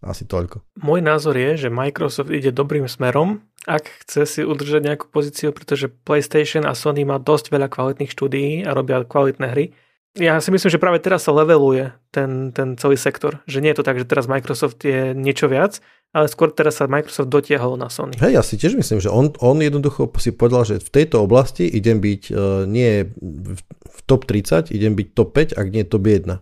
Asi 0.04 0.28
toľko. 0.28 0.62
Môj 0.84 1.00
názor 1.00 1.34
je, 1.40 1.68
že 1.68 1.70
Microsoft 1.72 2.28
ide 2.28 2.52
dobrým 2.52 2.92
smerom, 2.92 3.40
ak 3.64 4.04
chce 4.04 4.28
si 4.28 4.42
udržať 4.44 4.84
nejakú 4.84 5.08
pozíciu, 5.08 5.56
pretože 5.56 5.88
PlayStation 5.88 6.68
a 6.68 6.76
Sony 6.76 7.08
má 7.08 7.24
dosť 7.24 7.56
veľa 7.56 7.72
kvalitných 7.72 8.12
štúdií 8.12 8.68
a 8.68 8.76
robia 8.76 9.00
kvalitné 9.08 9.48
hry. 9.56 9.72
Ja 10.14 10.38
si 10.38 10.54
myslím, 10.54 10.70
že 10.70 10.78
práve 10.78 11.02
teraz 11.02 11.26
sa 11.26 11.34
leveluje 11.34 11.90
ten, 12.14 12.54
ten 12.54 12.78
celý 12.78 13.02
sektor. 13.02 13.42
Že 13.50 13.66
nie 13.66 13.72
je 13.74 13.78
to 13.82 13.88
tak, 13.88 13.98
že 13.98 14.06
teraz 14.06 14.30
Microsoft 14.30 14.78
je 14.86 15.18
niečo 15.18 15.50
viac, 15.50 15.82
ale 16.14 16.30
skôr 16.30 16.54
teraz 16.54 16.78
sa 16.78 16.86
Microsoft 16.86 17.34
dotiahol 17.34 17.82
na 17.82 17.90
Sony. 17.90 18.14
Hej, 18.22 18.38
ja 18.38 18.46
si 18.46 18.62
tiež 18.62 18.78
myslím, 18.78 19.02
že 19.02 19.10
on, 19.10 19.34
on 19.42 19.58
jednoducho 19.58 20.14
si 20.22 20.30
povedal, 20.30 20.70
že 20.70 20.78
v 20.78 20.90
tejto 20.94 21.26
oblasti 21.26 21.66
idem 21.66 21.98
byť 21.98 22.22
uh, 22.30 22.70
nie 22.70 23.10
v, 23.10 23.58
v 23.66 24.00
top 24.06 24.30
30, 24.30 24.70
idem 24.70 24.94
byť 24.94 25.08
top 25.18 25.34
5, 25.34 25.58
ak 25.58 25.68
nie 25.74 25.82
top 25.82 26.06
1 26.06 26.38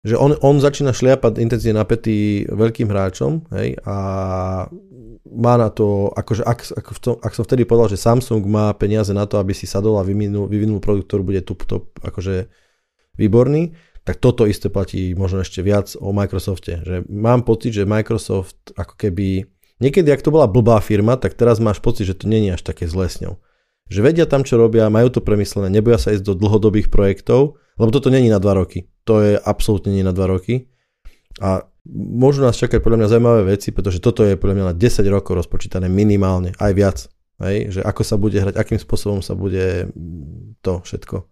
že 0.00 0.16
on, 0.16 0.32
on 0.40 0.56
začína 0.56 0.96
šliapať 0.96 1.36
intenzívne 1.36 1.84
napätý 1.84 2.48
veľkým 2.48 2.88
hráčom 2.88 3.44
hej, 3.52 3.76
a 3.84 3.96
má 5.28 5.54
na 5.60 5.68
to, 5.68 6.08
akože 6.16 6.42
ak, 6.42 6.60
ak, 6.72 6.86
tom, 6.96 7.20
ak 7.20 7.32
som 7.36 7.44
vtedy 7.44 7.68
povedal, 7.68 7.92
že 7.92 8.00
Samsung 8.00 8.40
má 8.48 8.72
peniaze 8.72 9.12
na 9.12 9.28
to, 9.28 9.36
aby 9.36 9.52
si 9.52 9.68
sadol 9.68 10.00
a 10.00 10.06
vyvinul, 10.06 10.48
vyvinul 10.48 10.80
produkt, 10.80 11.12
ktorý 11.12 11.22
bude 11.22 11.40
tu 11.44 11.52
top, 11.52 11.92
akože 12.00 12.48
výborný, 13.18 13.74
tak 14.04 14.18
toto 14.18 14.48
isté 14.48 14.72
platí 14.72 15.12
možno 15.14 15.44
ešte 15.44 15.60
viac 15.60 15.92
o 15.98 16.10
Microsofte. 16.10 16.82
Že 16.82 16.96
mám 17.06 17.46
pocit, 17.46 17.76
že 17.76 17.88
Microsoft 17.88 18.58
ako 18.74 18.96
keby... 18.96 19.46
Niekedy, 19.80 20.12
ak 20.12 20.20
to 20.20 20.34
bola 20.34 20.44
blbá 20.44 20.76
firma, 20.84 21.16
tak 21.16 21.38
teraz 21.38 21.56
máš 21.56 21.80
pocit, 21.80 22.04
že 22.04 22.16
to 22.16 22.28
není 22.28 22.52
až 22.52 22.60
také 22.60 22.84
zle 22.84 23.08
s 23.08 23.24
ňou. 23.24 23.40
Že 23.88 24.00
vedia 24.04 24.26
tam, 24.28 24.44
čo 24.44 24.60
robia, 24.60 24.92
majú 24.92 25.08
to 25.08 25.24
premyslené, 25.24 25.72
neboja 25.72 25.96
sa 25.96 26.12
ísť 26.12 26.22
do 26.22 26.34
dlhodobých 26.36 26.92
projektov, 26.92 27.56
lebo 27.80 27.90
toto 27.90 28.12
není 28.12 28.28
na 28.28 28.38
dva 28.38 28.54
roky. 28.54 28.92
To 29.08 29.24
je 29.24 29.40
absolútne 29.40 29.90
nie 29.90 30.04
na 30.04 30.12
dva 30.12 30.28
roky. 30.28 30.68
A 31.40 31.64
môžu 31.88 32.44
nás 32.44 32.60
čakať 32.60 32.84
podľa 32.84 33.02
mňa 33.02 33.08
zaujímavé 33.08 33.42
veci, 33.56 33.72
pretože 33.72 34.04
toto 34.04 34.20
je 34.22 34.36
podľa 34.36 34.54
mňa 34.60 34.66
na 34.70 34.74
10 34.76 35.00
rokov 35.08 35.32
rozpočítané 35.32 35.88
minimálne, 35.88 36.52
aj 36.60 36.72
viac. 36.76 36.98
Hej? 37.40 37.78
Že 37.78 37.80
ako 37.88 38.02
sa 38.04 38.16
bude 38.20 38.36
hrať, 38.36 38.54
akým 38.60 38.78
spôsobom 38.78 39.24
sa 39.24 39.32
bude 39.32 39.88
to 40.60 40.84
všetko. 40.84 41.24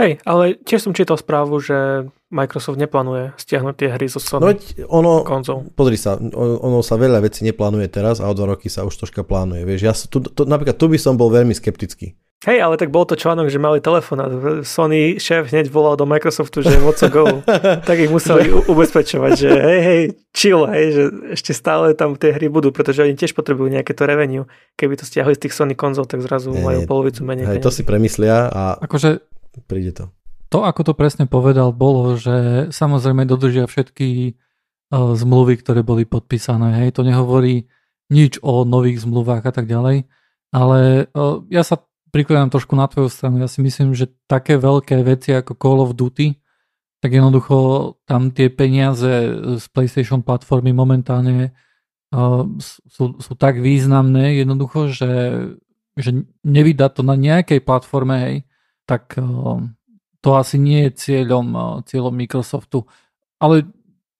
Hej, 0.00 0.24
ale 0.24 0.56
tiež 0.56 0.88
som 0.88 0.96
čítal 0.96 1.20
správu, 1.20 1.60
že 1.60 2.08
Microsoft 2.32 2.80
neplánuje 2.80 3.36
stiahnuť 3.36 3.74
tie 3.76 3.88
hry 3.92 4.08
zo 4.08 4.16
Sony 4.16 4.56
no, 4.56 4.88
ono, 4.88 5.12
konzol. 5.20 5.68
Pozri 5.76 6.00
sa, 6.00 6.16
ono 6.16 6.80
sa 6.80 6.96
veľa 6.96 7.20
vecí 7.20 7.44
neplánuje 7.44 7.92
teraz 7.92 8.24
a 8.24 8.28
o 8.28 8.32
dva 8.32 8.56
roky 8.56 8.72
sa 8.72 8.88
už 8.88 8.96
troška 8.96 9.20
plánuje. 9.20 9.68
Vieš, 9.68 9.80
ja, 9.84 9.92
tu, 9.92 10.24
tu, 10.24 10.48
napríklad 10.48 10.80
tu 10.80 10.88
by 10.88 10.96
som 10.96 11.20
bol 11.20 11.28
veľmi 11.28 11.52
skeptický. 11.52 12.16
Hej, 12.42 12.58
ale 12.58 12.74
tak 12.74 12.90
bol 12.90 13.06
to 13.06 13.14
článok, 13.14 13.54
že 13.54 13.62
mali 13.62 13.78
telefón 13.78 14.18
a 14.18 14.26
Sony 14.66 15.14
šéf 15.22 15.54
hneď 15.54 15.70
volal 15.70 15.94
do 15.94 16.10
Microsoftu, 16.10 16.66
že 16.66 16.74
what's 16.82 16.98
a 16.98 17.06
go. 17.06 17.22
tak 17.86 18.02
ich 18.02 18.10
museli 18.10 18.50
ubezpečovať, 18.66 19.32
že 19.38 19.46
hej, 19.46 19.80
hej, 19.86 20.02
chill, 20.34 20.66
hej, 20.66 20.86
že 20.90 21.02
ešte 21.38 21.54
stále 21.54 21.94
tam 21.94 22.18
tie 22.18 22.34
hry 22.34 22.50
budú, 22.50 22.74
pretože 22.74 23.06
oni 23.06 23.14
tiež 23.14 23.38
potrebujú 23.38 23.70
nejaké 23.70 23.94
to 23.94 24.10
revenue. 24.10 24.42
Keby 24.74 24.98
to 24.98 25.06
stiahli 25.06 25.38
z 25.38 25.46
tých 25.46 25.54
Sony 25.54 25.78
konzol, 25.78 26.10
tak 26.10 26.18
zrazu 26.18 26.50
nie, 26.50 26.66
majú 26.66 26.82
polovicu 26.82 27.22
menej. 27.22 27.46
Hej, 27.46 27.62
to 27.62 27.70
si 27.70 27.86
premyslia 27.86 28.50
a 28.50 28.74
akože, 28.74 29.22
príde 29.60 29.92
to. 29.92 30.04
To, 30.52 30.68
ako 30.68 30.84
to 30.84 30.92
presne 30.92 31.24
povedal, 31.24 31.72
bolo, 31.72 32.16
že 32.20 32.68
samozrejme 32.72 33.24
dodržia 33.24 33.64
všetky 33.64 34.36
uh, 34.92 35.16
zmluvy, 35.16 35.60
ktoré 35.60 35.80
boli 35.80 36.04
podpísané. 36.04 36.84
Hej, 36.84 37.00
to 37.00 37.08
nehovorí 37.08 37.68
nič 38.12 38.36
o 38.44 38.68
nových 38.68 39.00
zmluvách 39.04 39.48
a 39.48 39.52
tak 39.52 39.64
ďalej. 39.64 40.04
Ale 40.52 41.08
uh, 41.08 41.40
ja 41.48 41.64
sa 41.64 41.80
prikladám 42.12 42.52
trošku 42.52 42.76
na 42.76 42.84
tvoju 42.84 43.08
stranu. 43.08 43.40
Ja 43.40 43.48
si 43.48 43.64
myslím, 43.64 43.96
že 43.96 44.12
také 44.28 44.60
veľké 44.60 45.00
veci 45.00 45.32
ako 45.32 45.56
Call 45.56 45.80
of 45.80 45.96
Duty, 45.96 46.36
tak 47.00 47.16
jednoducho 47.16 47.56
tam 48.04 48.30
tie 48.30 48.52
peniaze 48.52 49.10
z 49.56 49.64
PlayStation 49.72 50.20
platformy 50.20 50.76
momentálne 50.76 51.56
uh, 52.12 52.44
sú, 52.60 53.16
sú 53.16 53.32
tak 53.40 53.56
významné 53.64 54.36
jednoducho, 54.44 54.92
že, 54.92 55.12
že 55.96 56.28
nevydať 56.44 57.00
to 57.00 57.02
na 57.02 57.16
nejakej 57.16 57.64
platforme, 57.64 58.14
hej, 58.20 58.36
tak 58.86 59.16
uh, 59.18 59.62
to 60.22 60.28
asi 60.34 60.56
nie 60.58 60.88
je 60.88 60.90
cieľom, 60.96 61.46
uh, 61.54 61.64
cieľom 61.86 62.14
Microsoftu. 62.14 62.86
Ale 63.42 63.66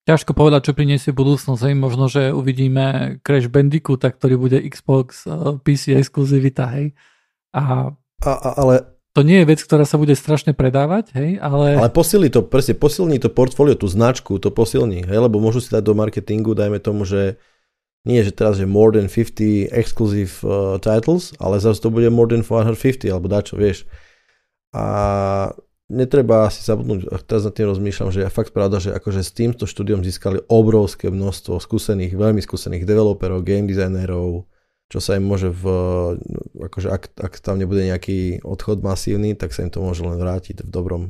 ťažko 0.06 0.34
povedať, 0.34 0.70
čo 0.70 0.78
priniesie 0.78 1.14
budúcnosť. 1.14 1.62
Hej. 1.70 1.74
Možno, 1.78 2.10
že 2.10 2.34
uvidíme 2.34 3.18
Crash 3.22 3.46
Bandicoot, 3.46 4.02
ktorý 4.02 4.34
bude 4.38 4.58
Xbox 4.66 5.26
uh, 5.26 5.58
PC 5.62 5.94
exkluzivita, 5.98 6.66
hej. 6.74 6.94
A, 7.52 7.92
a, 8.24 8.30
a 8.32 8.48
ale 8.56 8.74
to 9.12 9.20
nie 9.20 9.44
je 9.44 9.48
vec, 9.52 9.60
ktorá 9.60 9.84
sa 9.84 10.00
bude 10.00 10.16
strašne 10.16 10.56
predávať, 10.56 11.12
hej, 11.12 11.36
ale... 11.36 11.76
Ale 11.76 11.92
posilní 11.92 12.32
to, 12.32 12.40
presne, 12.40 12.72
posilní 12.72 13.20
to 13.20 13.28
portfólio, 13.28 13.76
tú 13.76 13.84
značku, 13.84 14.40
to 14.40 14.48
posilní, 14.48 15.04
hej, 15.04 15.18
lebo 15.20 15.36
môžu 15.36 15.60
si 15.60 15.68
dať 15.68 15.84
do 15.84 15.92
marketingu, 15.92 16.56
dajme 16.56 16.80
tomu, 16.80 17.04
že 17.04 17.36
nie, 18.08 18.24
že 18.24 18.32
teraz 18.32 18.56
je 18.56 18.64
more 18.64 18.88
than 18.88 19.12
50 19.12 19.68
exclusive 19.68 20.40
uh, 20.42 20.80
titles, 20.80 21.36
ale 21.36 21.60
zase 21.60 21.84
to 21.84 21.92
bude 21.92 22.08
more 22.08 22.26
than 22.26 22.40
450, 22.40 23.12
alebo 23.12 23.28
dačo, 23.28 23.60
vieš. 23.60 23.84
A 24.72 24.84
netreba 25.92 26.48
si 26.48 26.64
zabudnúť, 26.64 27.12
teraz 27.28 27.44
nad 27.44 27.52
tým 27.52 27.68
rozmýšľam, 27.68 28.08
že 28.08 28.24
je 28.24 28.32
fakt 28.32 28.56
pravda, 28.56 28.80
že 28.80 28.96
akože 28.96 29.20
s 29.20 29.36
týmto 29.36 29.68
štúdiom 29.68 30.00
získali 30.00 30.40
obrovské 30.48 31.12
množstvo 31.12 31.60
skúsených, 31.60 32.16
veľmi 32.16 32.40
skúsených 32.40 32.88
developerov, 32.88 33.44
game 33.44 33.68
designerov, 33.68 34.48
čo 34.88 34.98
sa 35.00 35.20
im 35.20 35.24
môže 35.28 35.52
v, 35.52 35.64
akože 36.56 36.88
ak, 36.88 37.16
ak 37.16 37.32
tam 37.40 37.60
nebude 37.60 37.84
nejaký 37.84 38.44
odchod 38.44 38.80
masívny, 38.80 39.36
tak 39.36 39.52
sa 39.52 39.64
im 39.64 39.72
to 39.72 39.84
môže 39.84 40.00
len 40.00 40.16
vrátiť 40.16 40.64
v 40.64 40.72
dobrom. 40.72 41.02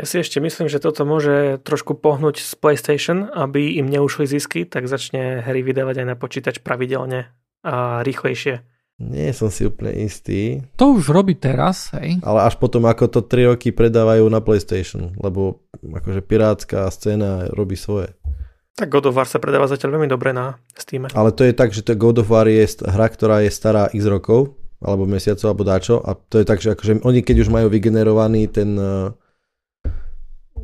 Ja 0.00 0.08
si 0.08 0.24
ešte 0.24 0.40
myslím, 0.40 0.72
že 0.72 0.80
toto 0.80 1.04
môže 1.04 1.60
trošku 1.60 2.00
pohnúť 2.00 2.40
z 2.40 2.52
PlayStation, 2.56 3.28
aby 3.28 3.76
im 3.76 3.92
neušli 3.92 4.24
zisky, 4.24 4.64
tak 4.64 4.88
začne 4.88 5.44
hry 5.44 5.60
vydávať 5.60 6.00
aj 6.00 6.06
na 6.08 6.16
počítač 6.16 6.64
pravidelne 6.64 7.28
a 7.60 8.00
rýchlejšie. 8.00 8.64
Nie 9.00 9.34
som 9.34 9.48
si 9.48 9.66
úplne 9.66 10.04
istý. 10.04 10.62
To 10.78 10.94
už 10.94 11.10
robí 11.10 11.34
teraz, 11.34 11.90
hej. 11.96 12.22
Ale 12.22 12.44
až 12.46 12.60
potom, 12.60 12.86
ako 12.86 13.08
to 13.08 13.20
3 13.24 13.56
roky 13.56 13.74
predávajú 13.74 14.28
na 14.28 14.38
PlayStation, 14.38 15.16
lebo 15.18 15.64
akože 15.82 16.22
pirátska 16.22 16.86
scéna 16.92 17.50
robí 17.50 17.74
svoje. 17.74 18.14
Tak 18.72 18.88
God 18.88 19.12
of 19.12 19.16
War 19.18 19.28
sa 19.28 19.42
predáva 19.42 19.68
zatiaľ 19.68 19.98
veľmi 19.98 20.08
dobre 20.08 20.32
na 20.32 20.56
Steam. 20.78 21.04
Ale 21.12 21.30
to 21.34 21.44
je 21.44 21.52
tak, 21.52 21.74
že 21.76 21.84
to 21.84 21.98
God 21.98 22.24
of 22.24 22.30
War 22.30 22.48
je 22.48 22.64
hra, 22.84 23.10
ktorá 23.10 23.44
je 23.44 23.50
stará 23.52 23.90
x 23.92 24.06
rokov, 24.08 24.56
alebo 24.80 25.04
mesiacov, 25.04 25.44
alebo 25.44 25.64
dáčo. 25.66 26.00
A 26.00 26.16
to 26.16 26.40
je 26.40 26.46
tak, 26.48 26.62
že 26.62 26.72
akože 26.72 27.04
oni 27.04 27.20
keď 27.20 27.44
už 27.44 27.48
majú 27.52 27.68
vygenerovaný 27.68 28.48
ten 28.48 28.72
uh, 28.78 29.12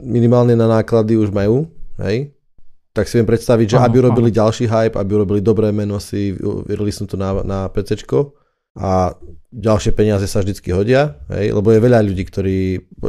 minimálne 0.01 0.55
na 0.55 0.70
náklady 0.70 1.18
už 1.18 1.35
majú, 1.35 1.66
hej, 2.01 2.33
tak 2.93 3.07
si 3.07 3.20
viem 3.20 3.28
predstaviť, 3.28 3.76
že 3.76 3.78
aby 3.78 3.99
robili 4.03 4.30
ďalší 4.34 4.66
hype, 4.66 4.97
aby 4.99 5.12
robili 5.22 5.41
dobré 5.45 5.70
meno 5.70 6.03
si, 6.03 6.34
som 6.93 7.07
to 7.07 7.14
na, 7.14 7.43
na 7.45 7.59
PC 7.70 8.05
a 8.78 9.14
ďalšie 9.51 9.91
peniaze 9.97 10.26
sa 10.30 10.39
vždycky 10.45 10.70
hodia, 10.70 11.18
hej, 11.34 11.51
lebo 11.51 11.72
je 11.74 11.82
veľa 11.82 11.99
ľudí, 12.05 12.22
ktorí, 12.28 12.57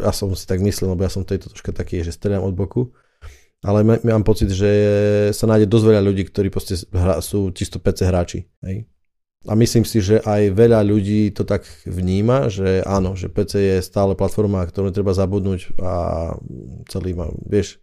ja 0.01 0.09
som 0.15 0.33
si 0.33 0.49
tak 0.49 0.63
myslel, 0.65 0.97
lebo 0.97 1.05
ja 1.05 1.11
som 1.13 1.21
tejto 1.21 1.53
troška 1.53 1.69
taký, 1.75 2.01
že 2.01 2.15
strieľam 2.15 2.49
od 2.49 2.55
boku, 2.57 2.89
ale 3.59 3.83
mám 3.83 4.23
pocit, 4.23 4.49
že 4.49 4.71
sa 5.35 5.45
nájde 5.45 5.67
dosť 5.67 5.85
veľa 5.91 6.01
ľudí, 6.01 6.23
ktorí 6.31 6.47
proste 6.47 6.79
hra, 6.95 7.19
sú 7.19 7.51
čisto 7.51 7.77
PC 7.77 8.07
hráči. 8.07 8.39
Hej. 8.63 8.87
A 9.47 9.55
myslím 9.55 9.83
si, 9.83 10.03
že 10.03 10.19
aj 10.23 10.51
veľa 10.51 10.83
ľudí 10.83 11.31
to 11.31 11.43
tak 11.43 11.67
vníma, 11.87 12.51
že 12.51 12.83
áno, 12.83 13.15
že 13.19 13.31
PC 13.31 13.53
je 13.59 13.77
stále 13.83 14.15
platforma, 14.15 14.63
ktorú 14.63 14.91
treba 14.91 15.15
zabudnúť 15.15 15.79
a 15.79 15.93
celý 16.87 17.15
má, 17.15 17.31
vieš, 17.47 17.79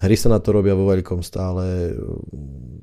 hry 0.00 0.16
sa 0.16 0.32
na 0.32 0.40
to 0.40 0.56
robia 0.56 0.72
vo 0.72 0.88
veľkom 0.88 1.20
stále, 1.20 1.92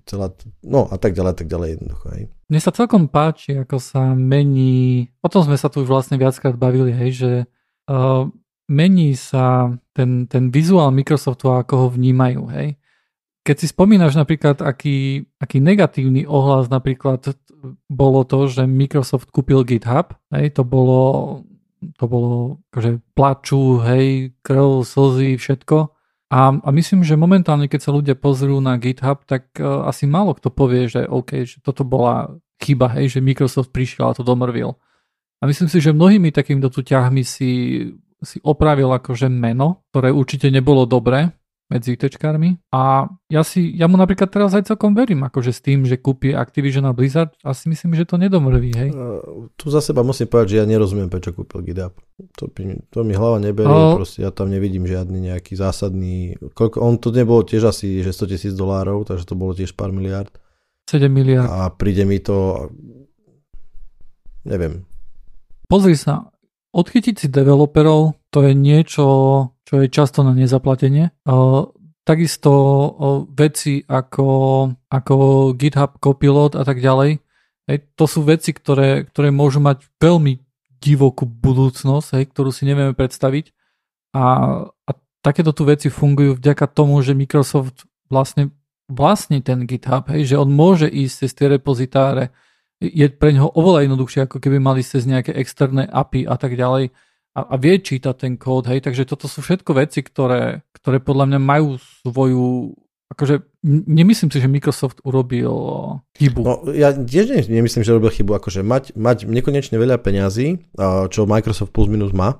celá, 0.05 0.29
no 0.61 0.85
a 0.85 0.95
tak 1.01 1.17
ďalej, 1.17 1.33
tak 1.33 1.49
ďalej 1.49 1.69
jednoducho. 1.75 2.05
Hej. 2.13 2.23
Mne 2.47 2.61
sa 2.61 2.71
celkom 2.71 3.09
páči, 3.09 3.57
ako 3.57 3.81
sa 3.81 4.13
mení, 4.13 5.09
o 5.25 5.27
tom 5.27 5.41
sme 5.41 5.57
sa 5.57 5.67
tu 5.67 5.81
už 5.81 5.89
vlastne 5.89 6.21
viackrát 6.21 6.53
bavili, 6.53 6.93
hej, 6.93 7.11
že 7.17 7.31
uh, 7.89 8.29
mení 8.69 9.17
sa 9.17 9.73
ten, 9.97 10.29
ten 10.29 10.53
vizuál 10.53 10.93
Microsoftu 10.93 11.49
a 11.49 11.65
ako 11.65 11.73
ho 11.75 11.87
vnímajú, 11.89 12.45
hej. 12.53 12.77
Keď 13.41 13.55
si 13.57 13.67
spomínaš 13.73 14.13
napríklad, 14.13 14.61
aký, 14.61 15.25
aký 15.41 15.57
negatívny 15.57 16.27
ohlas 16.27 16.69
napríklad 16.69 17.33
bolo 17.89 18.21
to, 18.27 18.45
že 18.45 18.69
Microsoft 18.69 19.33
kúpil 19.33 19.65
GitHub, 19.65 20.13
hej, 20.37 20.53
to 20.53 20.61
bolo, 20.61 21.41
to 21.97 22.05
bolo 22.05 22.61
akože 22.69 23.01
plaču, 23.17 23.81
hej, 23.81 24.37
krv, 24.45 24.85
slzy, 24.85 25.41
všetko 25.41 25.96
a, 26.27 26.51
a 26.59 26.69
myslím, 26.75 27.07
že 27.07 27.15
momentálne, 27.15 27.71
keď 27.71 27.79
sa 27.87 27.95
ľudia 27.95 28.15
pozrú 28.19 28.59
na 28.59 28.75
GitHub, 28.75 29.23
tak 29.23 29.55
uh, 29.63 29.87
asi 29.87 30.03
málo 30.03 30.35
kto 30.35 30.51
povie, 30.51 30.91
že 30.91 31.07
OK, 31.07 31.47
že 31.47 31.63
toto 31.63 31.87
bola 31.87 32.35
chyba, 32.59 32.91
hej, 32.99 33.17
že 33.17 33.23
Microsoft 33.23 33.71
prišiel 33.71 34.11
a 34.11 34.17
to 34.17 34.27
domrvil. 34.27 34.75
A 35.39 35.47
myslím 35.47 35.69
si, 35.71 35.79
že 35.79 35.95
mnohými 35.95 36.33
takýmito 36.33 36.67
tu 36.73 36.83
ťahmi 36.83 37.21
si, 37.21 37.51
si 38.19 38.37
opravil 38.41 38.89
akože 38.89 39.29
meno, 39.29 39.87
ktoré 39.93 40.09
určite 40.09 40.49
nebolo 40.49 40.83
dobré, 40.89 41.36
medzi 41.67 41.99
ITčkármi 41.99 42.63
a 42.71 43.11
ja 43.27 43.43
si, 43.43 43.75
ja 43.75 43.91
mu 43.91 43.99
napríklad 43.99 44.31
teraz 44.31 44.55
aj 44.55 44.71
celkom 44.71 44.95
verím, 44.95 45.27
akože 45.27 45.51
s 45.51 45.59
tým, 45.59 45.83
že 45.83 45.99
kúpi 45.99 46.31
Activision 46.31 46.87
a 46.87 46.95
Blizzard, 46.95 47.35
asi 47.43 47.67
myslím, 47.67 47.91
že 47.91 48.07
to 48.07 48.15
nedomrví, 48.15 48.71
hej. 48.71 48.89
Uh, 48.95 49.51
tu 49.59 49.67
za 49.67 49.83
seba 49.83 49.99
musím 49.99 50.31
povedať, 50.31 50.55
že 50.55 50.59
ja 50.63 50.65
nerozumiem, 50.65 51.11
prečo 51.11 51.35
kúpil 51.35 51.67
GitHub. 51.67 51.91
To, 52.39 52.47
to 52.87 52.99
mi 53.03 53.13
hlava 53.13 53.43
neberie, 53.43 53.67
uh, 53.67 53.99
proste 53.99 54.23
ja 54.23 54.31
tam 54.31 54.47
nevidím 54.47 54.87
žiadny 54.87 55.27
nejaký 55.35 55.59
zásadný, 55.59 56.39
koľko, 56.55 56.79
on 56.79 56.95
to 57.03 57.11
nebolo 57.11 57.43
tiež 57.43 57.67
asi, 57.67 57.99
že 57.99 58.15
100 58.15 58.31
tisíc 58.31 58.53
dolárov, 58.55 59.03
takže 59.03 59.27
to 59.27 59.35
bolo 59.35 59.51
tiež 59.51 59.75
pár 59.75 59.91
miliard. 59.91 60.31
7 60.87 61.11
miliard. 61.11 61.51
A 61.51 61.67
príde 61.75 62.07
mi 62.07 62.23
to, 62.23 62.71
neviem. 64.47 64.87
Pozri 65.67 65.99
sa, 65.99 66.31
odchytiť 66.71 67.15
si 67.19 67.27
developerov, 67.27 68.15
to 68.31 68.39
je 68.47 68.55
niečo, 68.55 69.03
čo 69.67 69.83
je 69.83 69.91
často 69.91 70.23
na 70.23 70.31
nezaplatenie. 70.31 71.11
Takisto 72.07 72.51
veci 73.35 73.83
ako, 73.83 74.29
ako 74.87 75.15
GitHub 75.59 75.99
Copilot 75.99 76.55
a 76.55 76.63
tak 76.63 76.79
ďalej, 76.79 77.19
hej, 77.67 77.77
to 77.99 78.07
sú 78.07 78.23
veci, 78.23 78.55
ktoré, 78.55 79.03
ktoré 79.11 79.27
môžu 79.27 79.59
mať 79.59 79.83
veľmi 79.99 80.39
divokú 80.79 81.27
budúcnosť, 81.27 82.07
hej, 82.15 82.25
ktorú 82.31 82.55
si 82.55 82.63
nevieme 82.63 82.95
predstaviť. 82.95 83.51
A, 84.15 84.23
a 84.71 84.91
takéto 85.19 85.51
tu 85.51 85.67
veci 85.67 85.91
fungujú 85.91 86.39
vďaka 86.39 86.63
tomu, 86.71 87.03
že 87.03 87.11
Microsoft 87.11 87.83
vlastne 88.07 88.55
vlastní 88.87 89.43
ten 89.43 89.67
GitHub, 89.67 90.07
hej, 90.15 90.31
že 90.31 90.39
on 90.39 90.47
môže 90.47 90.87
ísť 90.87 91.27
cez 91.27 91.31
tie 91.35 91.51
repozitáre. 91.51 92.31
Je 92.79 93.03
pre 93.11 93.35
neho 93.35 93.51
oveľa 93.51 93.83
jednoduchšie, 93.83 94.31
ako 94.31 94.39
keby 94.39 94.63
mali 94.63 94.79
cez 94.79 95.03
nejaké 95.03 95.35
externé 95.35 95.83
API 95.91 96.23
a 96.23 96.39
tak 96.39 96.55
ďalej 96.55 96.95
a, 97.37 97.53
a 97.53 97.55
vie 97.61 97.77
čítať 97.77 98.15
ten 98.17 98.33
kód, 98.33 98.65
hej, 98.65 98.81
takže 98.81 99.05
toto 99.05 99.29
sú 99.29 99.45
všetko 99.45 99.77
veci, 99.77 100.01
ktoré, 100.01 100.65
ktoré 100.73 100.97
podľa 100.97 101.29
mňa 101.29 101.39
majú 101.39 101.77
svoju 101.77 102.73
akože 103.07 103.39
nemyslím 103.63 104.27
si, 104.27 104.43
že 104.43 104.51
Microsoft 104.51 104.99
urobil 105.07 105.47
chybu. 106.19 106.41
No, 106.43 106.53
ja 106.75 106.91
tiež 106.91 107.47
nemyslím, 107.47 107.87
že 107.87 107.95
robil 107.95 108.11
chybu, 108.11 108.35
akože 108.35 108.67
mať, 108.67 108.99
mať 108.99 109.23
nekonečne 109.23 109.79
veľa 109.79 110.03
peňazí, 110.03 110.75
čo 111.07 111.23
Microsoft 111.23 111.71
plus 111.71 111.87
minus 111.87 112.11
má, 112.11 112.35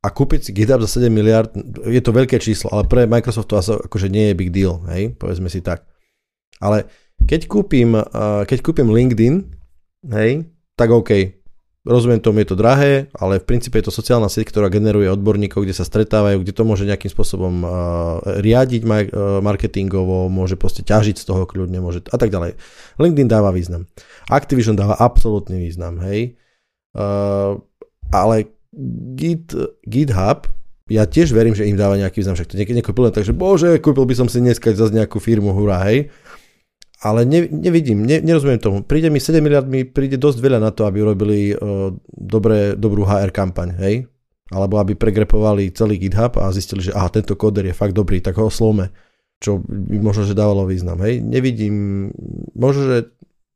a 0.00 0.08
kúpiť 0.10 0.40
si 0.40 0.50
GitHub 0.50 0.82
za 0.82 0.98
7 0.98 1.14
miliard, 1.14 1.54
je 1.86 2.02
to 2.02 2.10
veľké 2.10 2.42
číslo, 2.42 2.74
ale 2.74 2.90
pre 2.90 3.06
Microsoft 3.06 3.54
to 3.54 3.60
akože 3.60 4.10
nie 4.10 4.34
je 4.34 4.38
big 4.38 4.50
deal, 4.50 4.82
hej, 4.90 5.14
povedzme 5.14 5.46
si 5.46 5.62
tak. 5.62 5.86
Ale 6.58 6.90
keď 7.22 7.46
kúpim, 7.46 7.94
keď 8.50 8.58
kúpim 8.66 8.90
LinkedIn, 8.90 9.46
hej, 10.10 10.50
tak 10.74 10.90
OK, 10.90 11.39
Rozumiem 11.80 12.20
tomu, 12.20 12.44
je 12.44 12.52
to 12.52 12.60
drahé, 12.60 13.08
ale 13.16 13.40
v 13.40 13.48
princípe 13.48 13.80
je 13.80 13.88
to 13.88 13.94
sociálna 13.96 14.28
sieť, 14.28 14.52
ktorá 14.52 14.68
generuje 14.68 15.08
odborníkov, 15.08 15.64
kde 15.64 15.72
sa 15.72 15.88
stretávajú, 15.88 16.44
kde 16.44 16.52
to 16.52 16.68
môže 16.68 16.84
nejakým 16.84 17.08
spôsobom 17.08 17.64
riadiť 18.20 18.84
marketingovo, 19.40 20.28
môže 20.28 20.60
proste 20.60 20.84
ťažiť 20.84 21.16
z 21.16 21.24
toho 21.24 21.48
kľudne, 21.48 21.80
môže 21.80 22.04
a 22.12 22.20
tak 22.20 22.28
ďalej. 22.28 22.60
LinkedIn 23.00 23.32
dáva 23.32 23.48
význam. 23.48 23.88
Activision 24.28 24.76
dáva 24.76 25.00
absolútny 25.00 25.56
význam, 25.56 26.04
hej. 26.04 26.36
Uh, 26.92 27.56
ale 28.12 28.52
Git, 29.16 29.56
GitHub, 29.88 30.52
ja 30.92 31.08
tiež 31.08 31.32
verím, 31.32 31.56
že 31.56 31.64
im 31.64 31.80
dáva 31.80 31.96
nejaký 31.96 32.20
význam, 32.20 32.36
však 32.36 32.52
to 32.52 32.58
niekedy 32.60 32.84
nekúpil 32.84 33.08
len 33.08 33.14
bože, 33.32 33.80
kúpil 33.80 34.04
by 34.04 34.14
som 34.20 34.28
si 34.28 34.44
dneska 34.44 34.68
zase 34.76 34.92
nejakú 34.92 35.16
firmu, 35.16 35.56
hurá, 35.56 35.80
hej 35.88 36.12
ale 37.00 37.24
ne, 37.24 37.48
nevidím, 37.48 38.04
ne, 38.04 38.20
nerozumiem 38.20 38.60
tomu. 38.60 38.84
Príde 38.84 39.08
mi 39.08 39.16
7 39.20 39.40
miliard, 39.40 39.64
mi 39.64 39.88
príde 39.88 40.20
dosť 40.20 40.38
veľa 40.38 40.60
na 40.60 40.68
to, 40.68 40.84
aby 40.84 41.00
urobili 41.00 41.56
uh, 41.56 41.88
dobré, 42.12 42.76
dobrú 42.76 43.08
HR 43.08 43.32
kampaň, 43.32 43.68
hej? 43.80 43.94
Alebo 44.52 44.76
aby 44.76 44.92
pregrepovali 44.98 45.72
celý 45.72 45.96
GitHub 45.96 46.36
a 46.36 46.52
zistili, 46.52 46.84
že 46.84 46.92
aha, 46.92 47.08
tento 47.08 47.38
kóder 47.40 47.64
je 47.70 47.74
fakt 47.74 47.96
dobrý, 47.96 48.20
tak 48.20 48.36
ho 48.36 48.52
oslome. 48.52 48.92
Čo 49.40 49.64
by 49.64 49.96
možno, 50.04 50.28
že 50.28 50.36
dávalo 50.36 50.68
význam, 50.68 51.00
hej? 51.00 51.24
Nevidím, 51.24 52.08
možno, 52.52 52.82
že, 52.84 52.98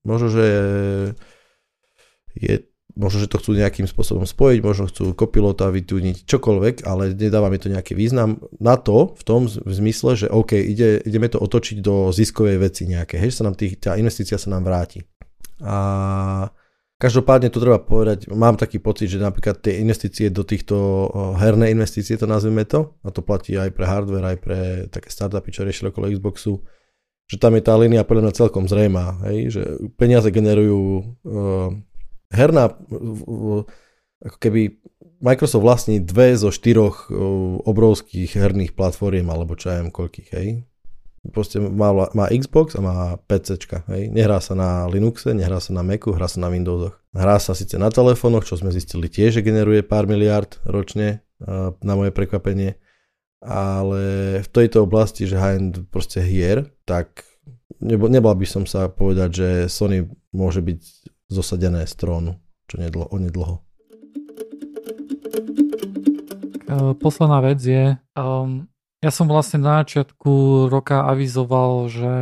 možno, 0.09 0.33
že 0.33 0.47
je 2.33 2.74
možno, 2.95 3.27
že 3.27 3.31
to 3.31 3.43
chcú 3.43 3.59
nejakým 3.59 3.91
spôsobom 3.91 4.23
spojiť, 4.23 4.59
možno 4.63 4.87
chcú 4.87 5.15
kopilota 5.19 5.67
vytúniť 5.67 6.27
čokoľvek, 6.31 6.87
ale 6.87 7.11
nedáva 7.15 7.51
mi 7.51 7.59
to 7.59 7.67
nejaký 7.67 7.99
význam 7.99 8.39
na 8.63 8.79
to, 8.79 9.15
v 9.19 9.23
tom 9.27 9.51
v 9.51 9.73
zmysle, 9.75 10.15
že 10.15 10.27
OK, 10.31 10.55
ide, 10.55 11.03
ideme 11.03 11.27
to 11.27 11.43
otočiť 11.43 11.83
do 11.83 12.15
ziskovej 12.15 12.63
veci 12.63 12.87
nejaké, 12.87 13.19
hej, 13.19 13.35
sa 13.35 13.43
nám 13.47 13.59
tých, 13.59 13.83
tá 13.83 13.99
investícia 13.99 14.39
sa 14.39 14.55
nám 14.55 14.63
vráti. 14.71 15.03
A 15.59 16.51
každopádne 17.03 17.51
to 17.51 17.59
treba 17.59 17.83
povedať, 17.83 18.31
mám 18.31 18.55
taký 18.55 18.79
pocit, 18.79 19.11
že 19.11 19.19
napríklad 19.19 19.59
tie 19.59 19.83
investície 19.83 20.31
do 20.31 20.47
týchto 20.47 21.11
herné 21.35 21.75
investície, 21.75 22.15
to 22.15 22.31
nazvime 22.31 22.63
to, 22.63 22.95
a 23.03 23.11
to 23.11 23.27
platí 23.27 23.59
aj 23.59 23.75
pre 23.75 23.91
hardware, 23.91 24.35
aj 24.35 24.39
pre 24.39 24.59
také 24.87 25.11
startupy, 25.11 25.51
čo 25.51 25.67
riešili 25.67 25.91
okolo 25.91 26.15
Xboxu, 26.15 26.63
že 27.27 27.43
tam 27.43 27.59
je 27.59 27.63
tá 27.67 27.75
línia 27.75 28.07
podľa 28.07 28.31
mňa 28.31 28.39
celkom 28.39 28.65
zrejmá, 28.71 29.19
hej, 29.27 29.51
že 29.51 29.63
peniaze 29.99 30.31
generujú 30.31 30.83
uh, 31.27 31.73
herná, 32.33 32.73
ako 34.25 34.37
keby 34.41 34.81
Microsoft 35.21 35.65
vlastní 35.65 36.01
dve 36.05 36.37
zo 36.37 36.53
štyroch 36.53 37.09
obrovských 37.65 38.37
herných 38.37 38.77
platform, 38.77 39.33
alebo 39.33 39.57
čo 39.57 39.73
ja 39.73 39.81
koľkých, 39.81 40.29
hej. 40.37 40.65
proste 41.33 41.57
má, 41.57 41.93
má 42.13 42.29
Xbox 42.29 42.77
a 42.77 42.85
má 42.85 42.97
PC. 43.25 43.57
Hej. 43.89 44.13
Nehrá 44.13 44.45
sa 44.45 44.53
na 44.53 44.85
Linuxe, 44.85 45.33
nehrá 45.33 45.61
sa 45.61 45.73
na 45.73 45.81
Macu, 45.81 46.13
hrá 46.13 46.29
sa 46.29 46.41
na 46.41 46.53
Windowsoch. 46.53 47.01
Hrá 47.17 47.41
sa 47.41 47.57
síce 47.57 47.81
na 47.81 47.89
telefónoch, 47.89 48.45
čo 48.45 48.61
sme 48.61 48.75
zistili 48.75 49.09
tiež, 49.09 49.41
že 49.41 49.47
generuje 49.47 49.81
pár 49.81 50.05
miliard 50.05 50.61
ročne, 50.69 51.25
na 51.85 51.93
moje 51.97 52.13
prekvapenie, 52.15 52.81
ale 53.45 54.03
v 54.41 54.49
tejto 54.49 54.89
oblasti, 54.89 55.29
že 55.29 55.37
high-end 55.37 55.89
proste 55.93 56.25
hier, 56.25 56.73
tak 56.89 57.25
nebal 57.85 58.33
by 58.33 58.47
som 58.49 58.65
sa 58.65 58.89
povedať, 58.89 59.31
že 59.33 59.49
Sony 59.69 60.09
môže 60.33 60.65
byť 60.65 60.81
zosadené 61.29 61.87
z 61.89 61.95
trónu, 61.97 62.33
čo 62.69 62.81
nedlo, 62.81 63.09
onedlho. 63.09 63.65
Posledná 66.99 67.39
vec 67.39 67.61
je, 67.63 67.95
um, 68.19 68.67
ja 68.99 69.11
som 69.13 69.29
vlastne 69.29 69.61
na 69.63 69.85
začiatku 69.85 70.67
roka 70.73 71.07
avizoval, 71.07 71.93
že 71.93 72.13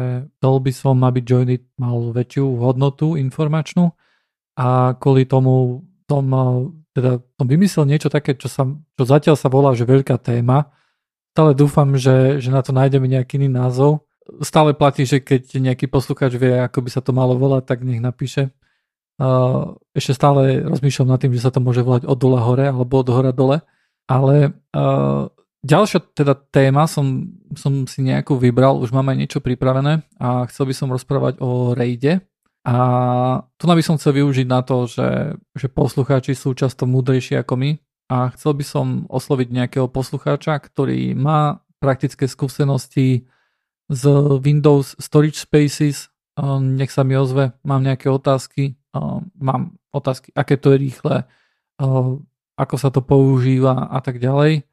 Dolby 0.42 0.74
som, 0.74 0.98
aby 1.06 1.22
Joinit 1.22 1.64
mal 1.78 2.10
väčšiu 2.10 2.58
hodnotu 2.58 3.14
informačnú 3.16 3.94
a 4.58 4.98
kvôli 4.98 5.24
tomu 5.24 5.86
som, 6.04 6.26
teda, 6.92 7.22
som 7.22 7.46
vymyslel 7.48 7.88
niečo 7.88 8.12
také, 8.12 8.36
čo, 8.36 8.50
sa, 8.50 8.68
čo 8.68 9.04
zatiaľ 9.08 9.38
sa 9.38 9.48
volá, 9.48 9.72
že 9.72 9.88
veľká 9.88 10.20
téma. 10.20 10.68
Stále 11.32 11.56
dúfam, 11.56 11.88
že, 11.96 12.36
že 12.42 12.52
na 12.52 12.60
to 12.60 12.76
nájdeme 12.76 13.08
nejaký 13.08 13.40
iný 13.40 13.48
názov. 13.48 14.04
Stále 14.44 14.76
platí, 14.76 15.08
že 15.08 15.24
keď 15.24 15.48
nejaký 15.62 15.88
poslucháč 15.88 16.36
vie, 16.36 16.60
ako 16.60 16.84
by 16.84 16.90
sa 16.92 17.00
to 17.00 17.16
malo 17.16 17.40
volať, 17.40 17.64
tak 17.64 17.80
nech 17.86 18.04
napíše. 18.04 18.52
Ešte 19.94 20.12
stále 20.18 20.66
rozmýšľam 20.66 21.14
nad 21.14 21.20
tým, 21.22 21.32
že 21.36 21.44
sa 21.46 21.54
to 21.54 21.62
môže 21.62 21.86
volať 21.86 22.10
od 22.10 22.18
dole 22.18 22.42
hore 22.42 22.66
alebo 22.66 23.02
od 23.02 23.08
hora 23.12 23.30
dole. 23.30 23.62
Ale 24.10 24.50
uh, 24.74 25.30
Ďalšia 25.62 26.02
teda 26.18 26.34
téma 26.34 26.90
som, 26.90 27.38
som 27.54 27.86
si 27.86 28.02
nejakú 28.02 28.34
vybral, 28.34 28.82
už 28.82 28.90
máme 28.90 29.14
niečo 29.14 29.38
pripravené 29.38 30.02
a 30.18 30.42
chcel 30.50 30.66
by 30.66 30.74
som 30.74 30.90
rozprávať 30.90 31.38
o 31.38 31.70
rejde. 31.70 32.18
A 32.66 32.76
tu 33.58 33.70
by 33.70 33.82
som 33.82 33.94
chcel 33.94 34.18
využiť 34.18 34.46
na 34.50 34.66
to, 34.66 34.90
že, 34.90 35.38
že 35.54 35.70
poslucháči 35.70 36.34
sú 36.34 36.58
často 36.58 36.82
múdrejší 36.82 37.38
ako 37.38 37.54
my 37.54 37.70
a 38.10 38.34
chcel 38.34 38.58
by 38.58 38.64
som 38.66 38.86
osloviť 39.06 39.48
nejakého 39.54 39.86
poslucháča, 39.86 40.58
ktorý 40.58 41.14
má 41.14 41.62
praktické 41.78 42.26
skúsenosti 42.26 43.30
z 43.86 44.02
Windows 44.42 44.98
Storage 44.98 45.38
Spaces. 45.38 46.10
Nech 46.58 46.90
sa 46.90 47.06
mi 47.06 47.14
ozve, 47.14 47.54
mám 47.62 47.86
nejaké 47.86 48.10
otázky, 48.10 48.74
mám 49.40 49.76
otázky, 49.92 50.32
aké 50.36 50.60
to 50.60 50.72
je 50.72 50.78
rýchle, 50.78 51.24
ako 52.56 52.76
sa 52.76 52.92
to 52.92 53.00
používa 53.00 53.88
a 53.88 53.98
tak 54.04 54.20
ďalej. 54.20 54.68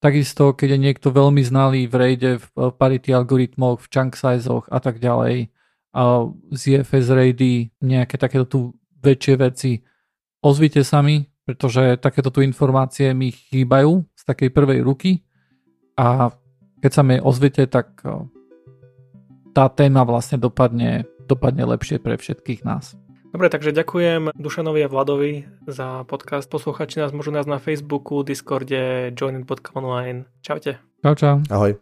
Takisto, 0.00 0.56
keď 0.56 0.68
je 0.74 0.80
niekto 0.80 1.08
veľmi 1.12 1.44
znalý 1.44 1.84
v 1.84 1.94
rejde, 1.94 2.30
v 2.40 2.72
parity 2.72 3.12
algoritmoch, 3.12 3.84
v 3.84 3.90
chunk 3.92 4.16
sizeoch 4.16 4.64
a 4.72 4.80
tak 4.80 4.96
ďalej, 4.96 5.52
z 6.54 6.62
EFS 6.80 7.06
raidy, 7.10 7.68
nejaké 7.82 8.16
takéto 8.16 8.46
tu 8.46 8.60
väčšie 9.02 9.34
veci, 9.36 9.82
ozvite 10.40 10.86
sa 10.86 11.02
mi, 11.02 11.26
pretože 11.44 11.98
takéto 11.98 12.30
tu 12.30 12.40
informácie 12.46 13.10
mi 13.10 13.34
chýbajú 13.34 14.06
z 14.14 14.22
takej 14.22 14.50
prvej 14.54 14.80
ruky 14.86 15.26
a 15.98 16.30
keď 16.80 16.92
sa 16.94 17.02
mi 17.02 17.18
ozvite, 17.20 17.66
tak 17.66 18.00
tá 19.50 19.66
téma 19.68 20.06
vlastne 20.06 20.38
dopadne, 20.38 21.04
dopadne 21.26 21.66
lepšie 21.66 21.98
pre 22.00 22.16
všetkých 22.16 22.62
nás. 22.64 22.96
Dobre, 23.30 23.48
takže 23.48 23.72
ďakujem 23.72 24.36
Dušanovi 24.36 24.84
a 24.84 24.92
Vladovi 24.92 25.48
za 25.64 26.04
podcast. 26.04 26.50
Posluchači 26.50 27.00
nás 27.00 27.14
môžu 27.16 27.32
nás 27.32 27.48
na 27.48 27.62
Facebooku, 27.62 28.26
Discorde, 28.26 29.14
joinin.online. 29.16 30.28
Čaute. 30.44 30.82
Čau, 31.00 31.14
čau. 31.16 31.34
Ahoj. 31.48 31.80